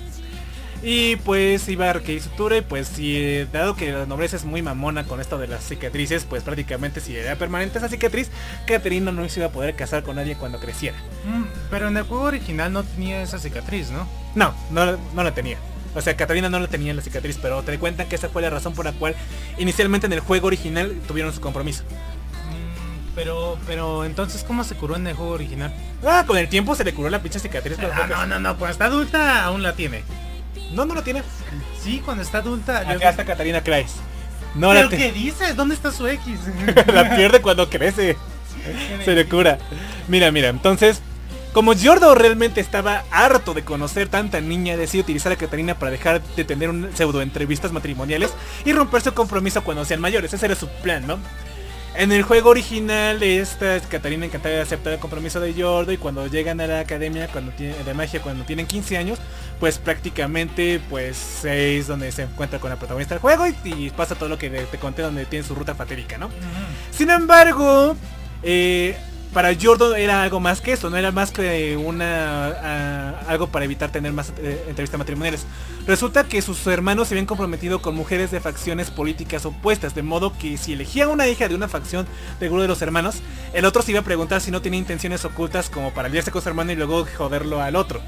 [0.82, 4.62] Y pues iba a requerir sutura y pues si dado que la nobleza es muy
[4.62, 8.30] mamona con esto de las cicatrices, pues prácticamente si era permanente esa cicatriz,
[8.66, 10.98] Catarina no se iba a poder casar con nadie cuando creciera.
[11.26, 14.08] Mm, Pero en el juego original no tenía esa cicatriz, ¿no?
[14.36, 15.58] No, no, no la tenía.
[15.96, 18.42] O sea, Catarina no la tenía en la cicatriz, pero te cuentan que esa fue
[18.42, 19.16] la razón por la cual
[19.58, 21.84] inicialmente en el juego original tuvieron su compromiso.
[21.84, 25.74] Mm, Pero, pero entonces, ¿cómo se curó en el juego original?
[26.06, 27.78] Ah, con el tiempo se le curó la pinche cicatriz.
[27.78, 30.04] pero Ah, no, no, no, cuando está adulta aún la tiene.
[30.74, 31.24] no, no la tiene.
[31.84, 32.84] Sí, cuando está adulta.
[32.84, 33.96] yo- Acá está Catarina Claes.
[34.56, 35.56] No ¿Pero la, qué dices?
[35.56, 36.40] ¿Dónde está su X?
[36.94, 38.18] la pierde cuando crece.
[39.06, 39.58] Se le cura.
[40.08, 41.02] Mira, mira, entonces,
[41.54, 46.22] como Giordo realmente estaba harto de conocer tanta niña, decidió utilizar a Catarina para dejar
[46.22, 48.34] de tener un pseudo entrevistas matrimoniales
[48.66, 50.34] y romper su compromiso cuando sean mayores.
[50.34, 51.18] Ese era su plan, ¿no?
[51.96, 56.28] En el juego original esta Catarina encantada de aceptar el compromiso de Yordo y cuando
[56.28, 59.20] llegan a la academia cuando tiene, de magia cuando tienen 15 años,
[59.60, 64.14] pues prácticamente pues es donde se encuentra con la protagonista del juego y, y pasa
[64.14, 66.30] todo lo que te conté donde tiene su ruta fatídica, ¿no?
[66.92, 67.96] Sin embargo,
[68.44, 68.96] eh,
[69.34, 73.66] para Jordan era algo más que eso, no era más que una a- algo para
[73.66, 75.46] evitar tener más eh, entrevistas matrimoniales.
[75.86, 80.34] Resulta que sus hermanos se habían comprometido con mujeres de facciones políticas opuestas, de modo
[80.38, 82.08] que si elegía una hija de una facción
[82.40, 83.18] del grupo de los hermanos,
[83.54, 86.42] el otro se iba a preguntar si no tenía intenciones ocultas como para aliarse con
[86.42, 88.02] su hermano y luego joderlo al otro.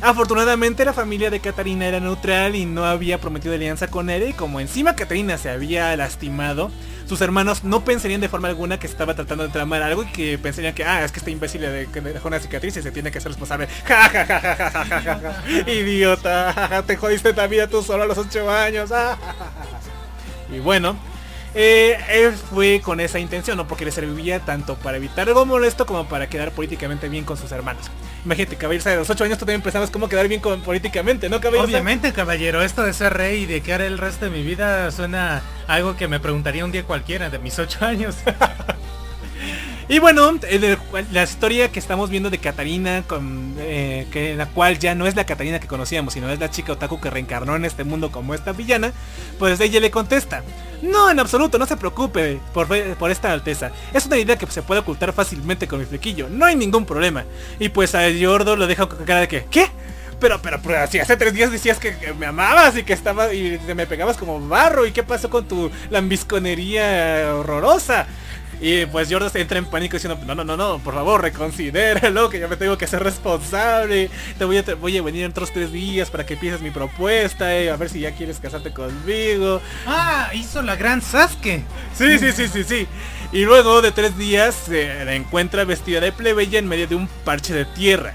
[0.00, 4.32] Afortunadamente la familia de Catarina era neutral y no había prometido alianza con él y
[4.34, 6.70] como encima Catarina se había lastimado,
[7.06, 10.06] sus hermanos no pensarían de forma alguna que se estaba tratando de tramar algo y
[10.06, 13.10] que pensarían que, ah, es que este imbécil le dejó una cicatriz y se tiene
[13.10, 13.68] que hacer responsable.
[13.84, 15.42] Ja.
[15.66, 18.90] Idiota, te jodiste la vida tú solo a los 8 años.
[20.52, 20.96] Y bueno,
[21.54, 23.68] eh, él fue con esa intención, ¿no?
[23.68, 27.52] Porque le servía tanto para evitar algo molesto como para quedar políticamente bien con sus
[27.52, 27.90] hermanos.
[28.24, 31.40] Imagínate, caballero, de los 8 años tú también pensabas cómo quedar bien con, políticamente, ¿no,
[31.40, 31.64] caballero?
[31.64, 34.90] Obviamente, caballero, esto de ser rey y de qué haré el resto de mi vida
[34.90, 38.16] suena a algo que me preguntaría un día cualquiera de mis ocho años.
[39.88, 40.38] Y bueno,
[41.12, 45.14] la historia que estamos viendo de Katarina, con, eh, que la cual ya no es
[45.14, 48.34] la Katarina que conocíamos, sino es la chica otaku que reencarnó en este mundo como
[48.34, 48.92] esta villana,
[49.38, 50.42] pues ella le contesta,
[50.80, 52.66] no, en absoluto, no se preocupe por,
[52.96, 53.72] por esta alteza.
[53.92, 57.24] Es una idea que se puede ocultar fácilmente con mi flequillo, no hay ningún problema.
[57.58, 59.68] Y pues a Yordo lo deja con cara de que, ¿qué?
[60.18, 63.60] Pero, pero, pero, si hace tres días decías que, me amabas y que estaba y
[63.74, 68.06] me pegabas como barro y qué pasó con tu lambisconería horrorosa.
[68.60, 72.30] Y pues Jordan se entra en pánico diciendo, no, no, no, no, por favor, reconsidéralo,
[72.30, 74.10] que yo me tengo que ser responsable.
[74.38, 76.70] Te voy a, te voy a venir en otros tres días para que pienses mi
[76.70, 79.60] propuesta, eh, a ver si ya quieres casarte conmigo.
[79.86, 81.62] ah, hizo la gran Sasuke.
[81.94, 82.86] Sí, sí, sí, sí, sí.
[83.32, 87.08] Y luego de tres días se la encuentra vestida de plebeya en medio de un
[87.24, 88.14] parche de tierra.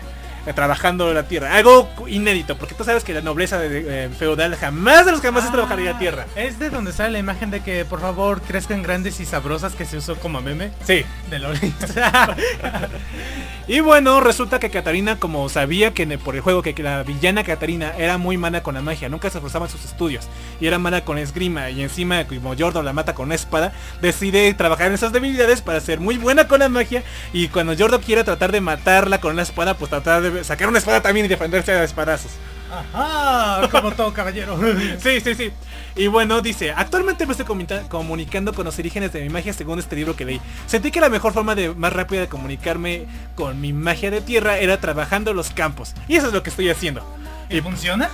[0.50, 1.56] Eh, Trabajando la tierra.
[1.56, 5.46] Algo inédito, porque tú sabes que la nobleza de, eh, feudal jamás de los jamás
[5.46, 6.26] es trabajar la tierra.
[6.36, 9.86] Es de donde sale la imagen de que por favor crezcan grandes y sabrosas que
[9.86, 10.72] se usó como meme.
[10.86, 11.06] Sí.
[11.30, 11.40] De.
[13.70, 17.94] Y bueno, resulta que Katarina, como sabía que por el juego que, la villana Katarina
[18.00, 20.28] era muy mala con la magia, nunca se esforzaba en sus estudios
[20.60, 23.72] y era mala con esgrima y encima como Jordan la mata con una espada,
[24.02, 28.02] decide trabajar en esas debilidades para ser muy buena con la magia y cuando Jordan
[28.02, 31.30] quiere tratar de matarla con una espada, pues tratar de sacar una espada también y
[31.30, 32.32] defenderse a espadazos.
[32.72, 34.60] Ajá, como todo caballero.
[35.00, 35.52] Sí, sí, sí.
[35.96, 37.46] Y bueno, dice, actualmente me estoy
[37.90, 40.42] comunicando con los orígenes de mi magia según este libro que leí.
[40.68, 43.06] Sentí que la mejor forma de más rápida de comunicarme
[43.36, 45.94] con mi magia de tierra era trabajando los campos.
[46.08, 47.04] Y eso es lo que estoy haciendo.
[47.50, 48.10] ¿Y funciona?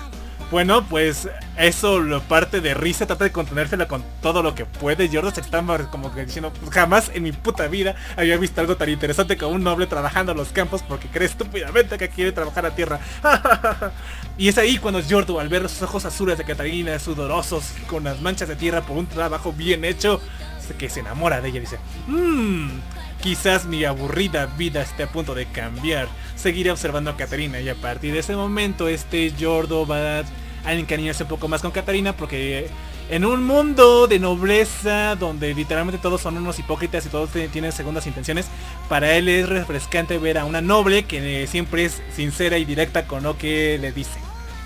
[0.51, 1.27] Bueno, pues
[1.57, 5.09] eso lo parte de risa, trata de contenérsela con todo lo que puede.
[5.11, 8.77] Jordan se está como que diciendo, "Pues jamás en mi puta vida había visto algo
[8.77, 12.75] tan interesante como un noble trabajando los campos porque cree estúpidamente que quiere trabajar la
[12.75, 12.99] tierra.
[14.37, 18.21] y es ahí cuando Jordan, al ver los ojos azules de Catarina, sudorosos, con las
[18.21, 20.21] manchas de tierra por un trabajo bien hecho,
[20.77, 22.69] que se enamora de ella y dice, mmm,
[23.21, 26.07] quizás mi aburrida vida esté a punto de cambiar.
[26.35, 30.23] Seguiré observando a Catarina y a partir de ese momento este Jordo va
[30.63, 32.69] a encariñarse un poco más con Catarina porque
[33.07, 38.07] en un mundo de nobleza donde literalmente todos son unos hipócritas y todos tienen segundas
[38.07, 38.47] intenciones,
[38.89, 43.21] para él es refrescante ver a una noble que siempre es sincera y directa con
[43.21, 44.19] lo que le dice.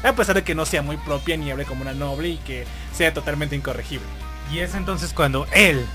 [0.04, 2.64] A pesar de que no sea muy propia ni hable como una noble y que
[2.94, 4.08] sea totalmente incorregible.
[4.54, 5.86] Y es entonces cuando él,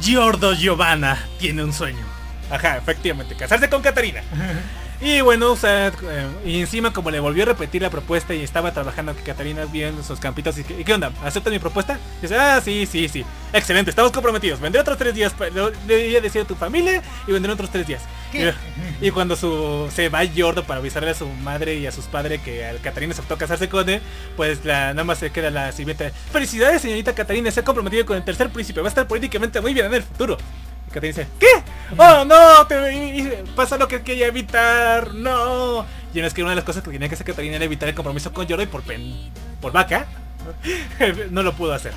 [0.00, 2.04] Giordo Giovanna, tiene un sueño.
[2.50, 4.22] Ajá, efectivamente, casarse con Catarina.
[5.04, 8.42] Y bueno, o sea, eh, y encima como le volvió a repetir la propuesta y
[8.42, 11.10] estaba trabajando que Catarina bien sus campitos y, que- ¿y qué onda?
[11.24, 11.98] ¿Aceptas mi propuesta?
[12.18, 13.24] Y dice, ah, sí, sí, sí.
[13.52, 14.60] Excelente, estamos comprometidos.
[14.60, 17.84] Vendré otros tres días, le voy a decir a tu familia y vendré otros tres
[17.84, 18.02] días.
[18.32, 22.04] Y, y cuando su se va Yordo para avisarle a su madre y a sus
[22.04, 24.00] padres que a Catarina aceptó casarse con él,
[24.36, 26.12] pues la, nada más se queda la silueta.
[26.32, 29.74] Felicidades señorita Catarina, se ha comprometido con el tercer príncipe, va a estar políticamente muy
[29.74, 30.38] bien en el futuro.
[30.92, 31.46] Y Catarina dice, ¿qué?
[31.96, 35.86] Oh no, te, pasa lo que quería evitar, no.
[36.12, 37.88] Y no es que una de las cosas que tenía que hacer Catarina era evitar
[37.88, 40.06] el compromiso con Yordo y por pen, por vaca,
[41.30, 41.92] no lo pudo hacer.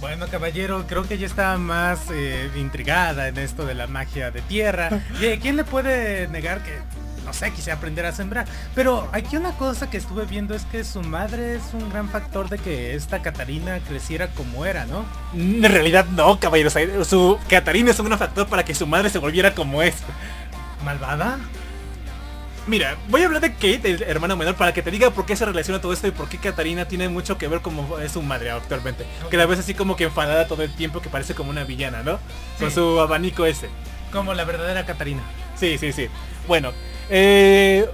[0.00, 4.40] Bueno, caballero, creo que ya está más eh, intrigada en esto de la magia de
[4.42, 5.00] tierra.
[5.20, 6.72] ¿Y quién le puede negar que,
[7.24, 8.46] no sé, quise aprender a sembrar?
[8.74, 12.48] Pero aquí una cosa que estuve viendo es que su madre es un gran factor
[12.48, 15.04] de que esta Catarina creciera como era, ¿no?
[15.34, 16.74] En realidad no, caballeros.
[17.06, 19.94] Su Catarina es un gran factor para que su madre se volviera como es.
[20.84, 21.38] ¿Malvada?
[22.66, 25.34] Mira, voy a hablar de Kate, el hermano menor, para que te diga por qué
[25.34, 28.22] se relaciona todo esto y por qué Katarina tiene mucho que ver como es su
[28.22, 29.06] madre actualmente.
[29.30, 32.02] Que la ves así como que enfadada todo el tiempo, que parece como una villana,
[32.02, 32.18] ¿no?
[32.58, 33.68] Con su abanico ese.
[34.12, 35.22] Como la verdadera Catarina.
[35.56, 36.08] Sí, sí, sí.
[36.46, 36.72] Bueno,
[37.10, 37.86] eh,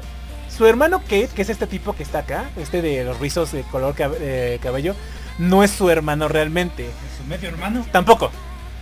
[0.48, 3.62] su hermano Kate, que es este tipo que está acá, este de los rizos de
[3.62, 4.94] color cab- eh, cabello,
[5.38, 6.84] no es su hermano realmente.
[6.86, 7.84] Es su medio hermano.
[7.93, 8.30] Tampoco.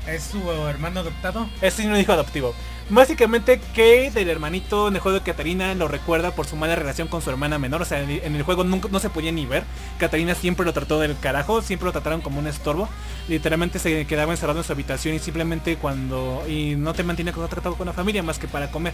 [0.06, 1.48] Es su hermano adoptado.
[1.62, 2.55] Es un hijo adoptivo.
[2.90, 7.09] Básicamente Kate, el hermanito en el juego de Katarina, lo recuerda por su mala relación
[7.09, 7.81] con su hermana menor.
[7.81, 9.65] O sea, en el juego nunca, no se podía ni ver.
[9.98, 12.90] Katarina siempre lo trató del carajo, siempre lo trataron como un estorbo.
[13.27, 16.44] Literalmente se quedaba encerrado en su habitación y simplemente cuando...
[16.47, 18.93] Y no te mantenía tratado con la familia más que para comer.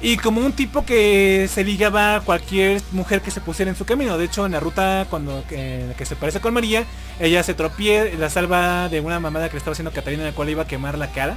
[0.00, 3.84] Y como un tipo que se ligaba a cualquier mujer que se pusiera en su
[3.84, 4.16] camino.
[4.16, 6.84] De hecho, en la ruta cuando que, que se parece con María,
[7.18, 10.34] ella se tropie, la salva de una mamada que le estaba haciendo Catarina, en la
[10.34, 11.36] cual iba a quemar la cara.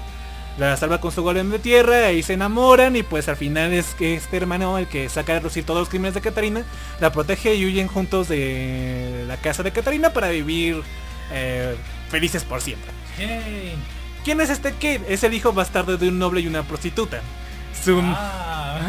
[0.59, 3.95] La salva con su golem de tierra, y se enamoran y pues al final es
[3.95, 6.63] que este hermano el que saca a relucir todos los crímenes de Catarina,
[6.99, 10.83] la protege y huyen juntos de la casa de Catarina para vivir
[11.31, 11.75] eh,
[12.09, 12.91] felices por siempre.
[13.17, 13.75] Yay.
[14.23, 15.01] ¿Quién es este Kate?
[15.07, 17.21] Es el hijo bastardo de un noble y una prostituta.
[17.83, 18.79] Su, Ah.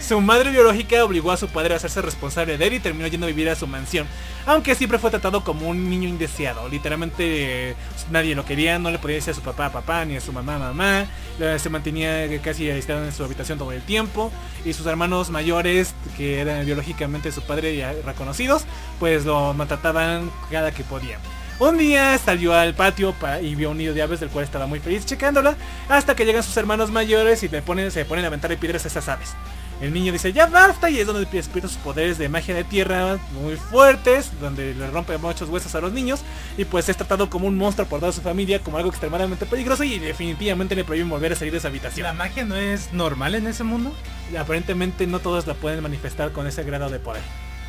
[0.00, 3.26] su madre biológica obligó a su padre a hacerse responsable de él y terminó yendo
[3.26, 4.06] a vivir a su mansión.
[4.46, 6.68] Aunque siempre fue tratado como un niño indeseado.
[6.68, 7.74] Literalmente eh,
[8.10, 10.58] nadie lo quería, no le podía decir a su papá papá ni a su mamá
[10.58, 11.06] mamá.
[11.40, 14.30] Eh, Se mantenía casi aislado en su habitación todo el tiempo.
[14.64, 18.64] Y sus hermanos mayores, que eran biológicamente su padre ya reconocidos,
[19.00, 21.20] pues lo maltrataban cada que podían.
[21.60, 24.66] Un día salió al patio pa- y vio un nido de aves del cual estaba
[24.66, 25.54] muy feliz checándola
[25.88, 28.88] hasta que llegan sus hermanos mayores y le ponen, se ponen a aventarle piedras a
[28.88, 29.34] esas aves.
[29.80, 33.18] El niño dice ya basta y es donde despierta sus poderes de magia de tierra
[33.40, 36.22] muy fuertes, donde le rompe muchos huesos a los niños
[36.58, 39.84] y pues es tratado como un monstruo por toda su familia, como algo extremadamente peligroso
[39.84, 42.04] y definitivamente le prohíben volver a salir de esa habitación.
[42.04, 43.92] ¿La magia no es normal en ese mundo?
[44.38, 47.22] Aparentemente no todos la pueden manifestar con ese grado de poder.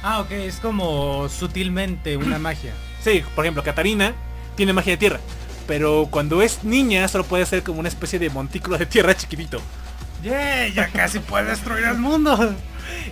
[0.03, 2.73] Ah, ok, es como sutilmente una magia.
[3.05, 4.15] Sí, por ejemplo, Katarina
[4.55, 5.19] tiene magia de tierra.
[5.67, 9.61] Pero cuando es niña solo puede ser como una especie de montículo de tierra chiquitito.
[10.23, 10.73] ¡Yay!
[10.73, 12.55] Ya casi puede destruir el mundo.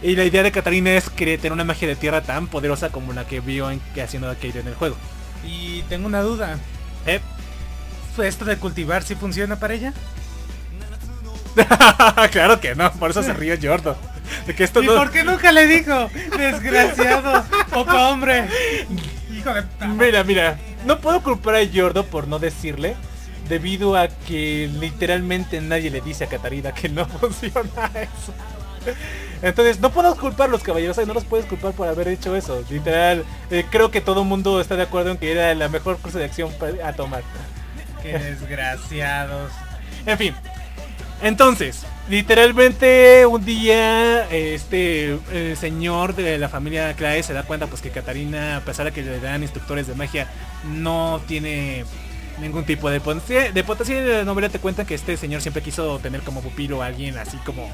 [0.01, 3.13] Y la idea de Katarina es querer tener una magia de tierra tan poderosa como
[3.13, 4.95] la que vio en, que haciendo Kate en el juego.
[5.45, 6.57] Y tengo una duda.
[7.05, 7.19] ¿Eh?
[8.17, 9.93] ¿Esto de cultivar sí funciona para ella?
[12.31, 13.95] claro que no, por eso se ríe Jordo.
[14.47, 14.95] De que esto ¿Y no...
[14.95, 16.09] por qué nunca le dijo?
[16.35, 18.47] Desgraciado, poco hombre.
[19.43, 19.87] Hijo de puta.
[19.87, 22.95] Mira, mira, no puedo culpar a Jordo por no decirle.
[23.49, 28.33] Debido a que literalmente nadie le dice a Katarina que no funciona eso.
[29.41, 32.63] Entonces no puedo culpar a los caballeros, no los puedes culpar por haber hecho eso.
[32.69, 35.97] Literal, eh, creo que todo el mundo está de acuerdo en que era la mejor
[35.97, 36.49] curso de acción
[36.83, 37.23] a tomar.
[38.01, 39.51] Qué desgraciados.
[40.05, 40.35] En fin.
[41.23, 45.17] Entonces, literalmente un día este
[45.57, 49.01] señor de la familia Claes se da cuenta pues que Katarina, a pesar de que
[49.01, 50.27] le dan instructores de magia,
[50.65, 51.85] no tiene
[52.41, 53.53] ningún tipo de potencia.
[53.53, 56.83] De potencia en la novela te cuentan que este señor siempre quiso tener como pupilo
[56.83, 57.69] a alguien así como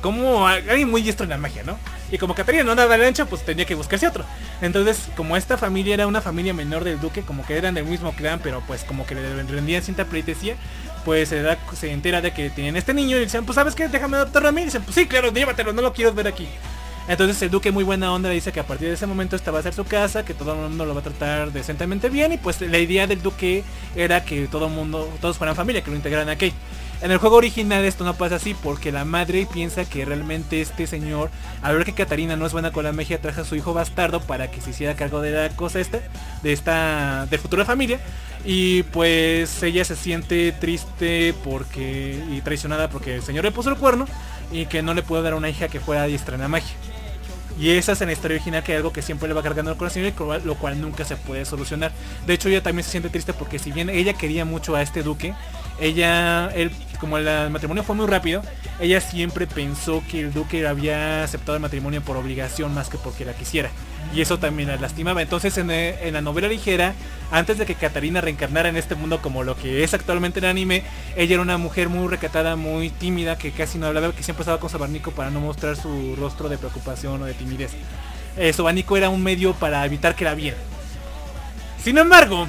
[0.00, 1.76] como alguien muy diestro en la magia, ¿no?
[2.12, 4.24] Y como Katarina no daba el ancho, pues tenía que buscarse otro.
[4.62, 8.12] Entonces, como esta familia era una familia menor del duque, como que eran del mismo
[8.12, 10.54] clan, pero pues como que le rendían cierta pleitesía,
[11.04, 14.48] pues se, entera de que tienen este niño y dicen, pues sabes qué, déjame adoptarlo
[14.48, 14.62] a mí.
[14.62, 16.48] Y dicen, pues sí, claro, llévatelo, no lo quiero ver aquí.
[17.08, 19.50] Entonces el duque muy buena onda le dice que a partir de ese momento esta
[19.50, 22.32] va a ser su casa, que todo el mundo lo va a tratar decentemente bien
[22.32, 23.64] y pues la idea del duque
[23.96, 26.36] era que todo el mundo, todos fueran familia, que lo integraran a.
[27.02, 30.86] En el juego original esto no pasa así porque la madre piensa que realmente este
[30.86, 31.30] señor,
[31.62, 34.20] al ver que Katarina no es buena con la magia, trajo a su hijo bastardo
[34.20, 36.00] para que se hiciera cargo de la cosa esta,
[36.42, 38.00] de esta, de futura familia.
[38.44, 43.76] Y pues ella se siente triste porque y traicionada porque el señor le puso el
[43.76, 44.06] cuerno
[44.52, 46.74] y que no le pudo dar una hija que fuera diestra en la magia.
[47.58, 49.70] Y esa es en la historia original que es algo que siempre le va cargando
[49.70, 50.12] el corazón y
[50.44, 51.92] lo- cual nunca se puede solucionar.
[52.26, 55.02] De hecho ella también se siente triste porque si bien ella quería mucho a este
[55.02, 55.34] duque,
[55.78, 56.70] ella, él,
[57.00, 58.42] como el matrimonio fue muy rápido,
[58.78, 63.24] ella siempre pensó que el duque había aceptado el matrimonio por obligación más que porque
[63.24, 63.70] la quisiera.
[64.14, 65.22] Y eso también la lastimaba.
[65.22, 66.94] Entonces en, eh, la novela ligera,
[67.30, 70.82] antes de que Katarina reencarnara en este mundo como lo que es actualmente el anime,
[71.16, 74.60] ella era una mujer muy recatada, muy tímida, que casi no hablaba, que siempre estaba
[74.60, 77.72] con su abanico para no mostrar su rostro de preocupación o de timidez.
[78.36, 80.60] Eh, abanico era un medio para evitar que la vieran.
[81.82, 82.46] Sin embargo,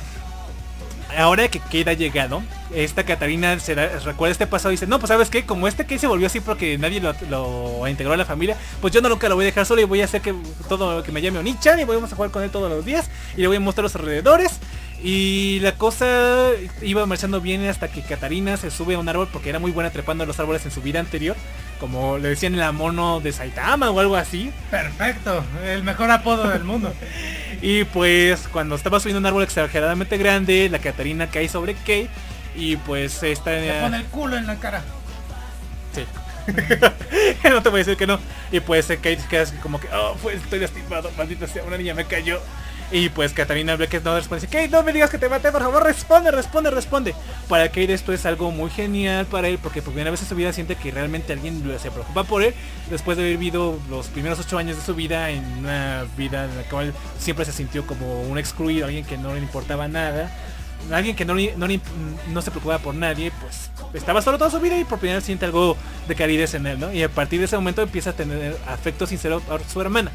[1.17, 2.41] ahora que queda llegado,
[2.75, 5.85] esta Catarina se da- recuerda este pasado y dice, no, pues sabes qué, como este
[5.85, 9.09] que se volvió así porque nadie lo, lo integró a la familia, pues yo no
[9.09, 10.33] nunca lo voy a dejar solo y voy a hacer que
[10.69, 13.41] todo que me llame Onichan y vamos a jugar con él todos los días y
[13.41, 14.59] le voy a mostrar los alrededores
[15.03, 16.49] Y la cosa
[16.83, 19.89] iba marchando bien hasta que Katarina se sube a un árbol porque era muy buena
[19.89, 21.35] trepando a los árboles en su vida anterior.
[21.79, 24.51] Como le decían la mono de Saitama o algo así.
[24.69, 26.93] Perfecto, el mejor apodo del mundo.
[27.61, 32.09] Y pues cuando estaba subiendo un árbol exageradamente grande, la Katarina cae sobre Kate.
[32.55, 33.51] Y pues esta...
[33.51, 34.83] Le pone el culo en la cara.
[35.93, 36.05] Sí.
[37.49, 38.19] no te voy a decir que no.
[38.51, 41.93] Y pues eh, Kate queda como que, oh, pues estoy lastimado, maldita sea, una niña
[41.93, 42.41] me cayó.
[42.91, 45.61] Y pues ve que no responde, dice, Kate, no me digas que te maté, por
[45.61, 47.15] favor, responde, responde, responde.
[47.47, 50.35] Para Kate esto es algo muy genial para él, porque por primera vez en su
[50.35, 52.53] vida siente que realmente alguien se preocupa por él,
[52.89, 56.57] después de haber vivido los primeros ocho años de su vida en una vida en
[56.57, 60.29] la cual siempre se sintió como un excluido, alguien que no le importaba nada.
[60.91, 61.67] Alguien que no, no,
[62.29, 65.25] no se preocupaba por nadie, pues estaba solo toda su vida y por primera vez
[65.25, 65.77] siente algo
[66.07, 66.91] de calidez en él, ¿no?
[66.91, 70.11] Y a partir de ese momento empieza a tener afecto sincero por su hermana.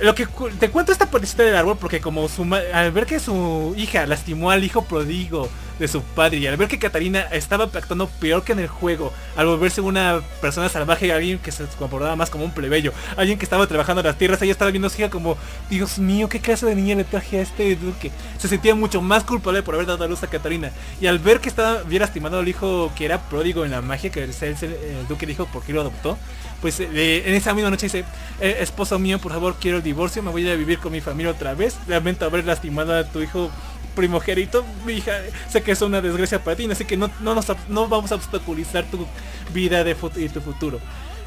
[0.00, 0.26] Lo que
[0.60, 2.42] te cuento esta partecita del árbol porque como su
[2.72, 5.48] al ver que su hija lastimó al hijo prodigo
[5.78, 9.12] de su padre y al ver que Katarina estaba actuando peor que en el juego,
[9.36, 13.44] al volverse una persona salvaje, alguien que se comportaba más como un plebeyo, alguien que
[13.44, 15.36] estaba trabajando en las tierras, ella estaba viendo su hija como,
[15.68, 18.10] Dios mío, qué clase de niña le traje a este duque.
[18.38, 20.70] Se sentía mucho más culpable por haber dado a luz a Katarina.
[20.98, 24.10] Y al ver que estaba bien lastimado al hijo que era pródigo en la magia,
[24.10, 26.16] que el, el- el duque dijo porque lo adoptó,
[26.60, 28.04] pues eh, en esa misma noche dice,
[28.40, 30.92] "Eh, esposo mío, por favor, quiero el divorcio, me voy a ir a vivir con
[30.92, 31.76] mi familia otra vez.
[31.86, 33.50] Lamento haber lastimado a tu hijo
[33.94, 35.12] primogénito, mi hija,
[35.48, 38.16] sé que es una desgracia para ti, así que no, no, nos, no vamos a
[38.16, 39.06] obstaculizar tu
[39.52, 40.78] vida de y tu futuro.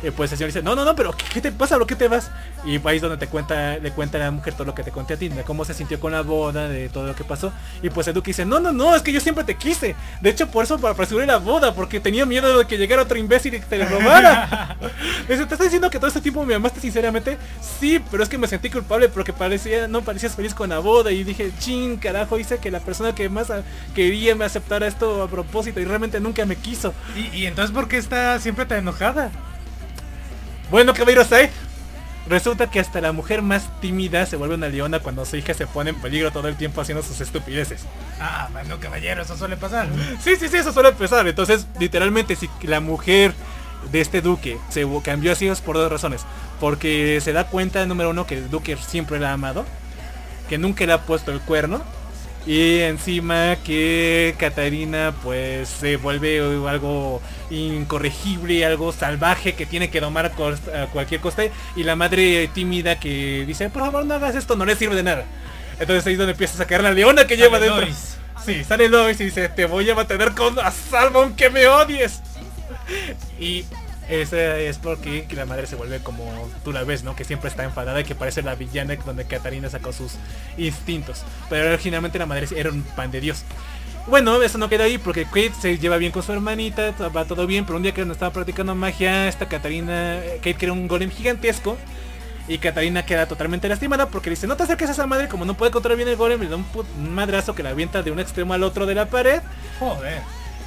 [0.02, 1.78] Eh, pues el señor dice, no, no, no, pero ¿qué, qué te pasa?
[1.78, 2.32] ¿Por qué te vas?
[2.66, 4.92] Y ahí es donde te cuenta, le cuenta a la mujer todo lo que te
[4.92, 7.52] conté a ti, de cómo se sintió con la boda, de todo lo que pasó.
[7.82, 9.96] Y pues el duque dice, no, no, no, es que yo siempre te quise.
[10.22, 13.18] De hecho, por eso para apresuré la boda, porque tenía miedo de que llegara otro
[13.18, 14.78] imbécil y que te la robara.
[15.28, 17.38] Dice, ¿te estás diciendo que todo este tiempo me amaste sinceramente?
[17.80, 21.12] Sí, pero es que me sentí culpable porque parecía, no parecías feliz con la boda
[21.12, 23.48] y dije, chin, carajo, hice que la persona que más
[23.94, 26.94] quería me aceptara esto a propósito y realmente nunca me quiso.
[27.16, 29.32] ¿Y, y entonces por qué está siempre tan enojada?
[30.70, 31.50] Bueno, caballeros, ahí
[32.28, 35.66] resulta que hasta la mujer más tímida se vuelve una leona cuando su hija se
[35.66, 37.86] pone en peligro todo el tiempo haciendo sus estupideces.
[38.20, 39.88] Ah, bueno, caballero, eso suele pasar.
[40.22, 41.28] Sí, sí, sí, eso suele empezar.
[41.28, 43.34] Entonces, literalmente, si la mujer
[43.92, 46.22] de este duque se cambió así es por dos razones.
[46.60, 49.66] Porque se da cuenta, número uno, que el duque siempre la ha amado.
[50.50, 51.82] Que nunca le ha puesto el cuerno.
[52.46, 60.28] Y encima que Catarina pues se vuelve algo incorregible, algo salvaje que tiene que domar
[60.28, 61.44] a, cualquier costa.
[61.76, 65.04] Y la madre tímida que dice, por favor no hagas esto, no le sirve de
[65.04, 65.26] nada.
[65.80, 67.82] Entonces ahí es donde empieza a sacar la leona que lleva dentro.
[67.82, 68.18] Lois.
[68.46, 72.22] Sí, sale Lois y dice, te voy a mantener con a salvo aunque me odies.
[73.40, 73.66] Y
[74.10, 77.16] esa es porque que la madre se vuelve como tú la ves, ¿no?
[77.16, 80.14] Que siempre está enfadada y que parece la villana donde Katarina sacó sus
[80.58, 81.24] instintos.
[81.50, 83.44] Pero originalmente la madre era un pan de Dios.
[84.10, 87.46] Bueno, eso no queda ahí porque Kate se lleva bien con su hermanita, va todo
[87.46, 91.12] bien, pero un día que no estaba practicando magia, esta Katarina, Kate crea un golem
[91.12, 91.78] gigantesco
[92.48, 95.54] y Katarina queda totalmente lastimada porque dice, no te acerques a esa madre, como no
[95.54, 96.66] puede controlar bien el golem, le da un,
[97.14, 99.42] madrazo que la avienta de un extremo al otro de la pared.
[99.80, 100.22] Joder.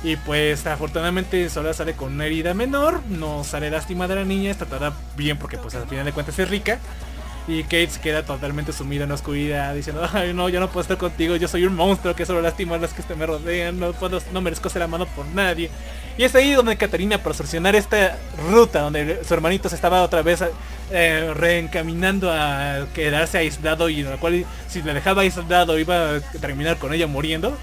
[0.04, 4.66] Y pues afortunadamente solo sale con una herida menor, no sale lastimada la niña, está
[4.66, 6.78] toda bien porque pues al final de cuentas es rica.
[7.48, 10.82] Y Kate se queda totalmente sumida en la oscuridad diciendo, ay no, yo no puedo
[10.82, 13.92] estar contigo, yo soy un monstruo que solo lastima a los que me rodean, no
[13.92, 15.68] puedo, no merezco ser amado por nadie.
[16.16, 18.16] Y es ahí donde Katarina, para solucionar esta
[18.50, 20.44] ruta donde su hermanito se estaba otra vez
[20.92, 26.20] eh, reencaminando a quedarse aislado y en la cual si le dejaba aislado iba a
[26.20, 27.56] terminar con ella muriendo,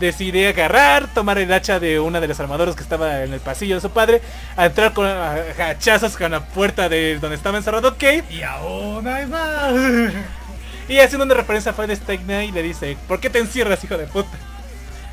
[0.00, 3.76] decide agarrar, tomar el hacha de una de los armadores que estaba en el pasillo
[3.76, 4.20] de su padre,
[4.56, 9.06] a entrar con a- hachazos con la puerta de donde estaba encerrado Kate Y aún
[9.08, 9.72] hay más.
[10.88, 13.96] y haciendo una referencia a Fred Stake Night le dice, ¿por qué te encierras hijo
[13.96, 14.28] de puta?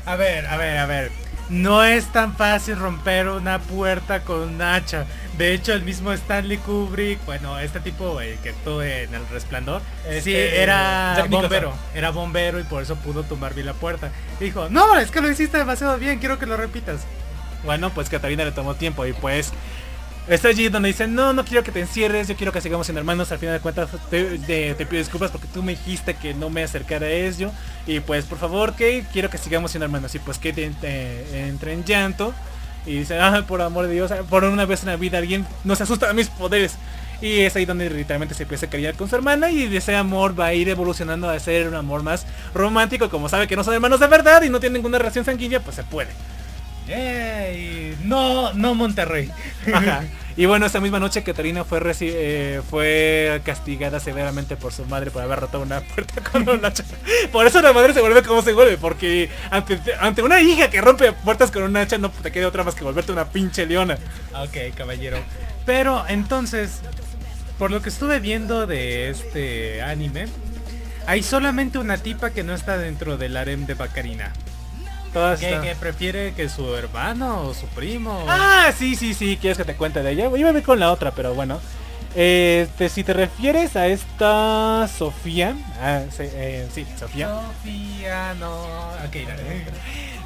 [0.06, 1.10] A ver, a ver, a ver.
[1.48, 5.04] No es tan fácil romper una puerta con un hacha.
[5.38, 9.82] De hecho, el mismo Stanley Kubrick, bueno, este tipo eh, que actuó en El Resplandor,
[10.06, 11.42] Este, sí, era Jack Nicholson.
[11.50, 11.74] bombero.
[11.94, 14.12] Era bombero y por eso pudo tumbar bien la puerta.
[14.38, 17.00] Dijo, no, es que lo hiciste demasiado bien, quiero que lo repitas.
[17.64, 19.50] Bueno, pues Catarina le tomó tiempo y pues
[20.28, 23.00] está allí donde dice, no, no quiero que te encierres, yo quiero que sigamos siendo
[23.00, 26.32] hermanos, al final de cuentas te, te- te pido disculpas porque tú me dijiste que
[26.32, 27.50] no me acercara a ello
[27.86, 31.72] y pues por favor Kate, quiero que sigamos siendo hermanos y pues Kate eh, entra
[31.72, 32.32] en llanto
[32.86, 35.80] y dice, ah, por amor de Dios, por una vez en la vida alguien nos
[35.80, 36.76] asusta a mis poderes.
[37.22, 40.38] Y es ahí donde literalmente se empieza a cariñar con su hermana y ese amor
[40.38, 43.08] va a ir evolucionando a ser un amor más romántico.
[43.08, 45.76] Como sabe que no son hermanos de verdad y no tienen ninguna relación sanguínea, pues
[45.76, 46.10] se puede.
[48.04, 49.30] No, no Monterrey.
[49.72, 50.04] Ajá.
[50.36, 55.22] Y bueno, esa misma noche Catarina fue eh, fue castigada severamente por su madre por
[55.22, 56.84] haber roto una puerta con un hacha.
[57.30, 60.80] Por eso la madre se vuelve como se vuelve, porque ante, ante una hija que
[60.80, 63.96] rompe puertas con un hacha no te queda otra más que volverte una pinche leona.
[64.34, 65.18] Ok, caballero.
[65.64, 66.80] Pero entonces,
[67.58, 70.26] por lo que estuve viendo de este anime,
[71.06, 74.32] hay solamente una tipa que no está dentro del harem de Bacarina.
[75.14, 78.26] Todas Que, prefiere que su hermano o su primo.
[78.28, 80.28] Ah, sí, sí, sí, quieres que te cuente de ella.
[80.36, 81.60] Iba a ver con la otra, pero bueno.
[82.16, 87.28] Este, si te refieres a esta Sofía, ah, sí, eh, sí, Sofía.
[87.28, 88.62] Sofía, no.
[89.06, 89.64] Ok, dale.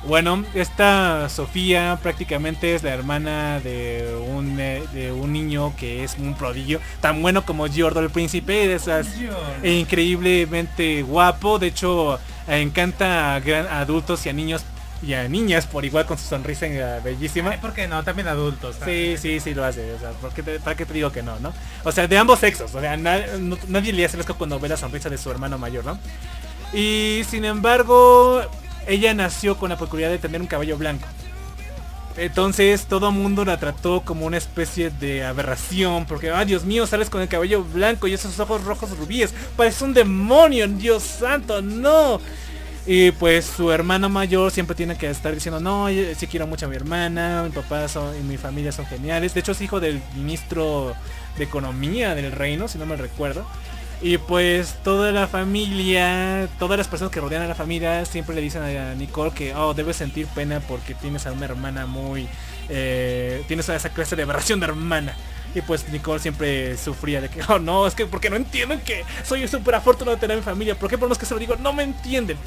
[0.07, 6.17] Bueno, esta Sofía prácticamente es la hermana de un, eh, de un niño que es
[6.19, 9.07] un prodigio, tan bueno como Giordo el príncipe, de esas
[9.63, 14.63] e increíblemente guapo, de hecho encanta a gran- a adultos y a niños
[15.03, 16.67] y a niñas por igual con su sonrisa
[17.05, 17.51] bellísima.
[17.51, 18.03] Ay, ¿Por qué no?
[18.03, 18.77] También adultos.
[18.85, 19.93] Sí, sí, sí lo hace.
[19.95, 21.53] O sea, ¿por qué te- ¿para qué te digo que no, no?
[21.85, 22.75] O sea, de ambos sexos.
[22.75, 25.57] O sea, na- no- nadie le hace asco cuando ve la sonrisa de su hermano
[25.59, 25.99] mayor, ¿no?
[26.73, 28.43] Y sin embargo,
[28.87, 31.07] ella nació con la peculiaridad de tener un cabello blanco.
[32.17, 37.11] Entonces todo mundo la trató como una especie de aberración, porque, ah, Dios mío, sales
[37.11, 42.21] con el cabello blanco y esos ojos rojos rubíes, parece un demonio, Dios santo, no.
[42.91, 46.69] Y pues su hermano mayor siempre tiene que estar diciendo, no, sí quiero mucho a
[46.71, 49.35] mi hermana, mi papá son- y mi familia son geniales.
[49.35, 50.95] De hecho es hijo del ministro
[51.37, 53.47] de economía del reino, si no me recuerdo.
[54.01, 58.41] Y pues toda la familia, todas las personas que rodean a la familia siempre le
[58.41, 62.27] dicen a Nicole que, oh, debes sentir pena porque tienes a una hermana muy...
[62.71, 65.15] eh, tienes a esa clase de aberración de hermana.
[65.55, 69.05] Y pues Nicole siempre sufría de que, oh no, es que porque no entienden que
[69.25, 70.75] soy súper afortunado de tener a mi familia.
[70.79, 71.57] ¿Por qué por los que se lo digo?
[71.57, 72.39] No me entienden.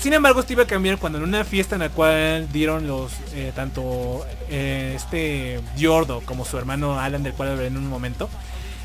[0.00, 3.12] Sin embargo, esto iba a cambiar cuando en una fiesta en la cual dieron los,
[3.34, 8.30] eh, tanto eh, este Giordo como su hermano Alan, del cual hablaré en un momento,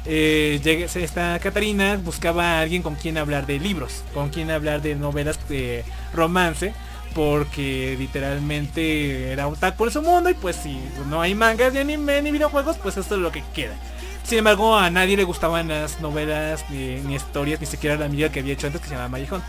[0.05, 0.59] eh,
[0.95, 5.37] esta Catarina buscaba a alguien con quien hablar de libros, con quien hablar de novelas
[5.47, 5.85] de
[6.15, 6.73] romance,
[7.13, 10.79] porque literalmente era otaku en su mundo y pues si
[11.09, 13.75] no hay mangas, ni anime, ni videojuegos, pues esto es lo que queda.
[14.23, 18.39] Sin embargo, a nadie le gustaban las novelas, ni, historias, ni siquiera la amiga que
[18.39, 19.43] había hecho antes que se llamaba Mayijón.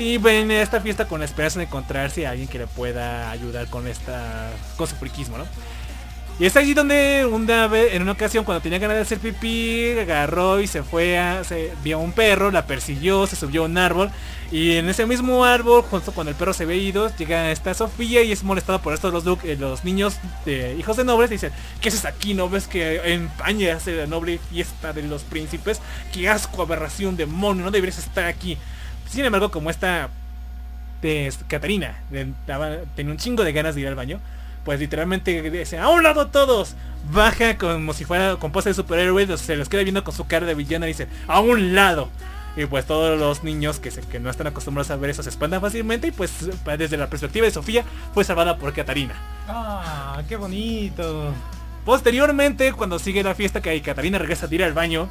[0.00, 3.30] Sí, ven a esta fiesta con la esperanza de encontrarse a alguien que le pueda
[3.30, 5.44] ayudar con esta con su friquismo, ¿no?
[6.38, 9.90] Y es allí donde una vez, en una ocasión cuando tenía ganas de hacer pipí,
[10.00, 13.66] agarró y se fue a, se vio a un perro, la persiguió, se subió a
[13.66, 14.10] un árbol
[14.50, 18.22] y en ese mismo árbol, justo cuando el perro se ve ido, llega esta Sofía
[18.22, 20.16] y es molestada por estos los, eh, los niños
[20.46, 21.52] de hijos de nobles y dicen,
[21.82, 22.32] ¿qué haces aquí?
[22.32, 25.82] ¿No ves que empañas la noble fiesta de los príncipes?
[26.10, 27.66] ¡Qué asco, aberración, demonio!
[27.66, 28.56] No deberías estar aquí.
[29.10, 30.08] Sin embargo, como esta
[31.48, 31.96] Catarina
[32.94, 34.20] tenía un chingo de ganas de ir al baño,
[34.64, 36.74] pues literalmente dice, a un lado todos,
[37.12, 40.46] baja como si fuera con pose de superhéroe, se los queda viendo con su cara
[40.46, 42.10] de villana y dice, a un lado.
[42.56, 45.30] Y pues todos los niños que, se- que no están acostumbrados a ver eso se
[45.30, 46.32] espantan fácilmente y pues
[46.76, 49.14] desde la perspectiva de Sofía fue salvada por Catarina.
[49.48, 51.32] Ah, qué bonito.
[51.84, 55.08] Posteriormente, cuando sigue la fiesta que Catarina regresa de ir al baño,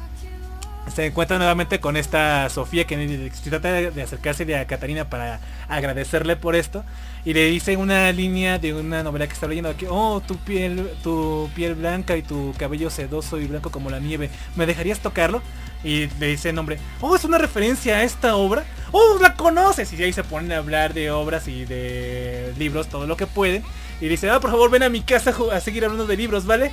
[0.88, 6.56] se encuentra nuevamente con esta Sofía que trata de acercarse a Catarina para agradecerle por
[6.56, 6.84] esto
[7.24, 10.90] y le dice una línea de una novela que está leyendo que oh tu piel
[11.02, 15.42] tu piel blanca y tu cabello sedoso y blanco como la nieve me dejarías tocarlo
[15.84, 18.64] y le dice el nombre oh es una referencia a esta obra.
[18.92, 23.06] Oh la conoces y ahí se ponen a hablar de obras y de libros todo
[23.06, 23.62] lo que pueden.
[24.00, 26.72] Y dice ah por favor ven a mi casa a seguir hablando de libros vale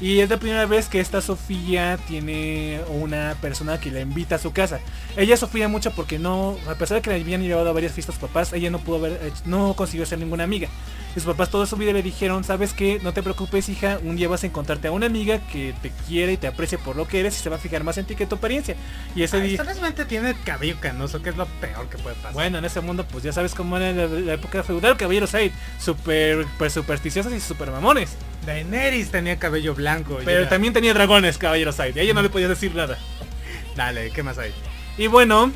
[0.00, 4.38] y es la primera vez que esta Sofía tiene una persona que la invita a
[4.38, 4.78] su casa.
[5.16, 8.16] Ella sufría mucho porque no, a pesar de que le habían llevado a varias fiestas
[8.16, 10.68] papás, ella no pudo ver, no consiguió ser ninguna amiga.
[11.16, 14.16] Y sus papás toda su vida le dijeron, sabes que no te preocupes hija, un
[14.16, 17.08] día vas a encontrarte a una amiga que te quiere y te aprecia por lo
[17.08, 18.76] que eres y se va a fijar más en ti que tu apariencia.
[19.14, 19.56] Y ese día...
[19.56, 22.34] Solamente tiene cabello canoso, que es lo peor que puede pasar.
[22.34, 25.52] Bueno, en ese mundo pues ya sabes cómo era la, la época feudal, caballeros hay
[25.80, 28.14] super, super supersticiosos y super mamones.
[28.46, 30.18] Daenerys tenía cabello blanco.
[30.22, 31.92] y Pero también tenía dragones, caballeros hay.
[31.98, 32.96] A ella no le podías decir nada.
[33.74, 34.52] Dale, ¿qué más hay?
[34.96, 35.52] Y bueno,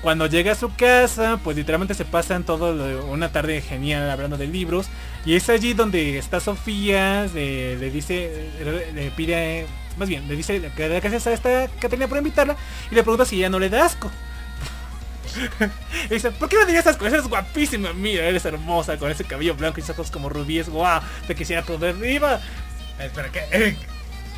[0.00, 4.38] cuando llega a su casa, pues literalmente se pasan todo lo- una tarde genial hablando
[4.38, 4.86] de libros.
[5.26, 9.66] Y es allí donde está Sofía, le, le dice, le, le pide,
[9.98, 12.56] más bien, le dice que gracias a esta Catarina por invitarla
[12.90, 14.10] y le pregunta si ya no le da asco.
[16.10, 17.14] y dice, ¿por qué me dirías esas cosas?
[17.14, 21.00] Eres guapísima, mira, eres hermosa con ese cabello blanco y esos ojos como rubíes, guau,
[21.26, 22.40] te quisiera comer viva.
[22.98, 23.40] Espera, ¿qué?
[23.52, 23.76] Eh,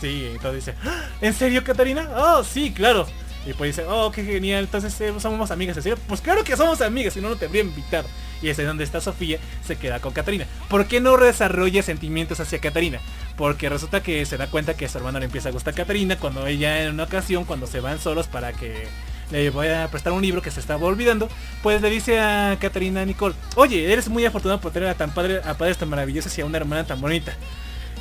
[0.00, 1.04] Sí, entonces dice, "¿Ah?
[1.20, 2.08] ¿en serio Catarina?
[2.16, 3.06] Oh, sí, claro.
[3.46, 5.76] Y pues dice, oh, qué genial, entonces eh, somos amigas.
[5.84, 5.96] ¿en?
[6.08, 8.06] Pues claro que somos amigas, si no, no te habría invitado.
[8.42, 10.46] Y es ahí donde está Sofía, se queda con Catarina.
[10.68, 12.98] ¿Por qué no desarrolla sentimientos hacia Catarina?
[13.36, 16.16] Porque resulta que se da cuenta que a su hermano le empieza a gustar Catarina
[16.16, 18.88] cuando ella en una ocasión, cuando se van solos para que
[19.30, 21.28] le voy a prestar un libro que se estaba olvidando,
[21.62, 25.40] pues le dice a Catarina Nicole, oye, eres muy afortunado por tener a tan padre,
[25.44, 27.32] a padres tan maravillosos y a una hermana tan bonita.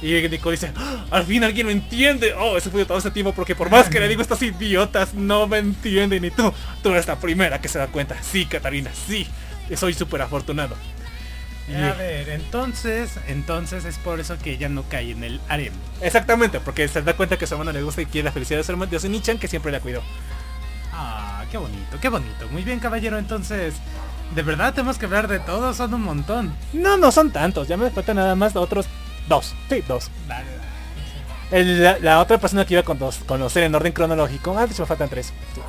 [0.02, 2.34] Y Nicole dice, "Ah, al fin alguien lo entiende.
[2.34, 5.14] Oh, eso fue todo ese tiempo porque por más que le digo a estos idiotas,
[5.14, 6.24] no me entienden.
[6.24, 8.16] Y tú, tú eres la primera que se da cuenta.
[8.24, 9.28] Sí, Catarina, sí.
[9.76, 10.76] Soy súper afortunado.
[11.70, 15.74] Y- A ver, entonces, entonces es por eso que ella no cae en el harem.
[16.02, 18.64] Exactamente, porque se da cuenta que su hermano le gusta y quiere la felicidad de
[18.64, 20.02] su hermano, de Nichan, que siempre la cuidó.
[21.02, 22.48] Ah, qué bonito, qué bonito.
[22.52, 23.76] Muy bien, caballero, entonces,
[24.36, 26.54] de verdad tenemos que hablar de todo, son un montón.
[26.74, 28.86] No, no son tantos, ya me faltan nada más otros
[29.30, 29.56] dos.
[29.70, 30.10] Sí, dos.
[31.52, 34.74] El- la, la otra persona que iba con dos, conocer en orden cronológico, ah, de
[34.74, 35.28] hecho me faltan tres.
[35.56, 35.62] Sí.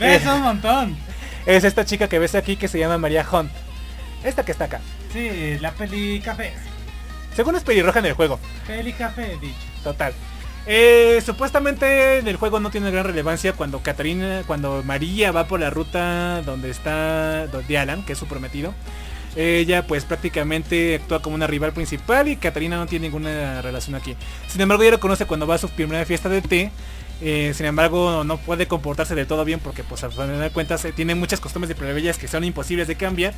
[0.00, 0.24] ¿Ves?
[0.24, 0.96] Eh, un montón.
[1.46, 3.50] es esta chica que ves aquí que se llama María Hunt.
[4.24, 4.80] Esta que está acá.
[5.12, 6.52] Sí, la peli café.
[7.36, 8.38] Según es pelirroja en el juego.
[8.66, 9.54] Peli café, dicho.
[9.84, 10.12] Total.
[10.66, 15.58] Eh, supuestamente en el juego no tiene gran relevancia cuando Catarina, cuando María va por
[15.58, 18.74] la ruta donde está donde Alan, que es su prometido.
[19.36, 24.16] Ella pues prácticamente actúa como una rival principal y Catarina no tiene ninguna relación aquí.
[24.48, 26.72] Sin embargo ella lo conoce cuando va a su primera fiesta de té.
[27.22, 30.84] eh, sin embargo no puede comportarse del todo bien porque pues al final de cuentas
[30.84, 33.34] eh, tiene muchas costumbres de plebeyas que son imposibles de cambiar.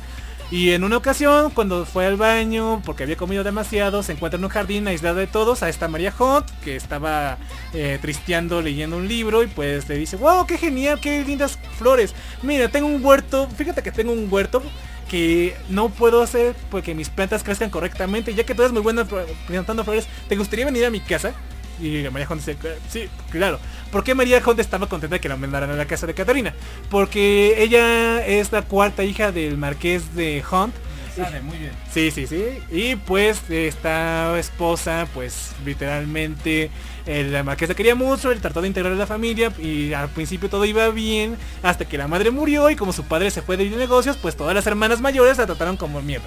[0.53, 4.43] Y en una ocasión, cuando fue al baño, porque había comido demasiado, se encuentra en
[4.43, 7.39] un jardín aislada de todos a esta María Hunt, que estaba
[7.73, 12.13] eh, tristeando leyendo un libro y pues le dice, wow, qué genial, qué lindas flores.
[12.43, 14.61] Mira, tengo un huerto, fíjate que tengo un huerto
[15.09, 19.07] que no puedo hacer porque mis plantas crezcan correctamente, ya que tú eres muy buena
[19.47, 21.33] plantando flores, ¿te gustaría venir a mi casa?
[21.81, 22.57] Y María Hunt dice,
[22.89, 23.59] sí, claro.
[23.91, 26.53] ¿Por qué María Hunt estaba contenta de que la mandaran a la casa de Catarina?
[26.89, 30.73] Porque ella es la cuarta hija del marqués de Hunt.
[31.15, 31.71] Sale, muy bien.
[31.91, 32.43] Sí, sí, sí.
[32.71, 36.71] Y pues esta esposa, pues literalmente
[37.05, 40.49] el marqués la quería mucho, él trató de integrar a la familia y al principio
[40.49, 43.69] todo iba bien hasta que la madre murió y como su padre se fue de
[43.69, 46.25] negocios, pues todas las hermanas mayores la trataron como mierda.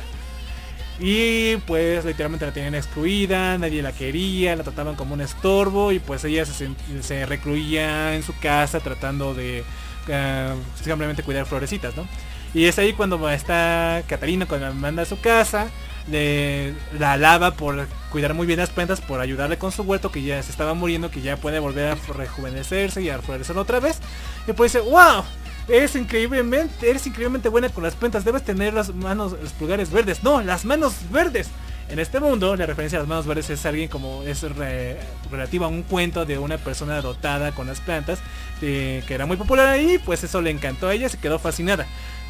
[0.99, 5.99] Y pues literalmente la tenían excluida, nadie la quería, la trataban como un estorbo y
[5.99, 9.63] pues ella se, recluía en su casa tratando de
[10.11, 12.07] ah, simplemente cuidar florecitas, ¿no?
[12.55, 15.67] Y es ahí cuando está Catalina, cuando la manda a su casa,
[16.11, 20.23] le, la alaba por cuidar muy bien las plantas, por ayudarle con su huerto que
[20.23, 24.01] ya se estaba muriendo, que ya puede volver a rejuvenecerse y a florecer otra vez.
[24.47, 25.25] Y pues dice, wow,
[25.69, 30.23] eres increíblemente, eres increíblemente buena con las plantas, debes tener las manos, los pulgares verdes.
[30.23, 31.49] No, las manos verdes.
[31.89, 34.99] En este mundo, la referencia a las manos verdes es alguien como es re-
[35.31, 38.19] relativo a un cuento de una persona dotada con las plantas,
[38.61, 41.87] eh, que era muy popular ahí, pues eso le encantó a ella, se quedó fascinada.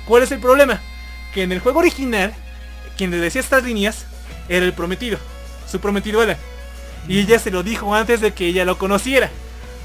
[0.07, 0.79] ¿Cuál es el problema?
[1.33, 2.35] Que en el juego original,
[2.99, 4.05] quien le decía estas líneas
[4.51, 5.19] era el prometido,
[5.71, 6.37] su prometido era.
[7.09, 9.31] Y ella se lo dijo antes de que ella lo conociera.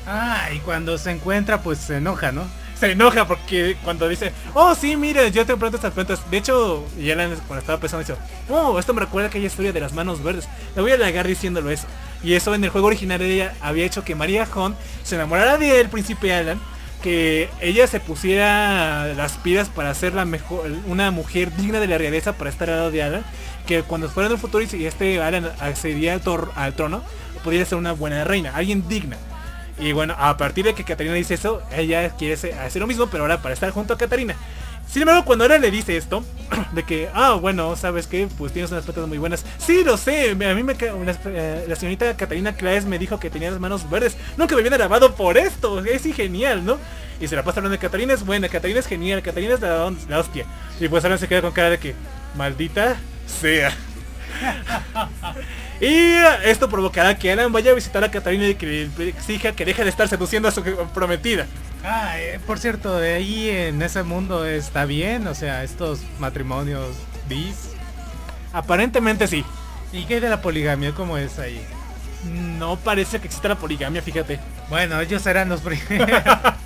[0.06, 2.46] Ah, y cuando se encuentra, pues se enoja, ¿no?
[2.82, 6.20] Se enoja porque cuando dice, oh sí, mira, yo te planto estas plantas.
[6.32, 9.80] De hecho, y Alan cuando estaba pensando dice, oh, esto me recuerda aquella historia de
[9.80, 10.50] las manos verdes.
[10.76, 11.86] Le voy a halagar diciéndolo eso.
[12.24, 15.90] Y eso en el juego original ella había hecho que María Hunt se enamorara del
[15.90, 16.60] príncipe Alan,
[17.04, 22.00] que ella se pusiera las pilas para ser la mejor, una mujer digna de la
[22.00, 23.24] realeza para estar al lado de Alan,
[23.68, 26.22] que cuando fuera en el futuro y este Alan accedía al,
[26.56, 27.04] al trono,
[27.44, 29.18] podría ser una buena reina, alguien digna.
[29.80, 33.24] Y bueno, a partir de que Catarina dice eso, ella quiere hacer lo mismo, pero
[33.24, 34.36] ahora para estar junto a Catarina.
[34.88, 36.24] Sin embargo, cuando ahora le dice esto,
[36.74, 38.28] de que, ah, bueno, ¿sabes qué?
[38.38, 39.46] Pues tienes unas plantas muy buenas.
[39.58, 40.74] Sí, lo sé, a mí me...
[40.80, 44.18] eh, la señorita Catarina Claes me dijo que tenía las manos verdes.
[44.36, 46.78] Nunca me habían alabado por esto, es genial, ¿no?
[47.22, 49.94] Y se la pasa hablando de Catarina es buena, Catarina es genial, Catarina es la,
[50.10, 50.46] la hostia.
[50.80, 51.96] Y pues ahora se queda con cara de que,
[52.36, 53.72] maldita sea.
[55.82, 56.14] Y
[56.44, 59.84] esto provocará que Alan vaya a visitar a Catarina y que le exija que deje
[59.84, 60.64] de estar seduciendo a su
[60.94, 61.48] prometida.
[61.84, 66.96] Ah, eh, por cierto, de ahí en ese mundo está bien, o sea, estos matrimonios
[67.28, 67.72] bis.
[68.54, 69.44] Aparentemente sí.
[69.92, 70.94] ¿Y qué de la poligamia?
[70.94, 71.60] ¿Cómo es ahí?
[72.60, 74.40] No parece que exista la poligamia, fíjate.
[74.70, 76.22] Bueno, ellos serán los primeros.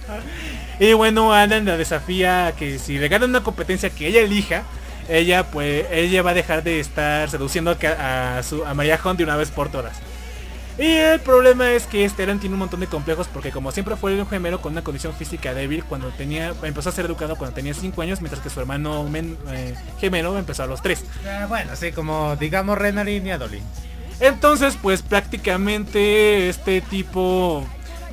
[0.77, 4.63] Y bueno, Alan la desafía que si le gana una competencia que ella elija,
[5.09, 9.23] ella pues ella va a dejar de estar seduciendo a, su, a María Hunt de
[9.23, 9.97] una vez por todas.
[10.77, 13.95] Y el problema es que este Alan tiene un montón de complejos porque como siempre
[13.95, 17.55] fue un gemelo con una condición física débil cuando tenía empezó a ser educado cuando
[17.55, 21.05] tenía 5 años, mientras que su hermano men- eh, gemelo empezó a los 3.
[21.25, 23.63] Ah, bueno, sí, como digamos Renarin y Adolin.
[24.19, 27.65] Entonces, pues prácticamente este tipo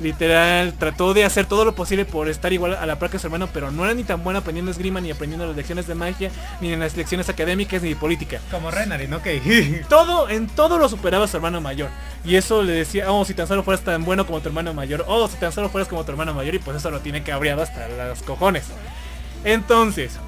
[0.03, 3.27] Literal, trató de hacer todo lo posible por estar igual a la par que su
[3.27, 6.29] hermano, pero no era ni tan bueno aprendiendo esgrima, ni aprendiendo las lecciones de magia,
[6.59, 8.39] ni en las lecciones académicas, ni de política.
[8.51, 9.25] Como Renarin, ok.
[9.89, 11.89] Todo, en todo lo superaba su hermano mayor.
[12.25, 15.05] Y eso le decía, oh, si tan solo fueras tan bueno como tu hermano mayor,
[15.07, 17.61] oh, si tan solo fueras como tu hermano mayor, y pues eso lo tiene cabreado
[17.61, 18.65] hasta los cojones.
[19.45, 20.19] Entonces,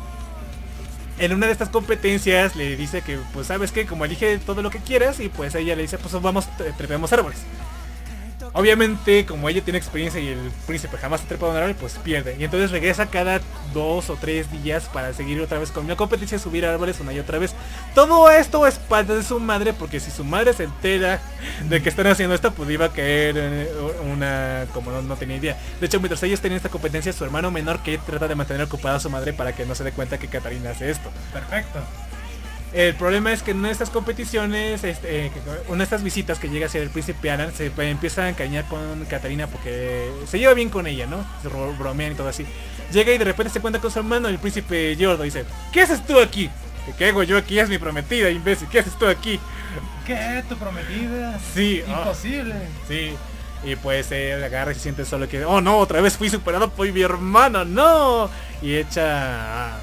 [1.19, 4.69] en una de estas competencias le dice que, pues sabes que, como elige todo lo
[4.69, 7.39] que quieras, y pues ella le dice, pues vamos, tre- trepemos árboles.
[8.57, 12.37] Obviamente, como ella tiene experiencia y el príncipe jamás ha trepado un árbol, pues pierde.
[12.39, 13.41] Y entonces regresa cada
[13.73, 17.19] dos o tres días para seguir otra vez con una competencia, subir árboles una y
[17.19, 17.53] otra vez.
[17.93, 21.19] Todo esto es parte de su madre, porque si su madre se entera
[21.67, 23.69] de que están haciendo esto, pues iba a caer eh,
[24.09, 24.67] una...
[24.73, 25.57] como no, no tenía idea.
[25.81, 28.95] De hecho, mientras ellos tenían esta competencia, su hermano menor que trata de mantener ocupada
[28.95, 31.11] a su madre para que no se dé cuenta que Catarina hace esto.
[31.33, 31.79] Perfecto.
[32.73, 35.31] El problema es que en estas competiciones, este, eh,
[35.79, 39.47] estas visitas que llega hacia el príncipe Alan, se pues, empieza a encañar con Catarina
[39.47, 41.25] porque se lleva bien con ella, ¿no?
[41.41, 42.45] Se ro- bromean y todo así.
[42.91, 45.83] Llega y de repente se cuenta con su hermano, el príncipe Yordo, y dice, ¿qué
[45.83, 46.49] haces tú aquí?
[46.97, 47.57] ¿Qué hago yo aquí?
[47.57, 49.39] Es mi prometida, imbécil, ¿qué haces tú aquí?
[50.05, 50.43] ¿Qué?
[50.49, 51.39] ¿Tu prometida?
[51.53, 52.55] Sí, ah, Imposible.
[52.87, 53.13] sí.
[53.63, 56.69] Y pues él agarra y se siente solo que, oh no, otra vez fui superado
[56.69, 58.29] por mi hermano, no.
[58.61, 59.77] Y echa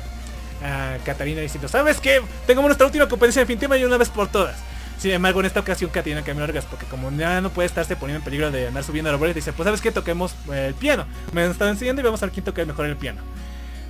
[0.63, 2.21] a, a Catarina diciendo, ¿sabes qué?
[2.47, 4.57] Tengo nuestra última competencia definitiva y una vez por todas.
[4.99, 8.19] Sin embargo, en esta ocasión Catarina cambió largas porque como ya no puede estarse poniendo
[8.19, 11.07] en peligro de andar subiendo árboles, dice, pues sabes qué, toquemos eh, el piano.
[11.33, 13.21] Me están enseñando y vamos a ver quién toca mejor el piano.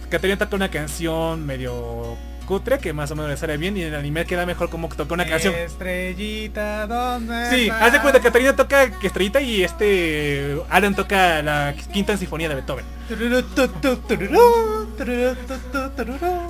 [0.09, 2.17] Catarina toca una canción medio
[2.47, 4.89] cutre que más o menos le sale bien y en el anime queda mejor como
[4.89, 7.83] que toca una canción Estrellita, ¿dónde Sí, vas?
[7.83, 12.57] haz de cuenta que Catarina toca Estrellita y este Alan toca la quinta sinfonía de
[12.57, 12.85] Beethoven.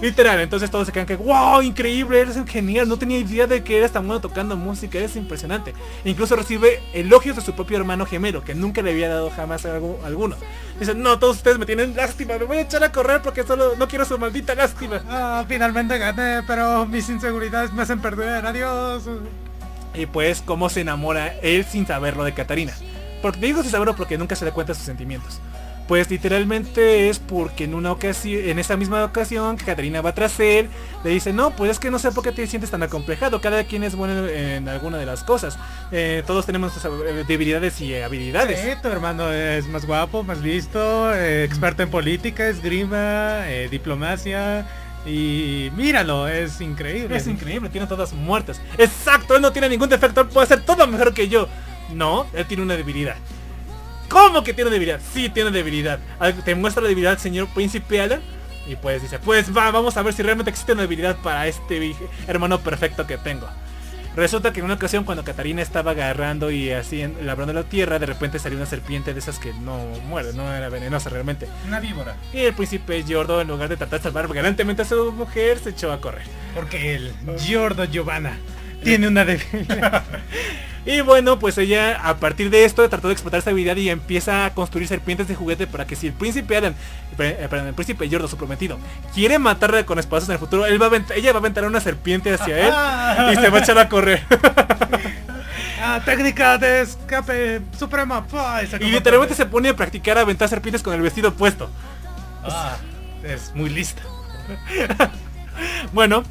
[0.00, 3.62] Literal, entonces todos se quedan que wow, increíble, eres un genial, no tenía idea de
[3.62, 5.74] que eras tan bueno tocando música, eres impresionante.
[6.04, 10.00] Incluso recibe elogios de su propio hermano gemelo, que nunca le había dado jamás algo,
[10.04, 10.36] alguno.
[10.78, 13.76] Dice, no, todos ustedes me tienen lástima, me voy a echar a correr porque solo
[13.76, 15.02] no quiero su maldita lástima.
[15.08, 18.44] Ah, finalmente gané, pero mis inseguridades me hacen perder.
[18.46, 19.04] Adiós.
[19.94, 22.72] Y pues cómo se enamora él sin saberlo de Catarina.
[23.20, 25.40] Porque digo sin saberlo porque nunca se da cuenta de sus sentimientos.
[25.88, 30.38] Pues literalmente es porque en una ocasión, en esa misma ocasión que Catarina va tras
[30.40, 30.68] él,
[31.04, 33.64] le dice, no, pues es que no sé por qué te sientes tan acomplejado, cada
[33.64, 35.58] quien es bueno en alguna de las cosas.
[35.90, 38.60] Eh, todos tenemos eh, debilidades y habilidades.
[38.60, 44.66] Sí, tu hermano es más guapo, más listo, eh, experto en política, esgrima, eh, diplomacia.
[45.04, 47.16] Y míralo, es increíble.
[47.16, 48.60] Es increíble, tiene todas muertas.
[48.78, 51.48] Exacto, él no tiene ningún defecto, él puede hacer todo mejor que yo.
[51.92, 53.16] No, él tiene una debilidad.
[54.12, 55.00] ¿Cómo que tiene debilidad?
[55.14, 55.98] Sí, tiene debilidad.
[56.44, 58.20] Te muestra la debilidad, señor príncipe Alan.
[58.68, 61.96] Y pues dice, pues va, vamos a ver si realmente existe una debilidad para este
[62.28, 63.48] hermano perfecto que tengo.
[64.14, 68.04] Resulta que en una ocasión cuando Catarina estaba agarrando y así labrando la tierra, de
[68.04, 71.48] repente salió una serpiente de esas que no muere, no era venenosa realmente.
[71.66, 72.14] Una víbora.
[72.34, 75.70] Y el príncipe Yordo, en lugar de tratar de salvar galantemente a su mujer, se
[75.70, 76.26] echó a correr.
[76.54, 78.38] Porque el Giordo Giovanna
[78.82, 80.04] tiene una debilidad.
[80.84, 84.46] Y bueno, pues ella a partir de esto trató de explotar esa habilidad y empieza
[84.46, 86.74] a construir serpientes de juguete para que si el príncipe Alan,
[87.18, 88.78] eh, perdón, el príncipe Yordo, su prometido,
[89.14, 91.80] quiere matarla con espadazos en el futuro, él va a ella va a aventar una
[91.80, 94.24] serpiente hacia él y se va a echar a correr.
[95.80, 98.26] ah, técnica de escape suprema.
[98.80, 101.70] Y literalmente se pone a practicar a aventar serpientes con el vestido puesto.
[102.42, 102.76] Ah,
[103.22, 104.02] es muy lista.
[105.92, 106.24] Bueno,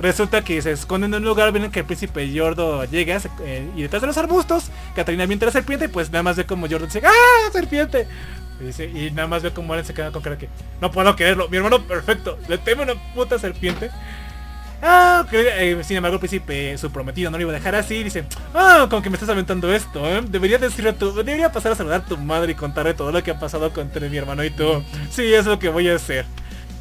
[0.00, 3.82] resulta que se esconden en un lugar, ven que el príncipe Yordo llega eh, y
[3.82, 6.86] detrás de los arbustos, Catarina avienta la serpiente y pues nada más ve como Yordo
[6.86, 8.06] dice, ¡ah, serpiente!
[8.58, 10.48] Y, nada más ve como Alan se queda con cara que,
[10.80, 13.90] no puedo creerlo, mi hermano perfecto, le teme una puta serpiente.
[14.82, 18.02] Ah, ok, eh, sin embargo el príncipe, su prometido, no lo iba a dejar así,
[18.04, 18.24] dice,
[18.54, 20.22] ah, con que me estás aventando esto, ¿eh?
[20.26, 23.30] Debería decirle a debería pasar a saludar a tu madre y contarle todo lo que
[23.30, 24.82] ha pasado entre mi hermano y tú.
[25.10, 26.26] Sí, es lo que voy a hacer.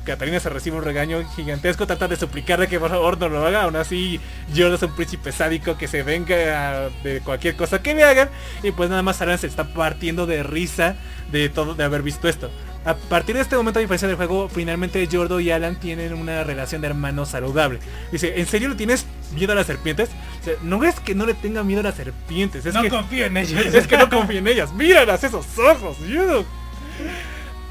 [0.05, 3.63] Catarina se recibe un regaño gigantesco, trata de suplicarle que por favor no lo haga,
[3.63, 4.19] aún así
[4.55, 8.29] Jordan es un príncipe sádico que se venga de cualquier cosa que le hagan
[8.63, 10.95] y pues nada más Alan se está partiendo de risa
[11.31, 12.49] de todo de haber visto esto.
[12.85, 16.43] A partir de este momento a diferencia del juego, finalmente Jordo y Alan tienen una
[16.43, 17.79] relación de hermanos saludable.
[18.11, 20.09] Dice, ¿en serio le tienes miedo a las serpientes?
[20.41, 22.89] O sea, no es que no le tenga miedo a las serpientes, es no que
[22.89, 23.65] confío en ellos.
[23.73, 24.71] es que no confío en ellas.
[24.71, 25.97] Míralas esos ojos.
[26.07, 26.45] you.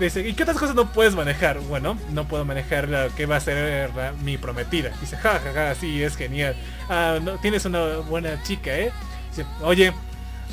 [0.00, 1.60] Dice, ¿y qué otras cosas no puedes manejar?
[1.60, 4.90] Bueno, no puedo manejar la que va a ser la- mi prometida.
[5.00, 6.56] Dice, ja, ja, ja, sí, es genial.
[6.88, 8.90] Ah, no, tienes una buena chica, ¿eh?
[9.30, 9.92] Dice, oye,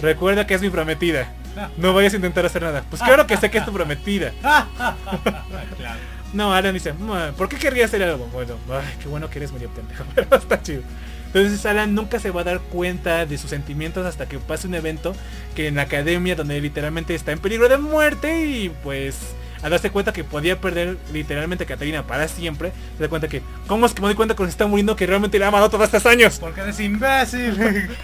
[0.02, 1.34] recuerda que es mi prometida.
[1.78, 2.84] No vayas a intentar hacer nada.
[2.90, 4.32] Pues claro que sé que es tu prometida.
[4.42, 6.00] claro.
[6.34, 8.26] No, Alan dice, "Mm, ¿por qué querría hacer algo?
[8.28, 10.82] Bueno, ay, qué bueno que eres medio pendejo, pero está chido.
[11.34, 14.76] Entonces Alan nunca se va a dar cuenta de sus sentimientos hasta que pase un
[14.76, 15.16] evento
[15.56, 19.18] que en la academia donde literalmente está en peligro de muerte y pues
[19.64, 23.42] al darse cuenta que podía perder literalmente a Catarina para siempre, se da cuenta que,
[23.68, 25.70] ¿cómo es que me doy cuenta cuando se está muriendo que realmente le ha amado
[25.70, 26.38] todos estos años?
[26.40, 27.90] Porque eres imbécil.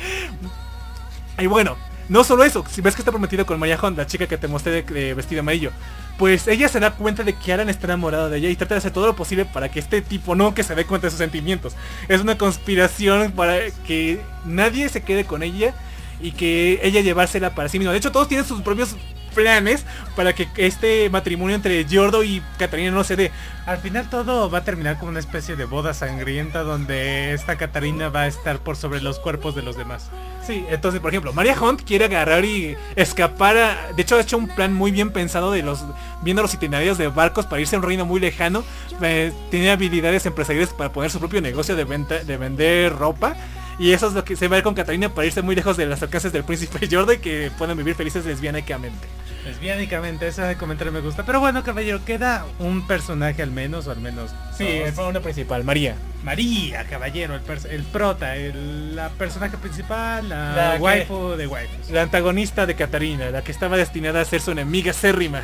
[1.40, 1.78] Y bueno,
[2.10, 4.48] no solo eso, si ves que está prometido con Maya Hunt, la chica que te
[4.48, 5.72] mostré de, de vestido amarillo,
[6.18, 8.80] pues ella se da cuenta de que Alan está enamorado de ella y trata de
[8.80, 11.19] hacer todo lo posible para que este tipo no que se dé cuenta de sus
[11.19, 11.76] sentimientos.
[12.07, 15.73] Es una conspiración para que nadie se quede con ella
[16.19, 17.91] y que ella llevársela para sí misma.
[17.91, 18.95] De hecho, todos tienen sus propios
[19.38, 19.85] planes
[20.15, 23.31] para que este matrimonio entre Giordo y Catarina no se dé.
[23.68, 28.09] Al final todo va a terminar como una especie de boda sangrienta donde esta Catarina
[28.09, 30.09] va a estar por sobre los cuerpos de los demás.
[30.45, 33.93] Sí, entonces por ejemplo, Maria Hunt quiere agarrar y escapar a...
[33.95, 35.85] De hecho ha hecho un plan muy bien pensado de los...
[36.23, 38.64] Viendo los itinerarios de barcos para irse a un reino muy lejano.
[39.03, 43.35] Eh, tiene habilidades empresariales para poner su propio negocio de, venta, de vender ropa.
[43.80, 45.77] Y eso es lo que se va a ir con Catarina para irse muy lejos
[45.77, 49.07] de las alcances del príncipe Jordo y que puedan vivir felices lesbianicamente.
[49.48, 51.24] Lesbiánicamente, ese comentario me gusta.
[51.26, 54.32] Pero bueno, caballero, queda un personaje al menos, o al menos...
[54.57, 55.95] Sí, el protagonista principal, María.
[56.24, 61.48] María, caballero, el, pers- el prota, el la personaje principal, la, La que- waifu de
[61.48, 61.90] waifus.
[61.90, 65.44] La antagonista de Catarina, la que estaba destinada a ser su enemiga acérrima.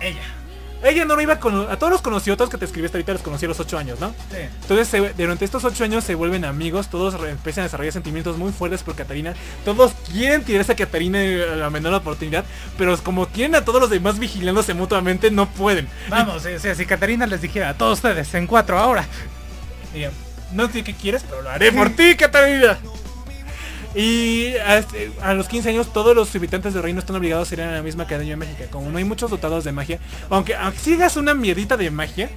[0.00, 0.20] Ella.
[0.84, 1.70] Ella no lo iba con...
[1.70, 4.00] A todos los conoció, todos que te escribiste ahorita los conocí a los 8 años,
[4.00, 4.10] ¿no?
[4.30, 4.36] Sí.
[4.62, 8.52] Entonces se- durante estos 8 años se vuelven amigos, todos empiezan a desarrollar sentimientos muy
[8.52, 9.34] fuertes por Catarina.
[9.64, 12.44] Todos quieren tirarse a Catarina a la menor oportunidad,
[12.76, 15.88] pero como quieren a todos los demás vigilándose mutuamente, no pueden.
[16.10, 19.06] Vamos, o sea, si Catarina les dijera a todos ustedes en cuatro ahora.
[19.94, 20.04] Y
[20.54, 22.78] no sé qué quieres, pero lo haré por ti, Catarina.
[23.94, 27.60] Y a, este- los 15 años todos los habitantes del reino están obligados a ir
[27.62, 28.66] a la misma academia mágica.
[28.70, 29.98] Como no hay muchos dotados de magia,
[30.30, 32.28] aunque, sigas una miedita de magia,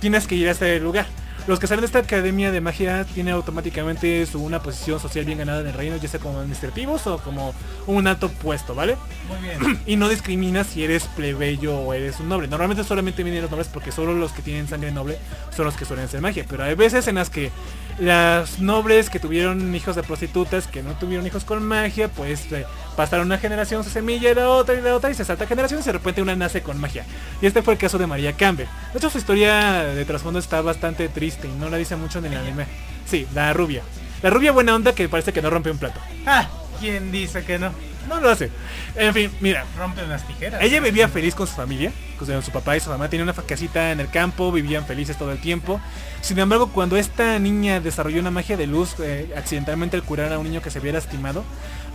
[0.00, 1.06] tienes que ir a este lugar.
[1.48, 5.38] Los que salen de esta academia de magia tienen automáticamente su, una posición social bien
[5.38, 7.52] ganada en el reino, ya sea como administrativos o como
[7.88, 8.96] un alto puesto, ¿vale?
[9.28, 9.80] Muy bien.
[9.86, 12.46] Y no discriminas si eres plebeyo o eres un noble.
[12.46, 15.18] Normalmente solamente vienen los nobles porque solo los que tienen sangre noble
[15.56, 16.46] son los que suelen ser magia.
[16.48, 17.50] Pero hay veces en las que
[17.98, 22.64] las nobles que tuvieron hijos de prostitutas, que no tuvieron hijos con magia, pues eh,
[22.96, 25.86] pasaron una generación su semilla y la otra y la otra y se salta generaciones
[25.86, 27.04] y de repente una nace con magia.
[27.40, 28.66] Y este fue el caso de María Campbell.
[28.92, 32.26] De hecho su historia de trasfondo está bastante triste y no la dice mucho en
[32.26, 32.66] el anime.
[33.06, 33.82] Sí, la rubia.
[34.22, 36.00] La rubia buena onda que parece que no rompe un plato.
[36.26, 36.48] Ah,
[36.80, 37.72] ¿quién dice que no?
[38.08, 38.50] No lo hace.
[38.96, 40.62] En fin, mira, Rompen las tijeras.
[40.62, 43.08] ella vivía feliz con su familia, con su papá y su mamá.
[43.08, 45.80] Tenía una casita en el campo, vivían felices todo el tiempo.
[46.20, 50.38] Sin embargo, cuando esta niña desarrolló una magia de luz, eh, accidentalmente al curar a
[50.38, 51.44] un niño que se había lastimado,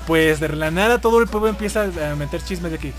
[0.07, 2.93] pues de la nada todo el pueblo empieza a meter chismes de que...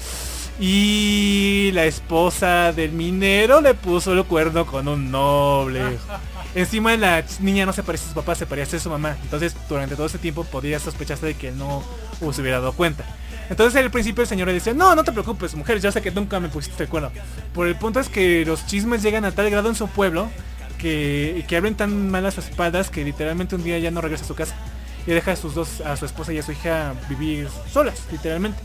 [0.61, 5.83] Y la esposa del minero le puso el cuerno con un noble.
[6.55, 9.17] Encima la niña no se parece a su papá, se parece a su mamá.
[9.23, 11.85] Entonces durante todo ese tiempo podía sospecharse de que él no
[12.33, 13.05] se hubiera dado cuenta.
[13.51, 16.11] Entonces al principio el señor le decía, no, no te preocupes, mujer, ya sé que
[16.11, 17.11] nunca me pusiste el cuerno.
[17.55, 20.29] Por el punto es que los chismes llegan a tal grado en su pueblo
[20.79, 24.35] que, que abren tan malas espaldas que literalmente un día ya no regresa a su
[24.35, 24.55] casa.
[25.07, 28.61] Y deja a sus dos, a su esposa y a su hija vivir solas, literalmente.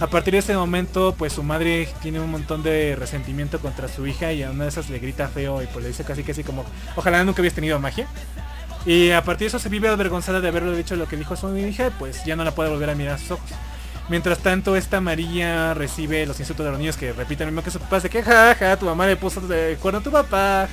[0.00, 4.04] A partir de ese momento, pues su madre tiene un montón de resentimiento contra su
[4.04, 6.42] hija y a una de esas le grita feo y pues le dice casi casi
[6.42, 6.64] como,
[6.96, 8.08] ojalá nunca hubieras tenido magia.
[8.84, 11.56] Y a partir de eso se vive avergonzada de haberle dicho lo que dijo su
[11.56, 13.50] hija, pues ya no la puede volver a mirar a sus ojos.
[14.08, 17.70] Mientras tanto, esta María recibe los insultos de los niños que repiten lo mismo que
[17.70, 20.68] su papá, de que jaja, tu mamá le puso de cuerno a tu papá.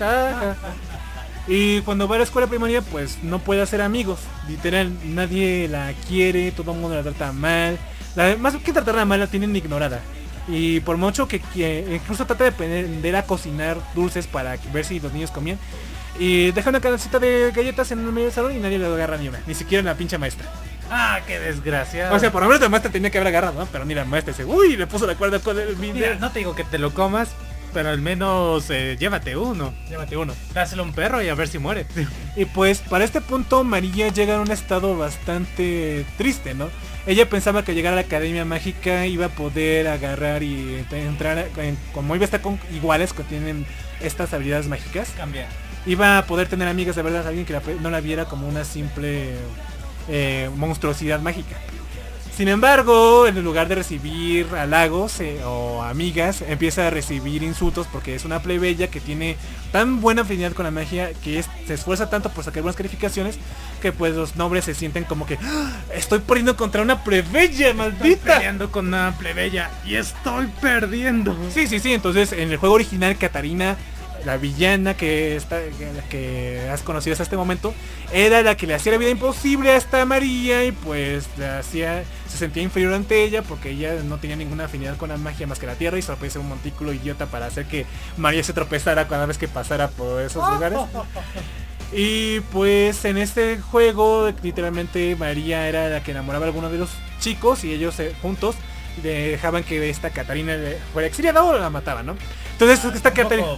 [1.47, 4.19] Y cuando va a la escuela primaria, pues no puede hacer amigos.
[4.47, 7.79] Literal, nadie la quiere, todo el mundo la trata mal.
[8.15, 10.01] La, más que tratarla mal, la tienen ignorada.
[10.47, 11.41] Y por mucho que
[11.89, 15.57] incluso trata de aprender a cocinar dulces para ver si los niños comían.
[16.19, 19.17] Y deja una canacita de galletas en el medio del salón y nadie le agarra
[19.17, 19.39] ni una.
[19.47, 20.47] Ni siquiera la pincha maestra.
[20.89, 22.11] Ah, qué desgracia.
[22.11, 23.65] O sea, por lo menos la maestra tenía que haber agarrado, ¿no?
[23.71, 26.15] Pero ni la maestra dice, uy, le puso la cuerda con el Mira, video.
[26.19, 27.29] no te digo que te lo comas,
[27.73, 29.73] pero al menos eh, llévate uno.
[29.89, 30.33] Llévate uno.
[30.53, 31.85] Dáselo a un perro y a ver si muere.
[32.35, 36.69] Y pues para este punto María llega a un estado bastante triste, ¿no?
[37.07, 41.77] Ella pensaba que llegar a la Academia Mágica iba a poder agarrar y entrar, en-
[41.93, 43.65] como iba a estar con iguales que tienen
[44.01, 45.47] estas habilidades mágicas, Cambia.
[45.85, 48.63] Iba a poder tener amigas de verdad, alguien que la- no la viera como una
[48.65, 49.35] simple
[50.09, 51.55] eh, monstruosidad mágica.
[52.35, 58.15] Sin embargo, en lugar de recibir halagos eh, o amigas, empieza a recibir insultos porque
[58.15, 59.35] es una plebeya que tiene
[59.71, 63.37] tan buena afinidad con la magia que es- se esfuerza tanto por sacar buenas calificaciones
[63.81, 65.73] que pues los nobles se sienten como que "¡Ah!
[65.93, 68.35] estoy poniendo contra una plebeya, Estoy maldita.
[68.37, 71.35] peleando con una plebeya y estoy perdiendo.
[71.53, 73.75] Sí, sí, sí, entonces en el juego original Katarina
[74.25, 75.59] la villana que, está,
[76.09, 77.73] que, has conocido hasta este momento,
[78.11, 82.03] era la que le hacía la vida imposible a esta María y pues le hacía,
[82.27, 85.59] se sentía inferior ante ella porque ella no tenía ninguna afinidad con la magia más
[85.59, 87.85] que la tierra y solo podía ser un montículo idiota para hacer que
[88.17, 90.79] María se tropezara cada vez que pasara por esos lugares.
[91.93, 96.89] Y pues en este juego literalmente María era la que enamoraba a alguno de los
[97.19, 98.55] chicos y ellos eh, juntos
[99.03, 100.57] dejaban que esta Catarina
[100.93, 102.15] fuera exiliada o la mataban, ¿no?
[102.53, 103.57] Entonces esta Catarina...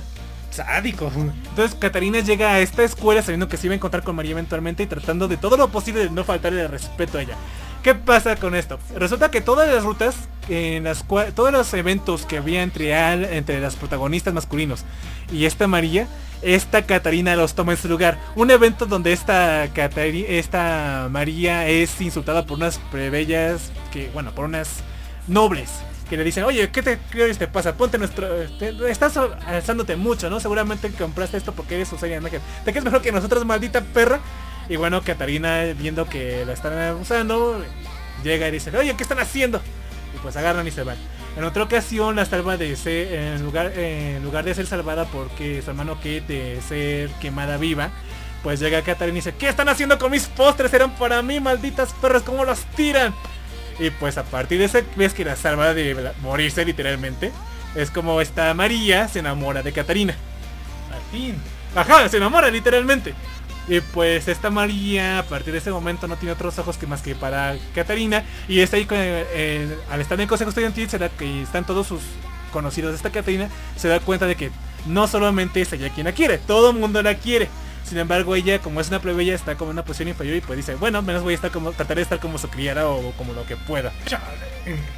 [0.54, 1.12] sádico.
[1.50, 4.84] Entonces Catarina llega a esta escuela sabiendo que se iba a encontrar con María eventualmente
[4.84, 7.36] y tratando de todo lo posible de no faltarle el respeto a ella.
[7.82, 8.80] ¿Qué pasa con esto?
[8.96, 10.16] Resulta que todas las rutas,
[10.48, 11.04] en las
[11.36, 14.86] todos los eventos que había entre, al- entre las protagonistas masculinos
[15.32, 16.08] y esta María,
[16.42, 18.18] esta Catarina los toma en su lugar.
[18.36, 24.46] Un evento donde esta, Catari- esta María es insultada por unas plebeyas, que bueno, por
[24.46, 24.70] unas
[25.28, 25.70] nobles
[26.10, 27.76] que le dicen, oye, ¿qué te crees te pasa?
[27.76, 28.28] Ponte nuestro...
[28.60, 30.40] te- estás alzándote mucho, ¿no?
[30.40, 32.40] Seguramente compraste esto porque eres Susana Magia.
[32.66, 34.20] ¿Te crees mejor que nosotros, maldita perra?
[34.70, 37.64] Y bueno, Catarina, viendo que la están abusando,
[38.24, 39.62] llega y dice, oye, ¿qué están haciendo?
[40.16, 40.98] Y pues agarran y se van.
[41.36, 45.62] En otra ocasión la salva de ser, en lugar, en lugar de ser salvada porque
[45.64, 47.90] su hermano de ser quemada viva,
[48.44, 50.72] pues llega Catarina y dice, ¿qué están haciendo con mis postres?
[50.74, 53.16] Eran para mí, malditas perras, ¿cómo los tiran?
[53.80, 57.32] Y pues a partir de esa vez que la salva de morirse literalmente,
[57.76, 60.16] es como esta María se enamora de Catarina.
[60.92, 61.36] Al fin.
[61.76, 63.14] Ajá, se enamora literalmente.
[63.68, 67.02] Y pues esta María a partir de ese momento no tiene otros ojos que más
[67.02, 68.24] que para Catarina.
[68.48, 71.66] Y está ahí con, eh, al estar en el consejo estudiantil se da que están
[71.66, 72.02] todos sus
[72.52, 73.50] conocidos de esta Catarina.
[73.78, 74.52] Se da cuenta de que
[74.86, 77.50] no solamente es ella quien la quiere, todo el mundo la quiere.
[77.94, 80.58] Sin embargo ella como es una plebeya está como en una posición inferior y pues
[80.58, 83.34] dice, bueno, menos voy a estar como, trataré de estar como su criada o como
[83.34, 83.92] lo que pueda.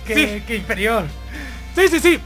[0.08, 0.44] Qué, Sí.
[0.48, 1.04] qué inferior.
[1.76, 2.20] Sí, sí, sí.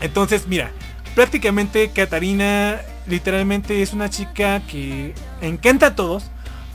[0.00, 0.72] Entonces, mira,
[1.14, 6.24] prácticamente Catarina literalmente es una chica que encanta a todos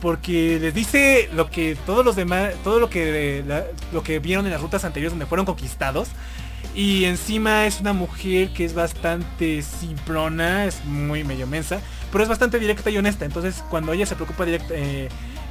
[0.00, 4.46] porque les dice lo que todos los demás, todo lo que la- lo que vieron
[4.46, 6.08] en las rutas anteriores donde fueron conquistados
[6.74, 11.78] y encima es una mujer que es bastante simplona, es muy medio mensa,
[12.12, 13.24] pero es bastante directa y honesta.
[13.24, 15.08] Entonces cuando ella se preocupa directa, eh,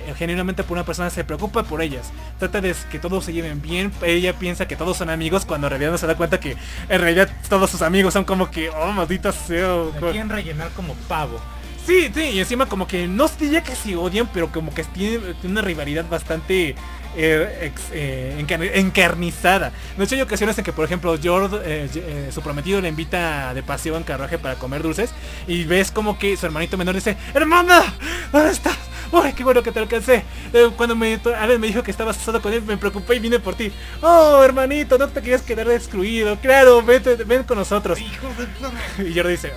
[0.07, 2.11] eh, genuinamente por una persona, se preocupa por ellas.
[2.39, 3.91] Trata de que todos se lleven bien.
[4.01, 6.55] Ella piensa que todos son amigos cuando en realidad no se da cuenta que
[6.87, 9.75] en realidad todos sus amigos son como que, oh, maldita sea.
[9.93, 11.39] La quieren rellenar como pavo.
[11.85, 15.33] Sí, sí, y encima como que no diría que se odian, pero como que tiene,
[15.35, 16.75] tiene una rivalidad bastante
[17.15, 19.71] eh, ex- eh, encar- encarnizada.
[19.97, 23.53] De hecho hay ocasiones en que, por ejemplo, George, eh, eh, su prometido, le invita
[23.53, 25.11] de paseo en carruaje para comer dulces
[25.47, 27.83] y ves como que su hermanito menor dice, hermana,
[28.31, 28.77] ¿dónde estás?
[29.13, 30.23] ¡Ay, qué bueno que te alcancé!
[30.53, 33.39] Eh, cuando me, Alan me dijo que estabas solo con él, me preocupé y vine
[33.39, 33.69] por ti.
[34.01, 36.37] Oh, hermanito, no te querías quedar excluido.
[36.39, 37.99] Claro, vete, ven con nosotros.
[38.99, 39.51] Y Jordi dice,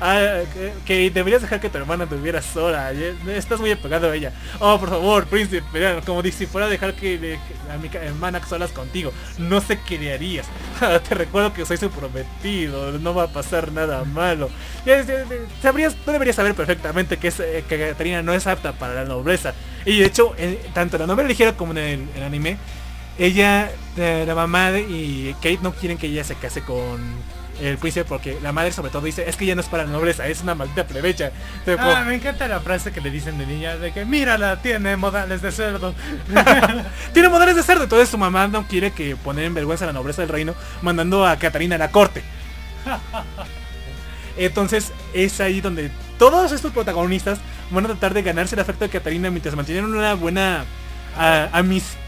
[0.00, 2.92] "Ah, que, que deberías dejar que tu hermana estuviera sola,
[3.28, 4.32] estás muy apegado a ella.
[4.60, 5.62] Oh, por favor, príncipe,
[6.06, 7.38] como si fuera a dejar que,
[7.70, 10.46] a mi hermana solas contigo, no le harías.
[11.08, 14.50] Te recuerdo que soy su prometido, no va a pasar nada malo.
[15.60, 19.04] Sabrías, tú deberías saber perfectamente que, es, eh, que Catarina no es apta para la
[19.04, 19.54] nobleza.
[19.84, 20.34] Y de hecho,
[20.74, 22.58] tanto en la novela ligera como en el, el anime,
[23.18, 27.00] ella, eh, la mamá y Kate no quieren que ella se case con
[27.60, 29.90] el príncipe porque la madre sobre todo dice, es que ella no es para la
[29.90, 30.82] nobleza, es una maldita.
[30.82, 31.32] Entonces,
[31.66, 34.96] Ah, como, me encanta la frase que le dicen de niña de que mírala, tiene
[34.96, 35.94] modales de cerdo.
[37.12, 39.92] Tiene modales de cerdo, entonces su mamá no quiere que poner en vergüenza a la
[39.92, 42.22] nobleza del reino, mandando a Catarina a la corte.
[44.36, 47.38] Entonces es ahí donde todos estos protagonistas
[47.70, 50.64] van a tratar de ganarse el afecto de Catarina mientras mantienen una buena
[51.16, 51.98] ah, amistad,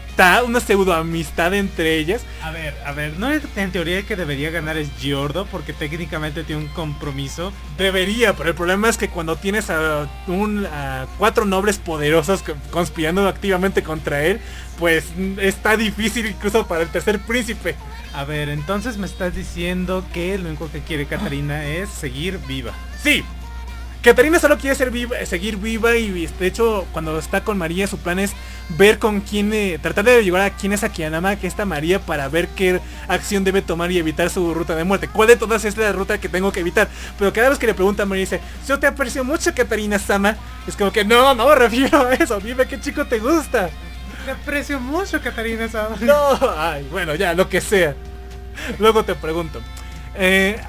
[0.45, 2.21] una pseudo amistad entre ellas.
[2.41, 5.73] A ver, a ver, no es en teoría el que debería ganar es Giordo porque
[5.73, 7.51] técnicamente tiene un compromiso.
[7.77, 12.53] Debería, pero el problema es que cuando tienes a, un, a cuatro nobles poderosos co-
[12.71, 14.39] conspirando activamente contra él,
[14.79, 17.75] pues mm, está difícil incluso para el tercer príncipe.
[18.13, 22.71] A ver, entonces me estás diciendo que lo único que quiere Catarina es seguir viva.
[23.03, 23.23] Sí.
[24.05, 27.97] Catarina solo quiere ser viva, seguir viva y de hecho cuando está con María su
[27.97, 28.33] plan es
[28.77, 31.99] ver con quién, eh, tratar de llevar a quién es a Kianama, que está María
[31.99, 35.07] para ver qué acción debe tomar y evitar su ruta de muerte.
[35.07, 36.87] ¿Cuál de todas es la ruta que tengo que evitar?
[37.17, 40.37] Pero cada vez que le pregunta a María dice, yo te aprecio mucho Catarina Sama.
[40.67, 43.71] Es como que no, no me refiero a eso, dime qué chico te gusta.
[44.23, 45.97] Te aprecio mucho, Catarina Sama.
[46.01, 47.95] No, ay, bueno, ya, lo que sea.
[48.77, 49.61] Luego te pregunto.
[50.13, 50.61] Eh,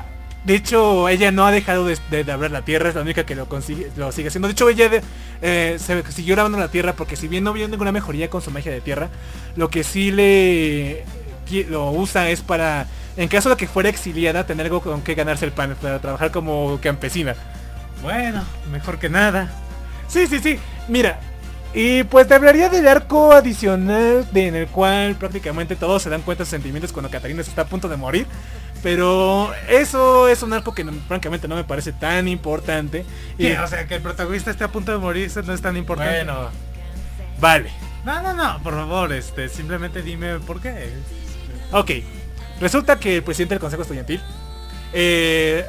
[0.47, 3.27] de hecho, ella no ha dejado de, de- de hablar la tierra, es la única
[3.27, 4.49] que lo, consigue, lo sigue haciendo.
[4.49, 5.03] De hecho, ella de-
[5.43, 8.51] eh, se siguió grabando la tierra porque si bien no vio ninguna mejoría con su
[8.51, 9.09] magia de tierra,
[9.57, 11.05] lo que sí le
[11.69, 12.87] lo usa es para
[13.17, 16.31] en caso de que fuera exiliada, tener algo con que ganarse el pan, para trabajar
[16.31, 17.35] como campesina.
[18.03, 19.51] Bueno, mejor que nada.
[20.09, 20.59] Sí, sí, sí.
[20.89, 21.19] Mira.
[21.75, 26.23] Y pues te hablaría del arco adicional de, en el cual prácticamente todos se dan
[26.23, 28.27] cuenta de sus sentimientos cuando Catarina está a punto de morir.
[28.83, 33.05] Pero eso es un arco que no- francamente no me parece tan importante.
[33.39, 33.51] Y.
[33.57, 36.25] O sea, que el protagonista esté a punto de morir, eso no es tan importante.
[36.25, 36.51] bueno,
[37.41, 37.71] vale.
[38.05, 40.91] No, no, no, por favor, este, simplemente dime por qué.
[41.73, 41.91] Ok.
[42.61, 44.21] Resulta que el presidente del Consejo Estudiantil
[44.93, 45.67] eh,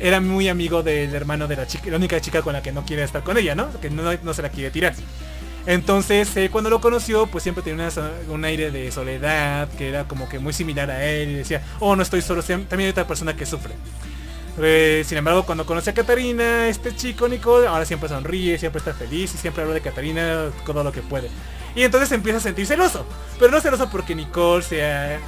[0.00, 2.84] era muy amigo del hermano de la chica, la única chica con la que no
[2.84, 3.70] quiere estar con ella, ¿no?
[3.80, 4.94] Que no, no se la quiere tirar.
[5.66, 7.88] Entonces, eh, cuando lo conoció, pues siempre tenía
[8.28, 11.96] un aire de soledad, que era como que muy similar a él, y decía, oh,
[11.96, 13.74] no estoy solo, también hay otra persona que sufre.
[14.60, 18.94] Eh, sin embargo, cuando conoce a Catarina, este chico, Nicole, ahora siempre sonríe, siempre está
[18.94, 21.28] feliz y siempre habla de Catarina todo lo que puede.
[21.74, 23.04] Y entonces empieza a sentir celoso.
[23.38, 25.18] Pero no celoso porque Nicole se ha,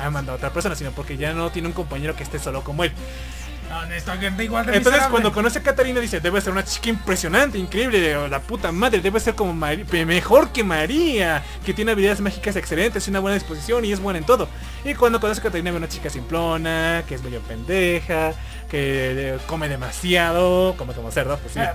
[0.00, 2.62] ha mandado a otra persona, sino porque ya no tiene un compañero que esté solo
[2.62, 2.92] como él.
[3.70, 5.10] Honestamente, igual de Entonces miserable.
[5.12, 9.20] cuando conoce a Catarina dice, debe ser una chica impresionante, increíble, la puta madre, debe
[9.20, 9.58] ser como
[9.90, 14.18] pe- mejor que María, que tiene habilidades mágicas excelentes, una buena disposición y es buena
[14.18, 14.48] en todo.
[14.84, 18.32] Y cuando conoce a Catarina ve una chica simplona, que es medio pendeja,
[18.70, 21.60] que eh, come demasiado, come como cerdo, pues sí.
[21.60, 21.74] Ah,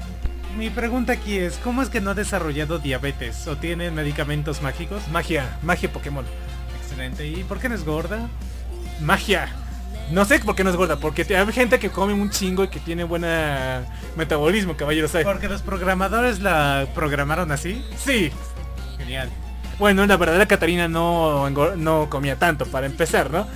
[0.58, 3.48] mi pregunta aquí es, ¿cómo es que no ha desarrollado diabetes?
[3.48, 5.08] ¿O tiene medicamentos mágicos?
[5.12, 6.26] Magia, magia Pokémon.
[6.82, 7.26] Excelente.
[7.28, 8.30] ¿Y por qué no es gorda?
[9.02, 9.48] Magia.
[10.12, 12.68] No sé por qué no es gorda, porque hay gente que come un chingo y
[12.68, 13.86] que tiene buena
[14.16, 15.26] metabolismo, caballero, ¿sabes?
[15.26, 17.84] Porque los programadores la programaron así.
[17.98, 18.32] Sí,
[18.98, 19.30] Genial.
[19.80, 23.48] Bueno, la verdadera Catarina no, no comía tanto, para empezar, ¿no?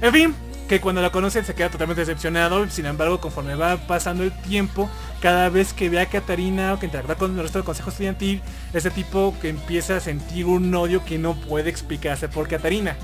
[0.00, 0.34] En fin,
[0.68, 4.90] que cuando la conocen se queda totalmente decepcionado, sin embargo, conforme va pasando el tiempo,
[5.20, 8.42] cada vez que ve a Catarina o que interactúa con el resto del consejo estudiantil,
[8.72, 12.96] ese tipo que empieza a sentir un odio que no puede explicarse por Catarina.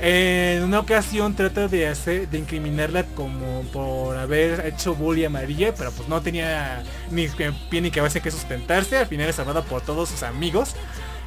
[0.00, 5.74] En una ocasión trata de hacer, de incriminarla como por haber hecho bully a María,
[5.74, 9.82] pero pues no tenía ni pie ni cabeza que sustentarse, al final es salvada por
[9.82, 10.74] todos sus amigos.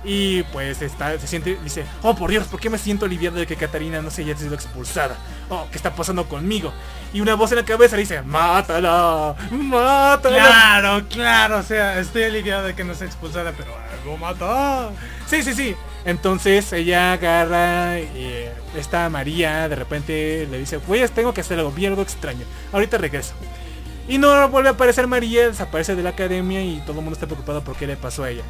[0.03, 3.47] Y pues está, se siente, dice, oh por Dios, ¿por qué me siento aliviado de
[3.47, 5.17] que Catarina no se haya sido expulsada?
[5.49, 6.71] Oh, ¿qué está pasando conmigo?
[7.13, 10.37] Y una voz en la cabeza le dice, mátala, mátala.
[10.37, 14.91] Claro, claro, o sea, estoy aliviado de que no se expulsara, pero algo mató.
[15.25, 15.75] Sí, sí, sí.
[16.05, 21.71] Entonces ella agarra eh, esta María de repente le dice, pues tengo que hacer algo,
[21.71, 22.45] vi algo extraño.
[22.71, 23.33] Ahorita regreso.
[24.07, 27.25] Y no vuelve a aparecer María, desaparece de la academia y todo el mundo está
[27.25, 28.43] preocupado por qué le pasó a ella.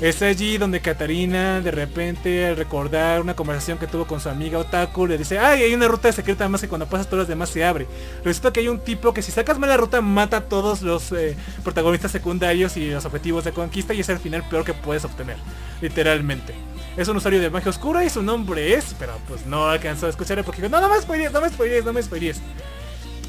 [0.00, 4.58] Es allí donde Catarina de repente al recordar una conversación que tuvo con su amiga
[4.58, 7.50] Otaku le dice, ay, hay una ruta secreta más que cuando pasas todas las demás
[7.50, 7.86] se abre.
[8.24, 11.12] Resulta que hay un tipo que si sacas mal la ruta mata a todos los
[11.12, 15.04] eh, protagonistas secundarios y los objetivos de conquista y es el final peor que puedes
[15.04, 15.36] obtener.
[15.80, 16.54] Literalmente.
[16.96, 20.10] Es un usuario de magia oscura y su nombre es, pero pues no alcanzó a
[20.10, 22.40] escuchar porque dijo, no, no me spoilees, no me spoilees, no me spoilees.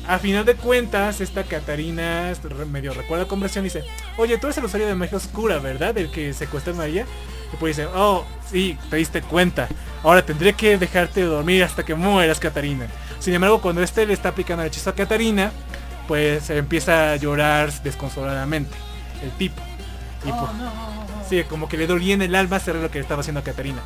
[0.08, 2.32] A final de cuentas, esta Catarina
[2.72, 3.84] medio recuerda la conversación y dice,
[4.18, 5.98] oye, tú eres el usuario de magia oscura, ¿verdad?
[5.98, 7.08] El que secuestra a María.
[7.52, 9.68] Y pues dice, oh, sí, te diste cuenta.
[10.04, 12.86] Ahora tendré que dejarte dormir hasta que mueras, Catarina.
[13.20, 15.52] Sin embargo, cuando este le está aplicando el hechizo a Catarina,
[16.08, 18.76] pues empieza a llorar desconsoladamente.
[19.24, 19.60] El tipo.
[20.24, 20.52] Y pues,
[21.30, 23.82] Sí, como que le dolía en el alma hacer lo que estaba haciendo a Catarina.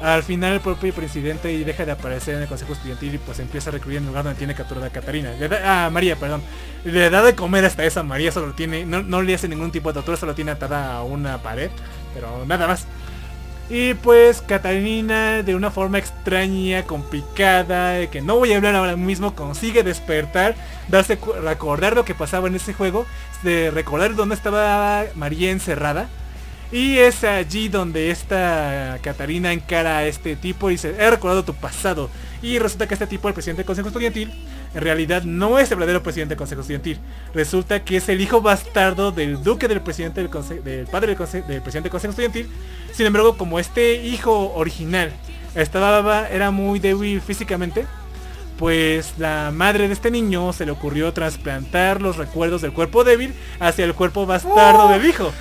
[0.00, 3.70] Al final el propio presidente deja de aparecer en el consejo estudiantil y pues empieza
[3.70, 5.32] a recluir en el lugar donde tiene capturada a Catarina.
[5.64, 6.42] Ah, María, perdón.
[6.84, 9.94] Le da de comer hasta esa María, solo tiene, no, le hace ningún tipo de
[9.94, 11.70] tortura, solo tiene atada a una pared,
[12.12, 12.86] pero nada más.
[13.70, 19.34] Y pues Catarina de una forma extraña, complicada, que no voy a hablar ahora mismo,
[19.34, 20.54] consigue despertar,
[20.88, 23.06] darse recordar lo que pasaba en ese juego,
[23.42, 26.08] de recordar dónde estaba María encerrada.
[26.72, 31.54] Y es allí donde esta Catarina encara a este tipo y dice, he recordado tu
[31.54, 32.10] pasado.
[32.42, 34.32] Y resulta que este tipo, el presidente del Consejo Estudiantil,
[34.74, 36.98] en realidad no es el verdadero presidente del Consejo Estudiantil.
[37.32, 41.16] Resulta que es el hijo bastardo del duque del presidente del, conse- del padre del,
[41.18, 42.48] conse- del presidente del Consejo Estudiantil.
[42.92, 45.12] Sin embargo, como este hijo original
[45.54, 47.86] estaba, era muy débil físicamente,
[48.58, 53.34] pues la madre de este niño se le ocurrió trasplantar los recuerdos del cuerpo débil
[53.60, 55.32] hacia el cuerpo bastardo del hijo.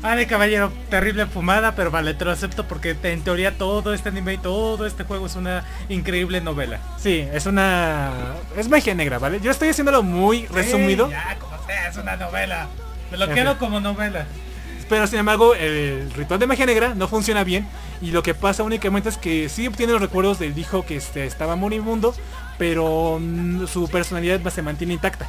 [0.00, 4.34] Vale, caballero, terrible fumada, pero vale, te lo acepto porque en teoría todo este anime
[4.34, 6.78] y todo este juego es una increíble novela.
[6.98, 8.34] Sí, es una...
[8.56, 9.40] Es magia negra, ¿vale?
[9.40, 11.06] Yo estoy haciéndolo muy resumido.
[11.06, 12.68] Sí, ya, como sea, es una novela.
[13.10, 14.26] Me lo quedo como novela.
[14.88, 17.66] Pero sin embargo, el ritual de magia negra no funciona bien.
[18.00, 21.26] Y lo que pasa únicamente es que sí obtiene los recuerdos del hijo que este,
[21.26, 22.14] estaba moribundo.
[22.56, 25.28] Pero mm, su personalidad se mantiene intacta.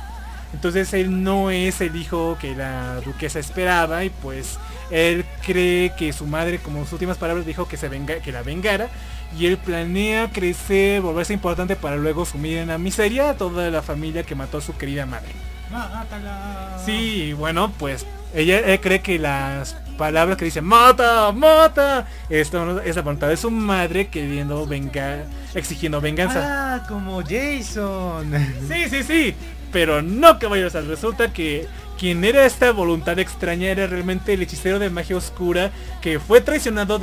[0.54, 4.04] Entonces él no es el hijo que la duquesa esperaba.
[4.04, 4.58] Y pues
[4.92, 8.42] él cree que su madre, como sus últimas palabras, dijo que se venga, que la
[8.42, 8.88] vengara.
[9.38, 13.82] Y él planea crecer, volverse importante para luego sumir en la miseria a toda la
[13.82, 15.30] familia que mató a su querida madre.
[15.72, 16.80] Mátala.
[16.84, 22.96] Sí, bueno, pues ella él cree que las palabras que dice mata, mata, esto es
[22.96, 26.42] la voluntad de su madre queriendo vengar, exigiendo venganza.
[26.76, 28.34] Ah, como Jason.
[28.68, 29.36] Sí, sí, sí.
[29.72, 31.68] Pero no caballeros, resulta que
[32.00, 35.72] quien era esta voluntad extraña era realmente el hechicero de magia oscura
[36.02, 36.98] que fue traicionado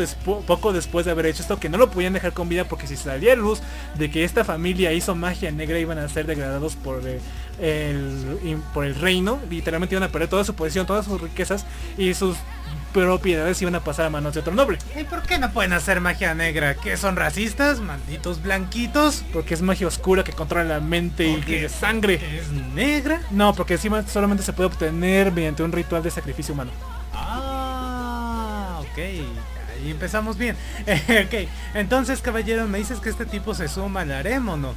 [0.47, 2.97] poco después de haber hecho esto, que no lo podían dejar con vida porque si
[2.97, 3.61] salía luz
[3.99, 7.21] de que esta familia hizo magia negra iban a ser degradados por eh,
[7.61, 11.67] el, in- por el reino, literalmente iban a perder toda su posición, todas sus riquezas
[11.99, 12.39] y sus
[13.05, 14.79] propiedades iban a pasar a manos de otro noble.
[14.99, 16.75] ¿Y por qué no pueden hacer magia negra?
[16.77, 17.81] ¿Que son racistas?
[17.81, 19.23] ¿Malditos blanquitos?
[19.35, 22.15] Porque es magia oscura que controla la mente y Porque es sangre.
[22.15, 23.21] ¿Es negra?
[23.31, 26.71] No, porque encima solamente se puede obtener mediante un ritual de sacrificio humano.
[27.13, 28.99] Ah, ok.
[28.99, 30.57] Ahí empezamos bien.
[30.87, 31.49] ok.
[31.75, 34.75] Entonces, caballero, me dices que este tipo se suma al harem o no?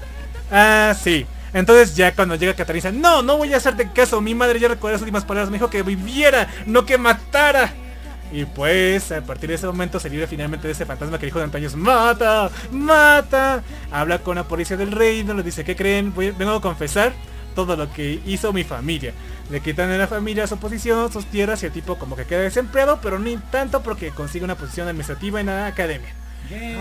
[0.52, 1.26] Ah, sí.
[1.54, 4.22] Entonces ya cuando llega Catarina, no, no voy a hacerte caso.
[4.22, 5.50] Mi madre ya recuerda las últimas palabras.
[5.50, 7.74] Me dijo que viviera, no que matara.
[8.32, 11.40] Y pues a partir de ese momento se libre finalmente de ese fantasma que dijo
[11.40, 13.64] durante años, mata, mata.
[13.92, 16.14] Habla con la policía del reino, le dice, ¿qué creen?
[16.14, 17.12] Voy- vengo a confesar
[17.56, 19.14] todo lo que hizo mi familia.
[19.50, 22.42] Le quitan a la familia su posición, sus tierras y el tipo como que queda
[22.42, 26.10] desempleado, pero ni tanto porque consigue una posición administrativa en la academia.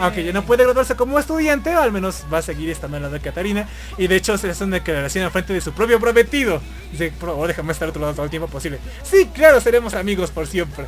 [0.00, 3.14] Aunque ya no puede graduarse como estudiante, al menos va a seguir estando al lado
[3.14, 3.68] de Catarina.
[3.98, 6.62] Y de hecho se hace una declaración al frente de su propio prometido.
[6.90, 8.78] Dice, por favor, déjame estar a otro lado todo el tiempo posible.
[9.02, 10.86] Sí, claro, seremos amigos por siempre.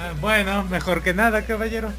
[0.00, 1.92] Ah, bueno, mejor que nada, caballero.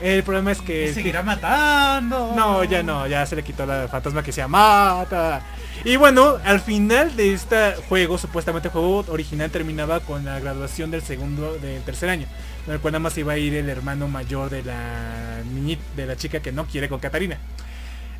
[0.00, 0.94] El problema es que...
[0.94, 2.32] seguirá matando.
[2.34, 5.42] No, ya no, ya se le quitó la fantasma que se mata.
[5.84, 10.90] Y bueno, al final de este juego, supuestamente el juego original terminaba con la graduación
[10.90, 12.26] del segundo, del tercer año.
[12.66, 16.06] En el cual nada más iba a ir el hermano mayor de la niñita, de
[16.06, 17.36] la chica que no quiere con Catarina.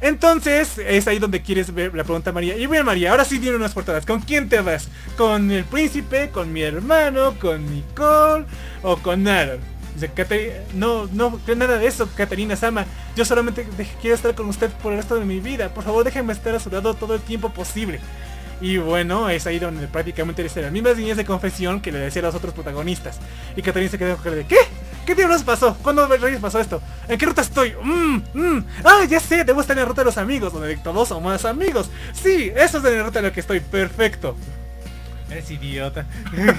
[0.01, 2.57] Entonces, es ahí donde quieres ver la pregunta María.
[2.57, 4.07] Y bien María, ahora sí vienen unas portadas.
[4.07, 4.89] ¿Con quién te vas?
[5.16, 6.31] ¿Con el príncipe?
[6.31, 7.35] ¿Con mi hermano?
[7.41, 8.45] ¿Con Nicole?
[8.83, 9.59] ¿O con Aaron?
[9.95, 12.87] Dice, "Catari- no, no, no nada de eso, Catarina Sama.
[13.16, 13.66] Yo solamente
[14.01, 15.75] quiero estar con usted por el resto de mi vida.
[15.75, 17.99] Por favor, déjeme estar a su lado todo el tiempo posible.
[18.61, 22.23] Y bueno, es ahí donde prácticamente dice las mismas líneas de confesión que le decía
[22.23, 23.19] a los otros protagonistas.
[23.57, 24.59] Y Catarina se quedó con de ¿qué?
[25.09, 25.74] ¿Qué diablos pasó?
[25.82, 26.82] ¿Cuándo reyes pasó esto?
[27.09, 27.74] ¿En qué ruta estoy?
[27.82, 28.64] Mm, mm.
[28.85, 31.89] Ah, ya sé, debo estar en la ruta de los amigos, donde todos somos amigos.
[32.12, 34.36] Sí, eso es en la ruta en la que estoy, perfecto.
[35.30, 36.05] Es idiota.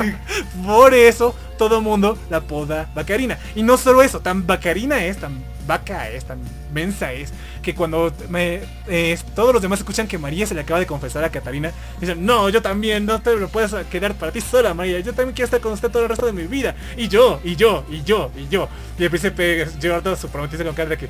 [0.65, 3.37] Por eso todo mundo la apoda Bacarina.
[3.53, 6.39] Y no solo eso, tan Bacarina es, tan vaca es, tan
[6.73, 7.31] mensa es,
[7.61, 11.23] que cuando me, eh, todos los demás escuchan que María se le acaba de confesar
[11.23, 14.99] a Catarina, dicen, no, yo también, no te lo puedes quedar para ti sola, María,
[14.99, 16.75] yo también quiero estar con usted todo el resto de mi vida.
[16.97, 18.67] Y yo, y yo, y yo, y yo.
[18.97, 21.09] Y el príncipe Gerardo su prometido con cara de que...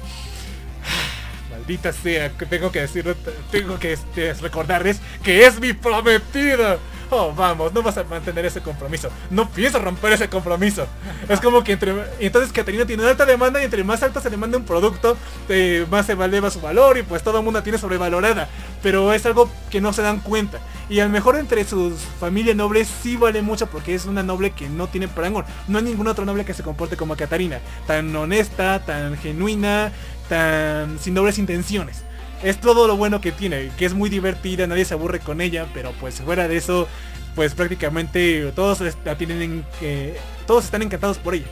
[1.51, 3.15] Maldita sea, tengo que decirlo,
[3.51, 6.77] tengo que este, recordarles que es mi prometida.
[7.11, 9.09] Oh, vamos, no vas a mantener ese compromiso.
[9.31, 10.85] No pienso romper ese compromiso.
[11.27, 11.93] Es como que entre...
[12.19, 15.17] Entonces Catarina tiene una alta demanda y entre más alto se le manda un producto,
[15.47, 18.47] eh, más se eleva su valor y pues todo el mundo tiene sobrevalorada.
[18.83, 20.59] Pero es algo que no se dan cuenta.
[20.87, 24.51] Y a lo mejor entre sus familias nobles sí vale mucho porque es una noble
[24.51, 25.45] que no tiene parangón.
[25.67, 27.59] No hay ningún otro noble que se comporte como Catarina.
[27.87, 29.91] Tan honesta, tan genuina,
[30.27, 32.03] tan sin dobles intenciones.
[32.43, 35.67] Es todo lo bueno que tiene, que es muy divertida, nadie se aburre con ella,
[35.73, 36.87] pero pues fuera de eso,
[37.35, 40.15] pues prácticamente todos la tienen en que
[40.47, 41.47] todos están encantados por ella.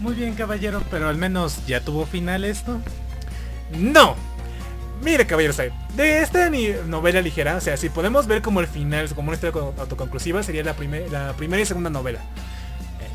[0.00, 2.80] Muy bien, caballero, pero al menos ya tuvo final esto.
[3.78, 4.16] No.
[5.02, 6.48] Mire, caballeros, ahí, de esta
[6.86, 10.42] novela ligera, o sea, si podemos ver como el final, como una historia co- autoconclusiva,
[10.44, 12.20] sería la, primer- la primera y segunda novela.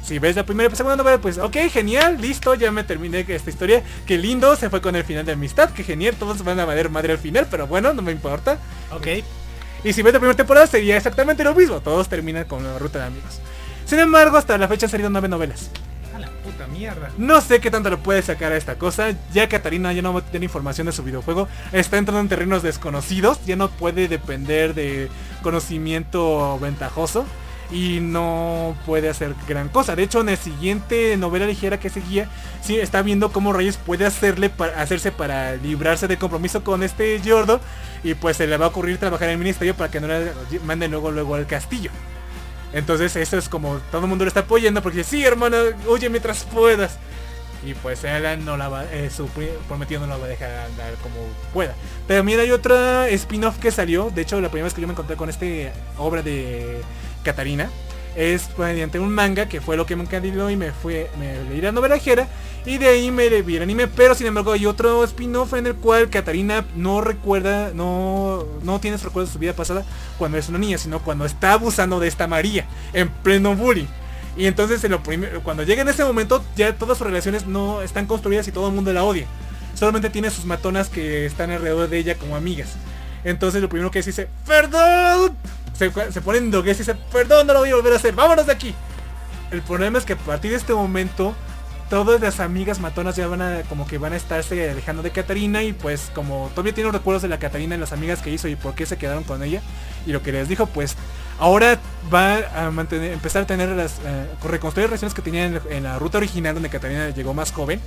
[0.08, 3.50] Si ves la primera y segunda novela, pues ok, genial, listo, ya me terminé esta
[3.50, 3.84] historia.
[4.06, 6.90] Qué lindo, se fue con el final de amistad, que genial, todos van a valer
[6.90, 8.58] madre al final, pero bueno, no me importa.
[8.94, 9.08] Ok.
[9.84, 13.00] Y si ves la primera temporada sería exactamente lo mismo, todos terminan con la ruta
[13.00, 13.42] de amigos.
[13.84, 15.72] Sin embargo, hasta la fecha han salido nueve novelas.
[16.16, 17.12] A la puta mierda.
[17.18, 19.14] No sé qué tanto le puede sacar a esta cosa.
[19.34, 21.50] Ya Catarina ya no va a tener información de su videojuego.
[21.74, 23.46] Está entrando en terrenos desconocidos.
[23.46, 25.10] Ya no puede depender de
[25.44, 27.26] conocimiento ventajoso.
[27.70, 29.96] Y no puede hacer gran cosa.
[29.96, 32.30] De hecho, en la siguiente novela ligera que seguía,
[32.62, 37.20] sí está viendo cómo Reyes puede hacerle para, hacerse para librarse de compromiso con este
[37.22, 37.60] Yordo.
[38.04, 40.32] Y pues se le va a ocurrir trabajar en el ministerio para que no le
[40.64, 41.92] manden luego luego al castillo.
[42.74, 45.58] Entonces eso es como todo el mundo lo está apoyando porque dice, sí hermano,
[45.88, 46.98] huye mientras puedas.
[47.66, 49.28] Y pues Alan no la va, eh, su
[49.68, 51.16] prometido no la va a dejar andar como
[51.54, 51.74] pueda.
[52.24, 54.10] Mira, hay otra spin-off que salió.
[54.10, 56.82] De hecho, la primera vez que yo me encontré con este obra de
[57.28, 57.70] Catarina
[58.16, 61.60] es mediante un manga que fue lo que me encandiló y me fue me leí
[61.60, 62.28] la novela ligera
[62.66, 65.76] y de ahí me vi el anime pero sin embargo hay otro spin-off en el
[65.76, 69.84] cual Katarina no recuerda no no tienes recuerdos de su vida pasada
[70.18, 73.88] cuando es una niña sino cuando está abusando de esta María en pleno bullying.
[74.38, 74.82] Y entonces
[75.44, 78.74] cuando llega en ese momento ya todas sus relaciones no están construidas y todo el
[78.74, 79.28] mundo la odia.
[79.76, 82.70] Solamente tiene sus matonas que están alrededor de ella como amigas.
[83.24, 85.36] Entonces lo primero que dice perdón
[85.78, 88.14] se, se pone en doguez y dice perdón no lo voy a volver a hacer
[88.14, 88.74] vámonos de aquí
[89.52, 91.36] el problema es que a partir de este momento
[91.90, 95.64] todas las amigas matonas ya van a como que van a estarse alejando de Catarina
[95.64, 98.56] y pues como todavía tienen recuerdos de la Catarina y las amigas que hizo y
[98.56, 99.62] por qué se quedaron con ella
[100.06, 100.96] y lo que les dijo pues
[101.40, 101.80] ahora
[102.14, 106.18] va a empezar a tener las eh, reconstruir relaciones que tenía en, en la ruta
[106.18, 107.80] original donde Catarina llegó más joven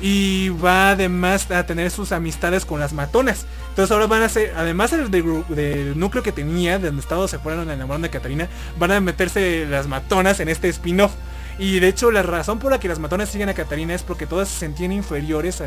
[0.00, 3.46] y va además a tener sus amistades con las matonas.
[3.70, 7.38] Entonces ahora van a ser, además del, del núcleo que tenía, de donde todos se
[7.38, 8.48] fueron enamorando de Catarina,
[8.78, 11.12] van a meterse las matonas en este spin-off.
[11.58, 14.26] Y de hecho la razón por la que las matonas siguen a Catarina es porque
[14.26, 15.60] todas se sentían inferiores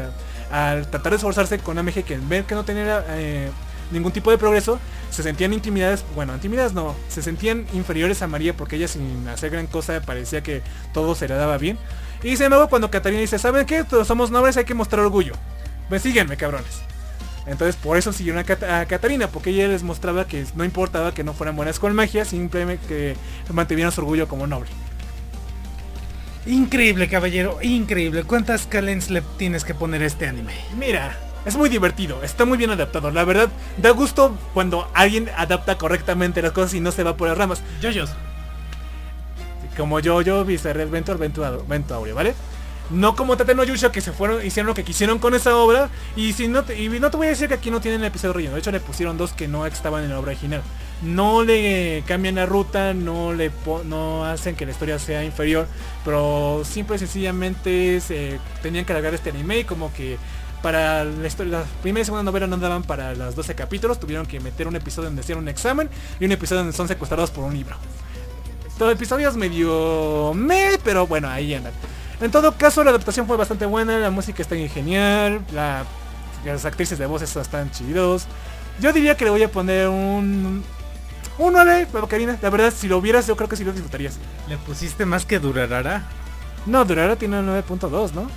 [0.49, 3.51] al tratar de esforzarse con AMG que al ver que no tenía eh,
[3.91, 4.79] ningún tipo de progreso,
[5.09, 9.51] se sentían intimidadas, bueno, intimidadas no, se sentían inferiores a María porque ella sin hacer
[9.51, 10.61] gran cosa parecía que
[10.93, 11.77] todo se le daba bien.
[12.23, 13.84] Y sin embargo cuando Catarina dice, ¿saben qué?
[13.84, 15.34] Todos somos nobles, hay que mostrar orgullo.
[15.89, 16.81] Pues síguenme, cabrones.
[17.48, 21.14] Entonces por eso siguieron a, Cat- a Catarina, porque ella les mostraba que no importaba
[21.14, 23.15] que no fueran buenas con magia, simplemente que
[23.52, 24.69] mantuvieran su orgullo como noble.
[26.45, 28.23] Increíble, caballero, increíble.
[28.23, 30.53] ¿Cuántas calens le tienes que poner a este anime?
[30.77, 31.15] Mira,
[31.45, 33.11] es muy divertido, está muy bien adaptado.
[33.11, 37.27] La verdad, da gusto cuando alguien adapta correctamente las cosas y no se va por
[37.30, 37.61] las ramas.
[37.81, 38.11] Yoyos.
[39.81, 42.35] Como yo, yo, Bizarre Adventure, Vento, Vento Aureo, ¿vale?
[42.91, 43.55] No como Tate
[43.91, 45.89] que se fueron, hicieron lo que quisieron con esa obra.
[46.15, 48.05] Y si no te, y no te voy a decir que aquí no tienen el
[48.05, 48.53] episodio relleno.
[48.53, 50.61] De hecho le pusieron dos que no estaban en la obra original.
[51.01, 53.49] No le cambian la ruta, no le
[53.85, 55.65] no hacen que la historia sea inferior.
[56.05, 60.19] Pero simple y sencillamente se tenían que alargar este anime y como que
[60.61, 63.99] para la historia, la primera y segunda novela no daban para los 12 capítulos.
[63.99, 65.89] Tuvieron que meter un episodio donde hacían un examen
[66.19, 67.77] y un episodio donde son secuestrados por un libro.
[68.77, 71.73] Todo el episodio es medio me, pero bueno, ahí andan.
[72.19, 75.84] En todo caso, la adaptación fue bastante buena, la música está genial, la-
[76.45, 78.26] las actrices de voces están chidos.
[78.80, 80.64] Yo diría que le voy a poner un...
[81.38, 84.18] Un 9, pero Karina, la verdad, si lo vieras, yo creo que sí lo disfrutarías.
[84.49, 86.03] ¿Le pusiste más que Durarara?
[86.65, 88.27] No, Durara tiene un 9.2, ¿no?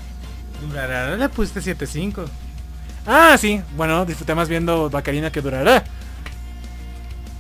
[0.67, 2.25] Durarara le pusiste 7.5.
[3.07, 5.43] Ah, sí, bueno, disfruté más viendo Bacarina que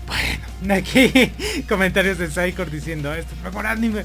[0.06, 0.40] Durará.
[0.70, 1.32] Aquí
[1.68, 4.04] comentarios de Psychor diciendo, este es mejor anime.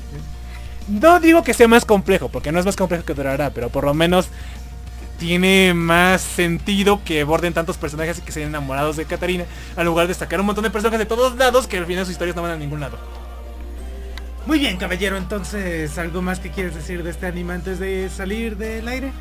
[0.88, 3.84] No digo que sea más complejo, porque no es más complejo que Durará, pero por
[3.84, 4.30] lo menos
[5.20, 9.46] tiene más sentido que borden tantos personajes y que sean enamorados de Katarina,
[9.76, 12.14] al lugar de sacar un montón de personajes de todos lados que al final sus
[12.14, 12.98] historias no van a ningún lado.
[14.46, 18.58] Muy bien, caballero, entonces, ¿algo más que quieres decir de este anime antes de salir
[18.58, 19.12] del aire?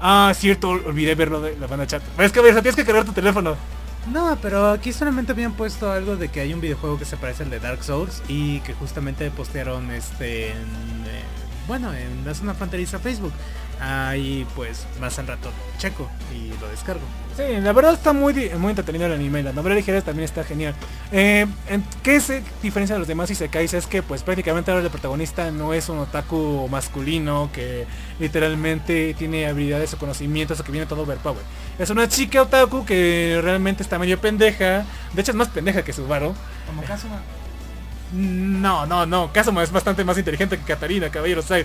[0.00, 2.02] Ah, cierto, olvidé verlo de la banda chat.
[2.16, 3.56] Pero es que a ver, tienes que cargar tu teléfono.
[4.10, 7.44] No, pero aquí solamente habían puesto algo de que hay un videojuego que se parece
[7.44, 11.22] al de Dark Souls y que justamente postearon este en, eh,
[11.68, 13.32] bueno, en la zona fronteriza Facebook.
[13.82, 17.00] Ahí pues más al rato checo y lo descargo.
[17.34, 19.42] Sí, la verdad está muy, muy entretenido el anime.
[19.42, 20.74] La novela ligera también está genial.
[21.12, 23.72] Eh, en- ¿Qué se diferencia de los demás Isekais?
[23.72, 27.86] Es que pues prácticamente ahora el protagonista no es un otaku masculino que
[28.18, 31.42] literalmente tiene habilidades o conocimientos o que viene todo overpower.
[31.78, 34.84] Es una chica otaku que realmente está medio pendeja.
[35.14, 36.34] De hecho es más pendeja que Subaru.
[36.66, 37.06] Como caso
[38.12, 39.32] No, no, no.
[39.32, 41.64] Kazuma es bastante más inteligente que Katarina, caballero Side.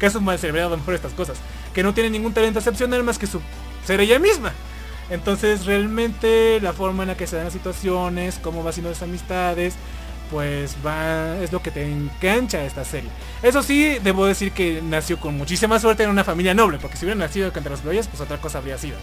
[0.00, 1.38] Kazuma se le habría dado mejor estas cosas.
[1.74, 3.40] Que no tiene ningún talento excepcional más que su
[3.84, 4.52] ser ella misma.
[5.10, 9.02] Entonces realmente la forma en la que se dan las situaciones, cómo va haciendo las
[9.02, 9.74] amistades,
[10.30, 13.10] pues va, es lo que te engancha a esta serie.
[13.42, 17.04] Eso sí, debo decir que nació con muchísima suerte en una familia noble, porque si
[17.04, 18.96] hubiera nacido entre los playas, pues otra cosa habría sido.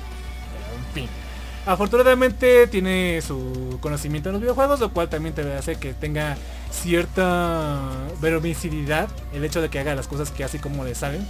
[0.54, 1.27] Pero, en fin.
[1.68, 6.38] Afortunadamente tiene su conocimiento en los videojuegos, lo cual también te hace que tenga
[6.72, 7.82] cierta
[8.22, 11.28] verosimilidad el hecho de que haga las cosas que así como le salen.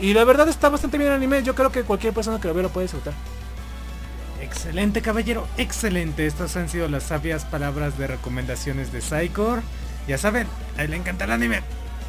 [0.00, 2.54] Y la verdad está bastante bien el anime, yo creo que cualquier persona que lo
[2.54, 3.12] vea lo puede disfrutar.
[4.40, 6.26] Excelente caballero, excelente.
[6.26, 9.62] Estas han sido las sabias palabras de recomendaciones de Psychor.
[10.08, 10.46] Ya saben,
[10.78, 11.60] a él le encanta el anime.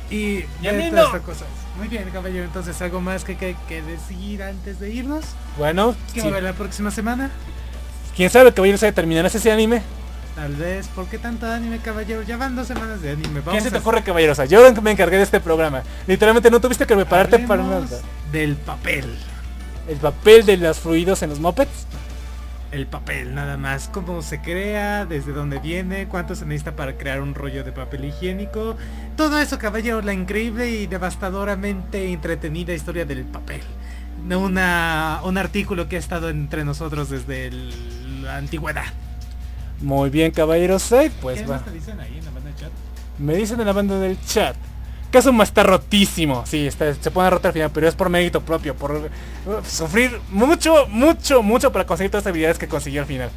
[0.10, 1.04] Y Y a mí no.
[1.06, 1.48] estas cosas.
[1.78, 5.26] Muy bien caballero, entonces algo más que, que, que decir antes de irnos.
[5.58, 6.22] Bueno, ¿Qué sí.
[6.22, 7.32] va a haber la próxima semana?
[8.16, 9.82] Quién sabe que sabe terminarás ese anime.
[10.36, 12.24] Tal vez, ¿por qué tanto anime caballero?
[12.24, 13.28] Ya van dos semanas de anime.
[13.34, 14.46] ¿Quién Vamos se te a- ocurre, caballerosa?
[14.46, 15.84] Yo me encargué de este programa.
[16.08, 18.02] Literalmente no tuviste que prepararte para Hablemos nada.
[18.32, 19.06] del papel.
[19.88, 21.86] El papel de los fluidos en los mopeds.
[22.72, 27.22] el papel nada más, cómo se crea, desde dónde viene, cuánto se necesita para crear
[27.22, 28.76] un rollo de papel higiénico.
[29.16, 33.62] Todo eso, caballero, la increíble y devastadoramente entretenida historia del papel.
[34.28, 37.74] Una, un artículo que ha estado entre nosotros desde el-
[38.24, 38.86] la antigüedad.
[39.82, 40.92] Muy bien, caballeros.
[40.94, 41.60] eh, Pues ¿Qué va.
[41.60, 42.72] te dicen ahí en la banda de chat?
[43.20, 44.56] Me dicen en la banda del chat.
[45.12, 46.44] Kazuma está rotísimo.
[46.48, 49.10] Sí, está, se pone a rotar al final, pero es por mérito propio, por uh,
[49.64, 53.30] sufrir mucho, mucho, mucho para conseguir todas las habilidades que consiguió al final.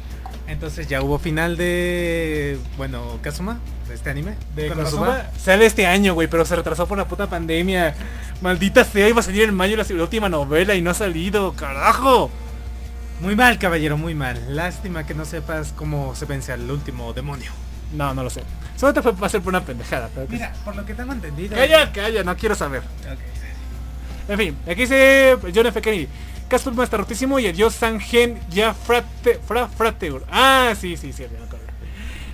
[0.47, 4.35] Entonces ya hubo final de, bueno, Kazuma, de este anime.
[4.55, 4.69] De.
[4.69, 7.93] Konosuba sale este año, güey, pero se retrasó por la puta pandemia.
[8.41, 11.53] Maldita sea, iba a salir en mayo la, la última novela y no ha salido,
[11.53, 12.31] carajo.
[13.19, 14.55] Muy mal, caballero, muy mal.
[14.55, 17.51] Lástima que no sepas cómo se vence al último demonio.
[17.93, 18.43] No, no lo sé.
[18.75, 20.09] Solo te fue a ser por una pendejada.
[20.13, 21.55] Pero Mira, por lo que tengo entendido.
[21.55, 22.81] Calla, calla, no quiero saber.
[22.81, 23.19] Ok.
[24.29, 25.81] En fin, aquí dice John F.
[25.81, 26.07] Kennedy.
[26.47, 30.23] Castlevania está rotísimo y el dios Sangen ya frate, fra, frateur.
[30.31, 31.65] Ah, sí, sí, sí, me acuerdo.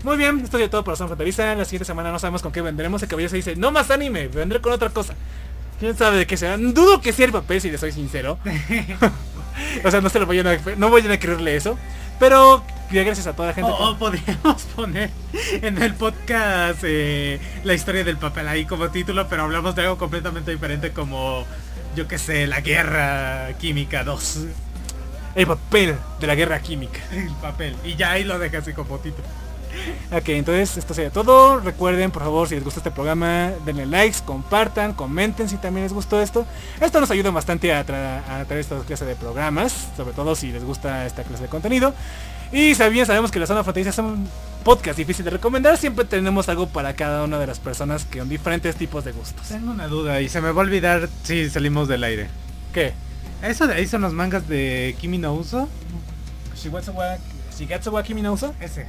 [0.03, 1.55] Muy bien, esto es todo para Zona Fronteriza.
[1.55, 3.01] La siguiente semana no sabemos con qué vendremos.
[3.01, 5.15] El caballero se dice, no más anime, vendré con otra cosa.
[5.79, 6.57] ¿Quién sabe de qué será?
[6.57, 8.37] Dudo que sea el papel, si le soy sincero.
[9.83, 11.77] o sea, no se lo vayan a, no vayan a creerle eso.
[12.19, 13.71] Pero gracias a toda la gente.
[13.71, 15.09] O, o podríamos poner
[15.61, 19.97] en el podcast eh, la historia del papel ahí como título, pero hablamos de algo
[19.97, 21.45] completamente diferente como,
[21.95, 24.39] yo qué sé, la guerra química 2.
[25.35, 26.99] El papel de la guerra química.
[27.11, 27.75] El papel.
[27.83, 29.27] Y ya ahí lo dejas así como título.
[30.11, 31.59] Ok, entonces esto sería todo.
[31.59, 35.93] Recuerden, por favor, si les gusta este programa, denle likes, compartan, comenten si también les
[35.93, 36.45] gustó esto.
[36.79, 40.51] Esto nos ayuda bastante a, tra- a traer esta clase de programas, sobre todo si
[40.51, 41.93] les gusta esta clase de contenido.
[42.51, 44.27] Y si bien sabemos que la zona fronteriza es un
[44.63, 48.29] podcast difícil de recomendar, siempre tenemos algo para cada una de las personas que son
[48.29, 49.47] diferentes tipos de gustos.
[49.47, 52.27] Tengo una duda y se me va a olvidar si salimos del aire.
[52.71, 52.93] ¿Qué?
[53.41, 55.67] ¿Eso de ahí son los mangas de Kimi no Uso?
[56.55, 57.17] Shigatsu wa,
[57.57, 58.53] Shigatsu wa Kimi no Uso?
[58.61, 58.85] Ese.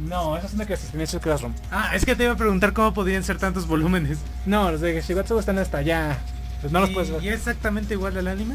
[0.00, 1.52] No, esa es una que se Classroom.
[1.70, 4.18] Ah, es que te iba a preguntar cómo podían ser tantos volúmenes.
[4.46, 6.18] No, los de Shigatsu están hasta allá.
[6.60, 7.24] Pues no los ¿Y, puedes ¿Y ver.
[7.24, 8.54] es exactamente igual al anime?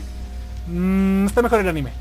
[0.67, 1.91] Mm, está mejor el anime.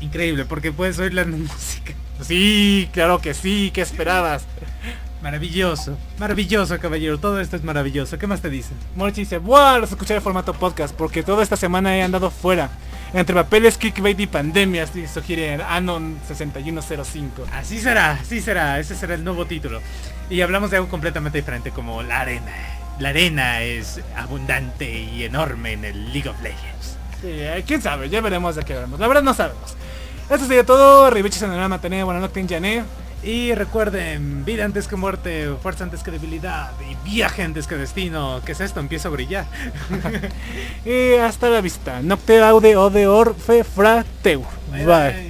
[0.00, 1.92] Increíble, porque puedes oír la música.
[2.22, 4.44] Sí, claro que sí, ¿qué esperabas?
[5.22, 8.16] Maravilloso, maravilloso caballero, todo esto es maravilloso.
[8.16, 8.74] ¿Qué más te dicen?
[8.96, 9.78] Morchi dice, ¡buah!
[9.78, 12.70] Los escuché en formato podcast porque toda esta semana he andado fuera.
[13.12, 17.44] Entre papeles, clickbait y pandemias, sugiere Anon 6105.
[17.52, 19.80] Así será, así será, ese será el nuevo título.
[20.28, 22.52] Y hablamos de algo completamente diferente como la arena.
[23.00, 26.96] La arena es abundante y enorme en el League of Legends.
[27.20, 29.00] Sí, eh, quién sabe, ya veremos de qué veremos.
[29.00, 29.74] La verdad no sabemos.
[30.30, 31.08] Esto sería todo.
[31.08, 32.84] El alma tené, buenas noches, Jané.
[33.22, 38.40] Y recuerden, vida antes que muerte, fuerza antes que debilidad y viaje antes que destino.
[38.46, 38.80] ¿Qué es esto?
[38.80, 39.46] Empiezo a brillar.
[40.84, 42.00] Y hasta la vista.
[42.00, 44.44] Nocte aude ode orfe frateu.
[44.70, 45.29] Bye.